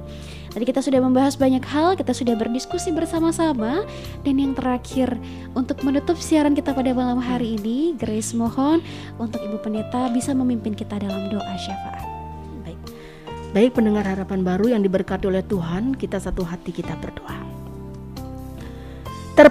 Tadi 0.55 0.63
kita 0.63 0.79
sudah 0.79 1.03
membahas 1.03 1.35
banyak 1.35 1.67
hal, 1.67 1.99
kita 1.99 2.15
sudah 2.15 2.39
berdiskusi 2.39 2.95
bersama-sama 2.95 3.83
dan 4.23 4.35
yang 4.39 4.55
terakhir 4.55 5.19
untuk 5.59 5.83
menutup 5.83 6.15
siaran 6.15 6.55
kita 6.55 6.71
pada 6.71 6.95
malam 6.95 7.19
hari 7.19 7.59
ini, 7.59 7.99
Grace 7.99 8.39
mohon 8.39 8.79
untuk 9.19 9.43
Ibu 9.43 9.67
Pendeta 9.67 10.07
bisa 10.15 10.31
memimpin 10.31 10.79
kita 10.79 11.03
dalam 11.03 11.27
doa 11.27 11.55
syafaat. 11.59 12.07
Baik 13.49 13.81
pendengar 13.81 14.05
harapan 14.07 14.45
baru 14.47 14.77
yang 14.77 14.85
diberkati 14.85 15.27
oleh 15.27 15.43
Tuhan, 15.43 15.97
kita 15.99 16.23
satu 16.23 16.47
hati 16.47 16.71
kita 16.71 16.95
berdoa. 17.01 17.18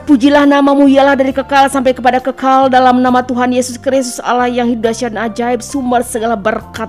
Terpujilah 0.07 0.47
namamu 0.47 0.87
ialah 0.87 1.19
dari 1.19 1.35
kekal 1.35 1.67
sampai 1.67 1.91
kepada 1.91 2.23
kekal 2.23 2.71
dalam 2.71 3.03
nama 3.03 3.19
Tuhan 3.27 3.51
Yesus 3.51 3.75
Kristus 3.75 4.23
Allah 4.23 4.47
yang 4.47 4.71
hidup 4.71 4.95
dan 4.95 5.19
ajaib 5.19 5.59
sumber 5.59 5.99
segala 5.99 6.39
berkat. 6.39 6.87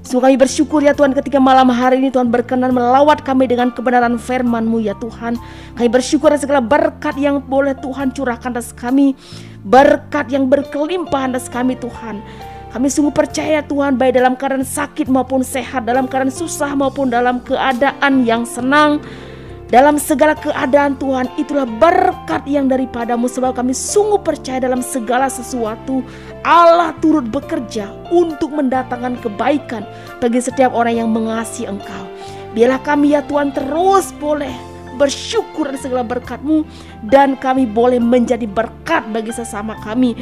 Sungguh 0.00 0.32
kami 0.32 0.40
bersyukur 0.40 0.80
ya 0.80 0.96
Tuhan 0.96 1.12
ketika 1.12 1.36
malam 1.36 1.68
hari 1.68 2.00
ini 2.00 2.08
Tuhan 2.08 2.32
berkenan 2.32 2.72
melawat 2.72 3.20
kami 3.20 3.52
dengan 3.52 3.68
kebenaran 3.68 4.16
firman-Mu 4.16 4.80
ya 4.80 4.96
Tuhan. 4.96 5.36
Kami 5.76 5.88
bersyukur 5.92 6.32
atas 6.32 6.48
segala 6.48 6.64
berkat 6.64 7.20
yang 7.20 7.44
boleh 7.44 7.76
Tuhan 7.84 8.16
curahkan 8.16 8.56
atas 8.56 8.72
kami. 8.72 9.12
Berkat 9.60 10.32
yang 10.32 10.48
berkelimpahan 10.48 11.36
atas 11.36 11.52
kami 11.52 11.76
Tuhan. 11.76 12.24
Kami 12.72 12.86
sungguh 12.88 13.12
percaya 13.12 13.60
Tuhan 13.60 14.00
baik 14.00 14.16
dalam 14.16 14.40
keadaan 14.40 14.64
sakit 14.64 15.12
maupun 15.12 15.44
sehat, 15.44 15.84
dalam 15.84 16.08
keadaan 16.08 16.32
susah 16.32 16.72
maupun 16.72 17.12
dalam 17.12 17.44
keadaan 17.44 18.24
yang 18.24 18.48
senang. 18.48 19.04
Dalam 19.74 19.98
segala 19.98 20.38
keadaan 20.38 20.94
Tuhan 21.02 21.26
itulah 21.34 21.66
berkat 21.66 22.46
yang 22.46 22.70
daripadamu 22.70 23.26
sebab 23.26 23.58
kami 23.58 23.74
sungguh 23.74 24.22
percaya 24.22 24.62
dalam 24.62 24.78
segala 24.78 25.26
sesuatu 25.26 25.98
Allah 26.46 26.94
turut 27.02 27.26
bekerja 27.26 27.90
untuk 28.14 28.54
mendatangkan 28.54 29.18
kebaikan 29.18 29.82
bagi 30.22 30.38
setiap 30.38 30.70
orang 30.70 31.02
yang 31.02 31.10
mengasihi 31.10 31.66
Engkau. 31.66 32.06
Biarlah 32.54 32.86
kami 32.86 33.18
ya 33.18 33.26
Tuhan 33.26 33.50
terus 33.50 34.14
boleh 34.22 34.54
bersyukur 34.94 35.66
atas 35.66 35.82
segala 35.82 36.06
berkatmu 36.06 36.62
dan 37.10 37.34
kami 37.34 37.66
boleh 37.66 37.98
menjadi 37.98 38.46
berkat 38.46 39.02
bagi 39.10 39.34
sesama 39.34 39.74
kami 39.82 40.14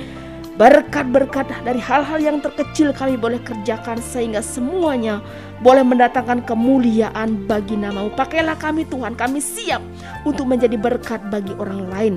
Berkat-berkat 0.52 1.48
dari 1.64 1.80
hal-hal 1.80 2.20
yang 2.20 2.36
terkecil 2.44 2.92
kami 2.92 3.16
boleh 3.16 3.40
kerjakan 3.40 3.96
sehingga 3.96 4.44
semuanya 4.44 5.24
boleh 5.62 5.86
mendatangkan 5.86 6.42
kemuliaan 6.42 7.46
bagi 7.46 7.78
namamu. 7.78 8.10
Pakailah 8.18 8.58
kami 8.58 8.82
Tuhan, 8.90 9.14
kami 9.14 9.38
siap 9.38 9.80
untuk 10.26 10.50
menjadi 10.50 10.74
berkat 10.74 11.22
bagi 11.30 11.54
orang 11.56 11.82
lain. 11.88 12.14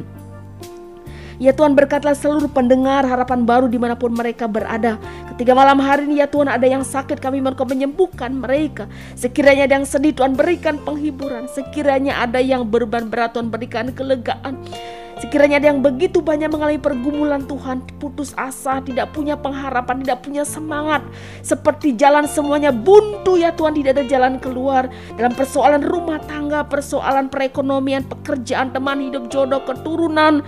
Ya 1.36 1.52
Tuhan 1.52 1.76
berkatlah 1.76 2.16
seluruh 2.16 2.48
pendengar 2.48 3.04
harapan 3.04 3.44
baru 3.44 3.68
di 3.68 3.76
mana 3.76 4.00
pun 4.00 4.16
mereka 4.16 4.48
berada. 4.48 4.96
Ketika 5.36 5.52
malam 5.52 5.84
hari 5.84 6.08
ini 6.08 6.24
ya 6.24 6.32
Tuhan 6.32 6.48
ada 6.48 6.64
yang 6.64 6.88
sakit 6.88 7.20
kami 7.20 7.44
mohon 7.44 7.60
kau 7.60 7.68
menyembuhkan 7.68 8.32
mereka. 8.32 8.88
Sekiranya 9.20 9.68
ada 9.68 9.84
yang 9.84 9.88
sedih 9.88 10.16
Tuhan 10.16 10.32
berikan 10.32 10.80
penghiburan. 10.80 11.52
Sekiranya 11.52 12.24
ada 12.24 12.40
yang 12.40 12.64
berban 12.64 13.12
berat 13.12 13.36
Tuhan 13.36 13.52
berikan 13.52 13.92
kelegaan. 13.92 14.64
Sekiranya 15.16 15.64
ada 15.64 15.72
yang 15.72 15.80
begitu 15.80 16.20
banyak 16.20 16.52
mengalami 16.52 16.76
pergumulan 16.76 17.48
Tuhan, 17.48 17.88
putus 18.04 18.36
asa, 18.36 18.84
tidak 18.84 19.16
punya 19.16 19.40
pengharapan, 19.40 20.04
tidak 20.04 20.20
punya 20.28 20.44
semangat. 20.44 21.08
Seperti 21.40 21.96
jalan 21.96 22.28
semuanya 22.28 22.76
buntu 22.76 23.40
ya 23.40 23.56
Tuhan, 23.56 23.80
tidak 23.80 23.96
ada 23.96 24.06
jalan 24.12 24.34
keluar. 24.44 24.92
Dalam 25.16 25.32
persoalan 25.32 25.88
rumah 25.88 26.20
tangga, 26.20 26.68
persoalan 26.68 27.32
perekonomian, 27.32 28.04
pekerjaan, 28.04 28.76
teman 28.76 29.00
hidup, 29.08 29.32
jodoh, 29.32 29.64
keturunan 29.64 30.44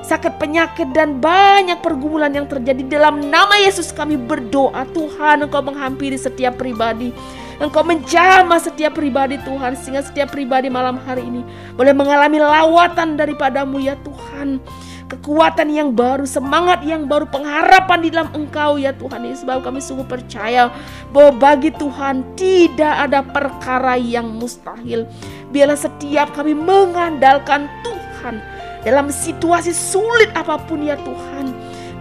sakit 0.00 0.42
penyakit 0.42 0.90
dan 0.90 1.22
banyak 1.22 1.78
pergumulan 1.78 2.34
yang 2.34 2.50
terjadi 2.50 2.98
dalam 2.98 3.30
nama 3.30 3.54
Yesus 3.62 3.94
kami 3.94 4.18
berdoa 4.18 4.82
Tuhan 4.90 5.46
engkau 5.46 5.62
menghampiri 5.62 6.18
setiap 6.18 6.58
pribadi 6.58 7.14
Engkau 7.60 7.84
menjamah 7.84 8.56
setiap 8.56 8.96
pribadi 8.96 9.36
Tuhan 9.44 9.76
sehingga 9.76 10.00
setiap 10.00 10.32
pribadi 10.32 10.72
malam 10.72 10.96
hari 10.96 11.28
ini 11.28 11.44
boleh 11.76 11.92
mengalami 11.92 12.40
lawatan 12.40 13.20
daripadamu 13.20 13.76
ya 13.84 14.00
Tuhan. 14.00 14.64
Kekuatan 15.10 15.74
yang 15.74 15.90
baru, 15.90 16.22
semangat 16.22 16.86
yang 16.86 17.10
baru, 17.10 17.26
pengharapan 17.26 17.98
di 17.98 18.08
dalam 18.14 18.30
Engkau 18.30 18.78
ya 18.78 18.94
Tuhan. 18.94 19.26
Ini 19.26 19.36
sebab 19.42 19.60
kami 19.60 19.82
sungguh 19.82 20.06
percaya 20.06 20.70
bahwa 21.10 21.36
bagi 21.36 21.74
Tuhan 21.74 22.22
tidak 22.38 23.10
ada 23.10 23.20
perkara 23.20 23.98
yang 23.98 24.30
mustahil. 24.30 25.10
Biarlah 25.50 25.76
setiap 25.76 26.30
kami 26.32 26.54
mengandalkan 26.54 27.66
Tuhan 27.82 28.38
dalam 28.86 29.10
situasi 29.10 29.74
sulit 29.74 30.30
apa 30.32 30.56
pun 30.64 30.86
ya 30.86 30.94
Tuhan. 31.02 31.52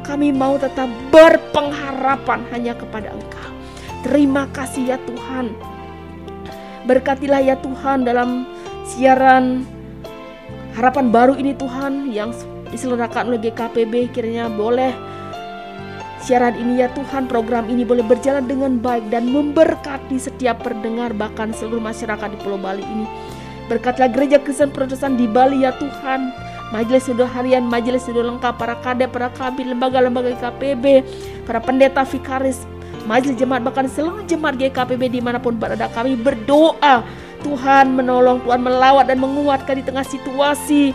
Kami 0.05 0.29
mau 0.29 0.55
tetap 0.61 0.87
berpengharapan 1.09 2.45
hanya 2.53 2.77
kepada 2.77 3.09
Engkau. 3.09 3.28
Terima 4.05 4.47
kasih 4.55 4.95
ya 4.95 4.97
Tuhan. 5.03 5.51
Berkatilah 6.87 7.43
ya 7.43 7.55
Tuhan 7.59 8.07
dalam 8.07 8.47
siaran 8.87 9.67
harapan 10.73 11.11
baru 11.11 11.33
ini 11.35 11.51
Tuhan 11.53 12.09
yang 12.09 12.31
diselenggarakan 12.71 13.35
oleh 13.35 13.39
GKPB 13.43 14.15
kiranya 14.15 14.47
boleh 14.47 14.95
siaran 16.23 16.55
ini 16.55 16.79
ya 16.79 16.87
Tuhan 16.95 17.27
program 17.27 17.67
ini 17.67 17.83
boleh 17.83 18.05
berjalan 18.05 18.47
dengan 18.47 18.79
baik 18.79 19.11
dan 19.11 19.27
memberkati 19.27 20.15
setiap 20.17 20.63
pendengar 20.63 21.11
bahkan 21.13 21.51
seluruh 21.51 21.83
masyarakat 21.83 22.27
di 22.31 22.37
Pulau 22.39 22.57
Bali 22.57 22.81
ini. 22.81 23.05
Berkatlah 23.69 24.09
gereja 24.09 24.41
Kristen 24.41 24.73
Protestan 24.73 25.13
di 25.13 25.29
Bali 25.29 25.61
ya 25.61 25.69
Tuhan 25.77 26.33
Majelis 26.69 27.09
Sudah 27.09 27.25
Harian, 27.25 27.65
Majelis 27.65 28.05
Sudah 28.05 28.21
Lengkap, 28.21 28.61
para 28.61 28.77
kadep, 28.81 29.09
para 29.09 29.29
kabin, 29.33 29.73
lembaga-lembaga 29.73 30.37
GKPB, 30.37 30.85
para 31.49 31.57
pendeta 31.57 32.05
Fikaris, 32.05 32.61
majelis 33.09 33.41
jemaat 33.41 33.65
bahkan 33.65 33.89
seluruh 33.89 34.21
jemaat 34.29 34.61
GKPB 34.61 35.17
di 35.17 35.21
mana 35.25 35.41
pun 35.41 35.57
berada 35.57 35.89
kami 35.89 36.13
berdoa 36.13 37.01
Tuhan 37.41 37.97
menolong 37.97 38.45
Tuhan 38.45 38.61
melawat 38.61 39.09
dan 39.09 39.17
menguatkan 39.17 39.81
di 39.81 39.83
tengah 39.83 40.05
situasi 40.05 40.93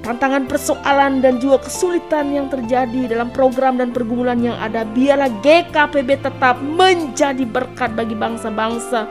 tantangan 0.00 0.48
persoalan 0.48 1.20
dan 1.20 1.36
juga 1.36 1.68
kesulitan 1.68 2.32
yang 2.32 2.48
terjadi 2.48 3.12
dalam 3.12 3.28
program 3.28 3.76
dan 3.76 3.92
pergumulan 3.92 4.40
yang 4.40 4.56
ada 4.56 4.88
biarlah 4.88 5.28
GKPB 5.44 6.24
tetap 6.24 6.56
menjadi 6.64 7.44
berkat 7.44 7.92
bagi 7.92 8.16
bangsa-bangsa 8.16 9.04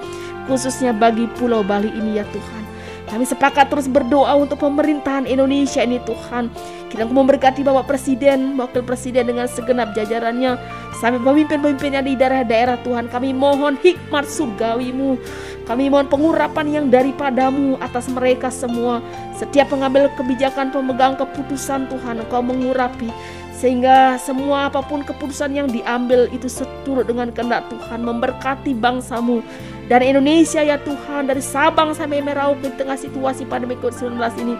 khususnya 0.49 0.97
bagi 0.97 1.29
Pulau 1.37 1.61
Bali 1.61 1.93
ini 1.93 2.17
ya 2.17 2.25
Tuhan 2.33 2.65
kami 3.05 3.21
sepakat 3.21 3.69
terus 3.69 3.85
berdoa 3.85 4.33
untuk 4.33 4.65
pemerintahan 4.65 5.29
Indonesia 5.29 5.85
ini 5.85 6.01
Tuhan. 6.01 6.49
Kita 6.95 7.11
memberkati 7.11 7.59
Bapak 7.59 7.91
Presiden, 7.91 8.55
Wakil 8.55 8.79
Presiden 8.87 9.27
dengan 9.27 9.51
segenap 9.51 9.91
jajarannya. 9.91 10.55
Sampai 10.95 11.19
pemimpin-pemimpinnya 11.19 11.99
di 11.99 12.15
daerah-daerah 12.15 12.79
Tuhan. 12.87 13.11
Kami 13.11 13.35
mohon 13.35 13.75
hikmat 13.83 14.23
surgawimu. 14.23 15.19
Kami 15.67 15.91
mohon 15.91 16.07
pengurapan 16.07 16.71
yang 16.71 16.85
daripadamu 16.87 17.75
atas 17.83 18.07
mereka 18.07 18.47
semua. 18.47 19.03
Setiap 19.35 19.75
pengambil 19.75 20.07
kebijakan, 20.15 20.71
pemegang 20.71 21.19
keputusan 21.19 21.91
Tuhan, 21.91 22.23
Engkau 22.23 22.39
mengurapi 22.39 23.11
sehingga 23.55 24.19
semua 24.19 24.67
apa 24.67 24.83
pun 24.83 24.99
keputusan 24.99 25.55
yang 25.55 25.71
diambil 25.71 26.27
itu 26.35 26.51
seturut 26.51 27.07
dengan 27.07 27.31
kehendak 27.31 27.63
Tuhan 27.71 28.03
memberkati 28.03 28.75
bangsamu 28.75 29.39
dan 29.85 30.01
Indonesia 30.01 30.61
ya 30.65 30.81
Tuhan 30.81 31.29
dari 31.29 31.43
Sabang 31.43 31.93
sampai 31.93 32.21
Merauke 32.21 32.65
di 32.65 32.73
tengah 32.73 32.97
situasi 32.97 33.45
pandemi 33.45 33.77
COVID-19 33.77 34.17
ini 34.41 34.55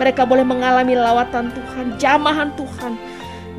mereka 0.00 0.24
boleh 0.24 0.44
mengalami 0.44 0.96
lawatan 0.96 1.52
Tuhan 1.52 2.00
jamahan 2.00 2.56
Tuhan 2.56 2.92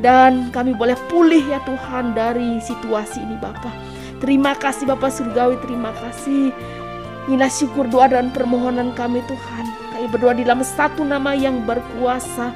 dan 0.02 0.50
kami 0.50 0.74
boleh 0.74 0.98
pulih 1.06 1.42
ya 1.46 1.62
Tuhan 1.62 2.18
dari 2.18 2.58
situasi 2.58 3.22
ini 3.22 3.38
Bapak 3.38 3.72
terima 4.18 4.58
kasih 4.58 4.90
Bapak 4.90 5.14
Surgawi 5.14 5.58
terima 5.62 5.94
kasih 5.98 6.50
Inilah 7.30 7.54
syukur 7.54 7.86
doa 7.86 8.10
dan 8.10 8.34
permohonan 8.34 8.98
kami 8.98 9.22
Tuhan 9.30 9.64
Kami 9.94 10.10
berdoa 10.10 10.34
di 10.34 10.42
dalam 10.42 10.66
satu 10.66 11.06
nama 11.06 11.38
yang 11.38 11.62
berkuasa 11.62 12.50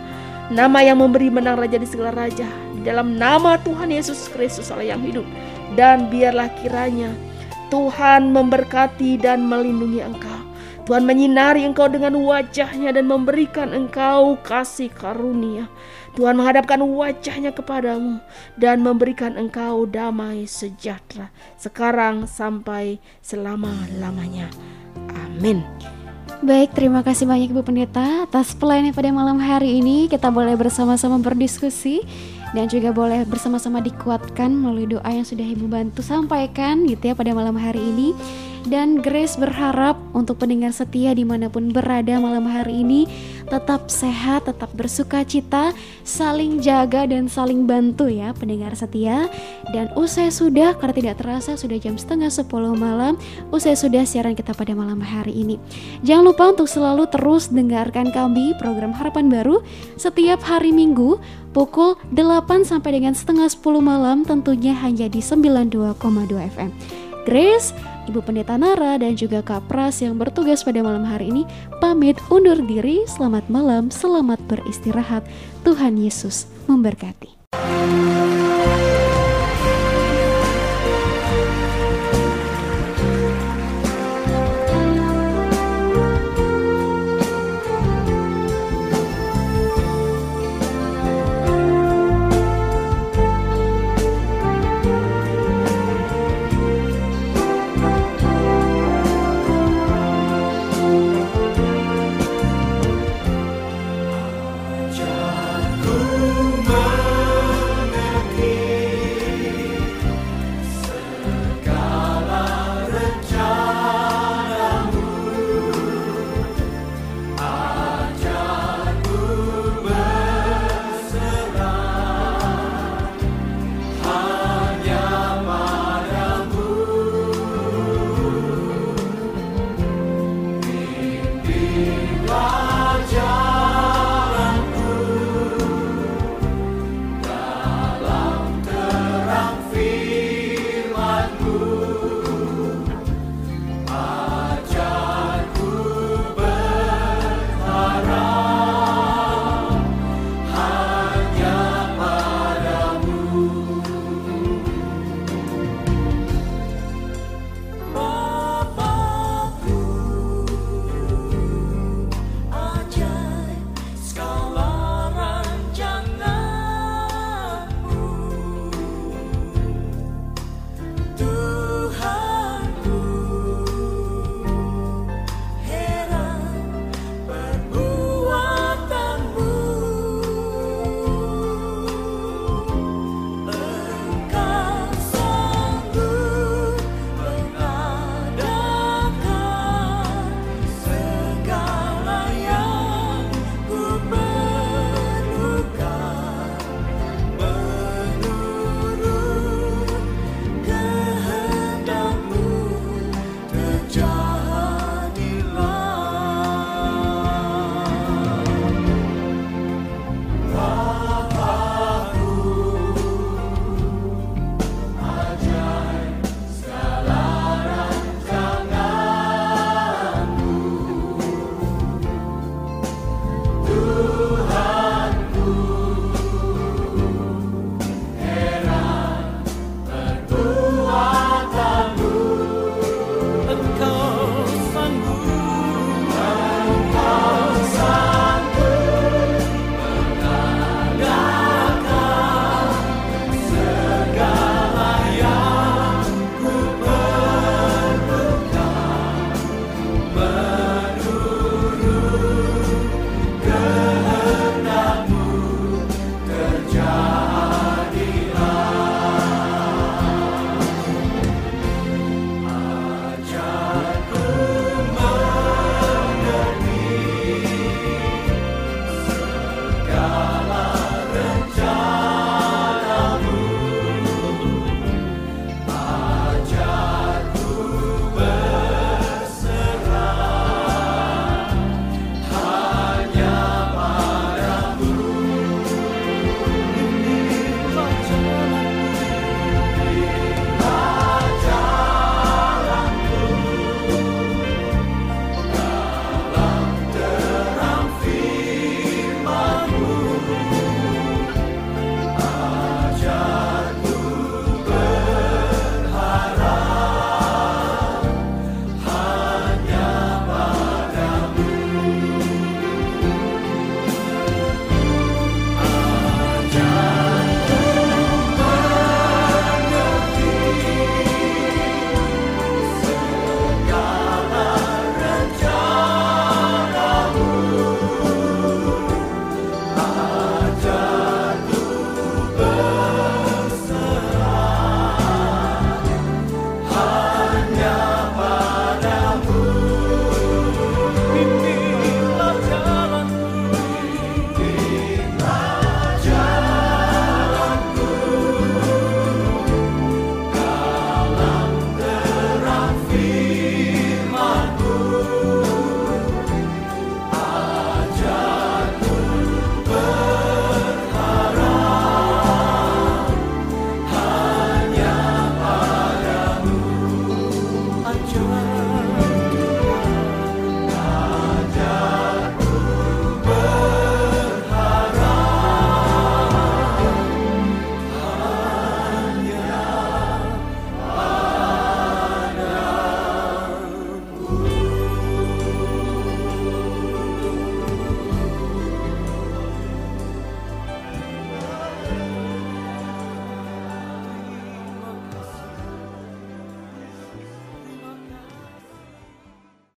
Nama 0.47 0.79
yang 0.79 1.03
memberi 1.03 1.27
menang 1.27 1.59
raja 1.59 1.75
di 1.75 1.89
segala 1.91 2.15
raja. 2.15 2.47
Di 2.71 2.87
dalam 2.87 3.19
nama 3.19 3.59
Tuhan 3.67 3.91
Yesus 3.91 4.31
Kristus 4.31 4.71
Allah 4.71 4.95
yang 4.95 5.03
hidup. 5.03 5.27
Dan 5.75 6.07
biarlah 6.07 6.47
kiranya 6.63 7.11
Tuhan 7.67 8.31
memberkati 8.31 9.19
dan 9.19 9.47
melindungi 9.51 10.01
engkau. 10.03 10.43
Tuhan 10.87 11.03
menyinari 11.03 11.67
engkau 11.67 11.91
dengan 11.91 12.15
wajahnya 12.23 12.95
dan 12.95 13.11
memberikan 13.11 13.75
engkau 13.75 14.39
kasih 14.47 14.87
karunia. 14.95 15.67
Tuhan 16.15 16.39
menghadapkan 16.39 16.79
wajahnya 16.79 17.51
kepadamu 17.51 18.23
dan 18.55 18.87
memberikan 18.87 19.35
engkau 19.35 19.83
damai 19.85 20.47
sejahtera 20.47 21.35
sekarang 21.59 22.31
sampai 22.31 23.03
selama-lamanya. 23.19 24.47
Amin. 25.27 25.67
Baik, 26.47 26.71
terima 26.77 27.03
kasih 27.03 27.27
banyak 27.27 27.51
Ibu 27.51 27.67
Pendeta 27.67 28.23
atas 28.23 28.55
pelayanan 28.55 28.95
pada 28.95 29.11
malam 29.11 29.43
hari 29.43 29.83
ini. 29.83 30.07
Kita 30.07 30.31
boleh 30.31 30.55
bersama-sama 30.55 31.19
berdiskusi 31.19 32.07
dan 32.55 32.71
juga 32.71 32.95
boleh 32.95 33.27
bersama-sama 33.27 33.83
dikuatkan 33.83 34.53
melalui 34.55 34.87
doa 34.87 35.11
yang 35.11 35.27
sudah 35.27 35.43
Ibu 35.43 35.67
bantu 35.67 36.05
sampaikan 36.05 36.87
gitu 36.87 37.11
ya 37.11 37.15
pada 37.17 37.35
malam 37.35 37.59
hari 37.59 37.81
ini. 37.81 38.15
Dan 38.67 38.99
Grace 38.99 39.39
berharap 39.39 39.95
untuk 40.11 40.43
pendengar 40.43 40.75
setia 40.75 41.15
di 41.15 41.23
mana 41.23 41.47
pun 41.47 41.71
berada 41.71 42.19
malam 42.19 42.51
hari 42.51 42.83
ini 42.83 43.07
tetap 43.47 43.87
sehat, 43.87 44.51
tetap 44.51 44.75
bersuka 44.75 45.23
cita, 45.23 45.71
saling 46.03 46.59
jaga 46.59 47.07
dan 47.07 47.31
saling 47.31 47.63
bantu 47.63 48.11
ya 48.11 48.35
pendengar 48.35 48.75
setia. 48.75 49.31
Dan 49.71 49.95
usai 49.95 50.35
sudah, 50.35 50.75
karena 50.75 50.95
tidak 50.99 51.15
terasa 51.23 51.55
sudah 51.55 51.79
jam 51.79 51.95
setengah 51.95 52.27
10 52.27 52.75
malam, 52.75 53.15
usai 53.55 53.79
sudah 53.79 54.03
siaran 54.03 54.35
kita 54.35 54.51
pada 54.51 54.75
malam 54.75 54.99
hari 54.99 55.47
ini. 55.47 55.63
Jangan 56.03 56.25
lupa 56.27 56.51
untuk 56.51 56.67
selalu 56.67 57.07
terus 57.07 57.47
dengarkan 57.47 58.11
kami 58.11 58.51
program 58.59 58.91
Harapan 58.91 59.31
Baru 59.31 59.63
setiap 59.95 60.43
hari 60.43 60.75
Minggu 60.75 61.23
pukul 61.55 61.95
8 62.11 62.67
sampai 62.67 62.99
dengan 62.99 63.15
setengah 63.15 63.47
10 63.47 63.63
malam 63.79 64.27
tentunya 64.27 64.75
hanya 64.75 65.07
di 65.07 65.23
92,2 65.23 65.95
FM. 66.51 66.71
Grace, 67.27 67.75
Ibu 68.07 68.23
Pendeta 68.23 68.55
Nara 68.57 68.97
dan 68.97 69.19
juga 69.19 69.43
Kak 69.43 69.69
Pras 69.69 70.01
yang 70.01 70.17
bertugas 70.17 70.63
pada 70.63 70.81
malam 70.81 71.05
hari 71.05 71.31
ini 71.31 71.43
pamit 71.79 72.17
undur 72.33 72.57
diri. 72.65 73.03
Selamat 73.05 73.47
malam, 73.53 73.93
selamat 73.93 74.41
beristirahat. 74.47 75.27
Tuhan 75.67 75.99
Yesus 75.99 76.47
memberkati. 76.71 77.37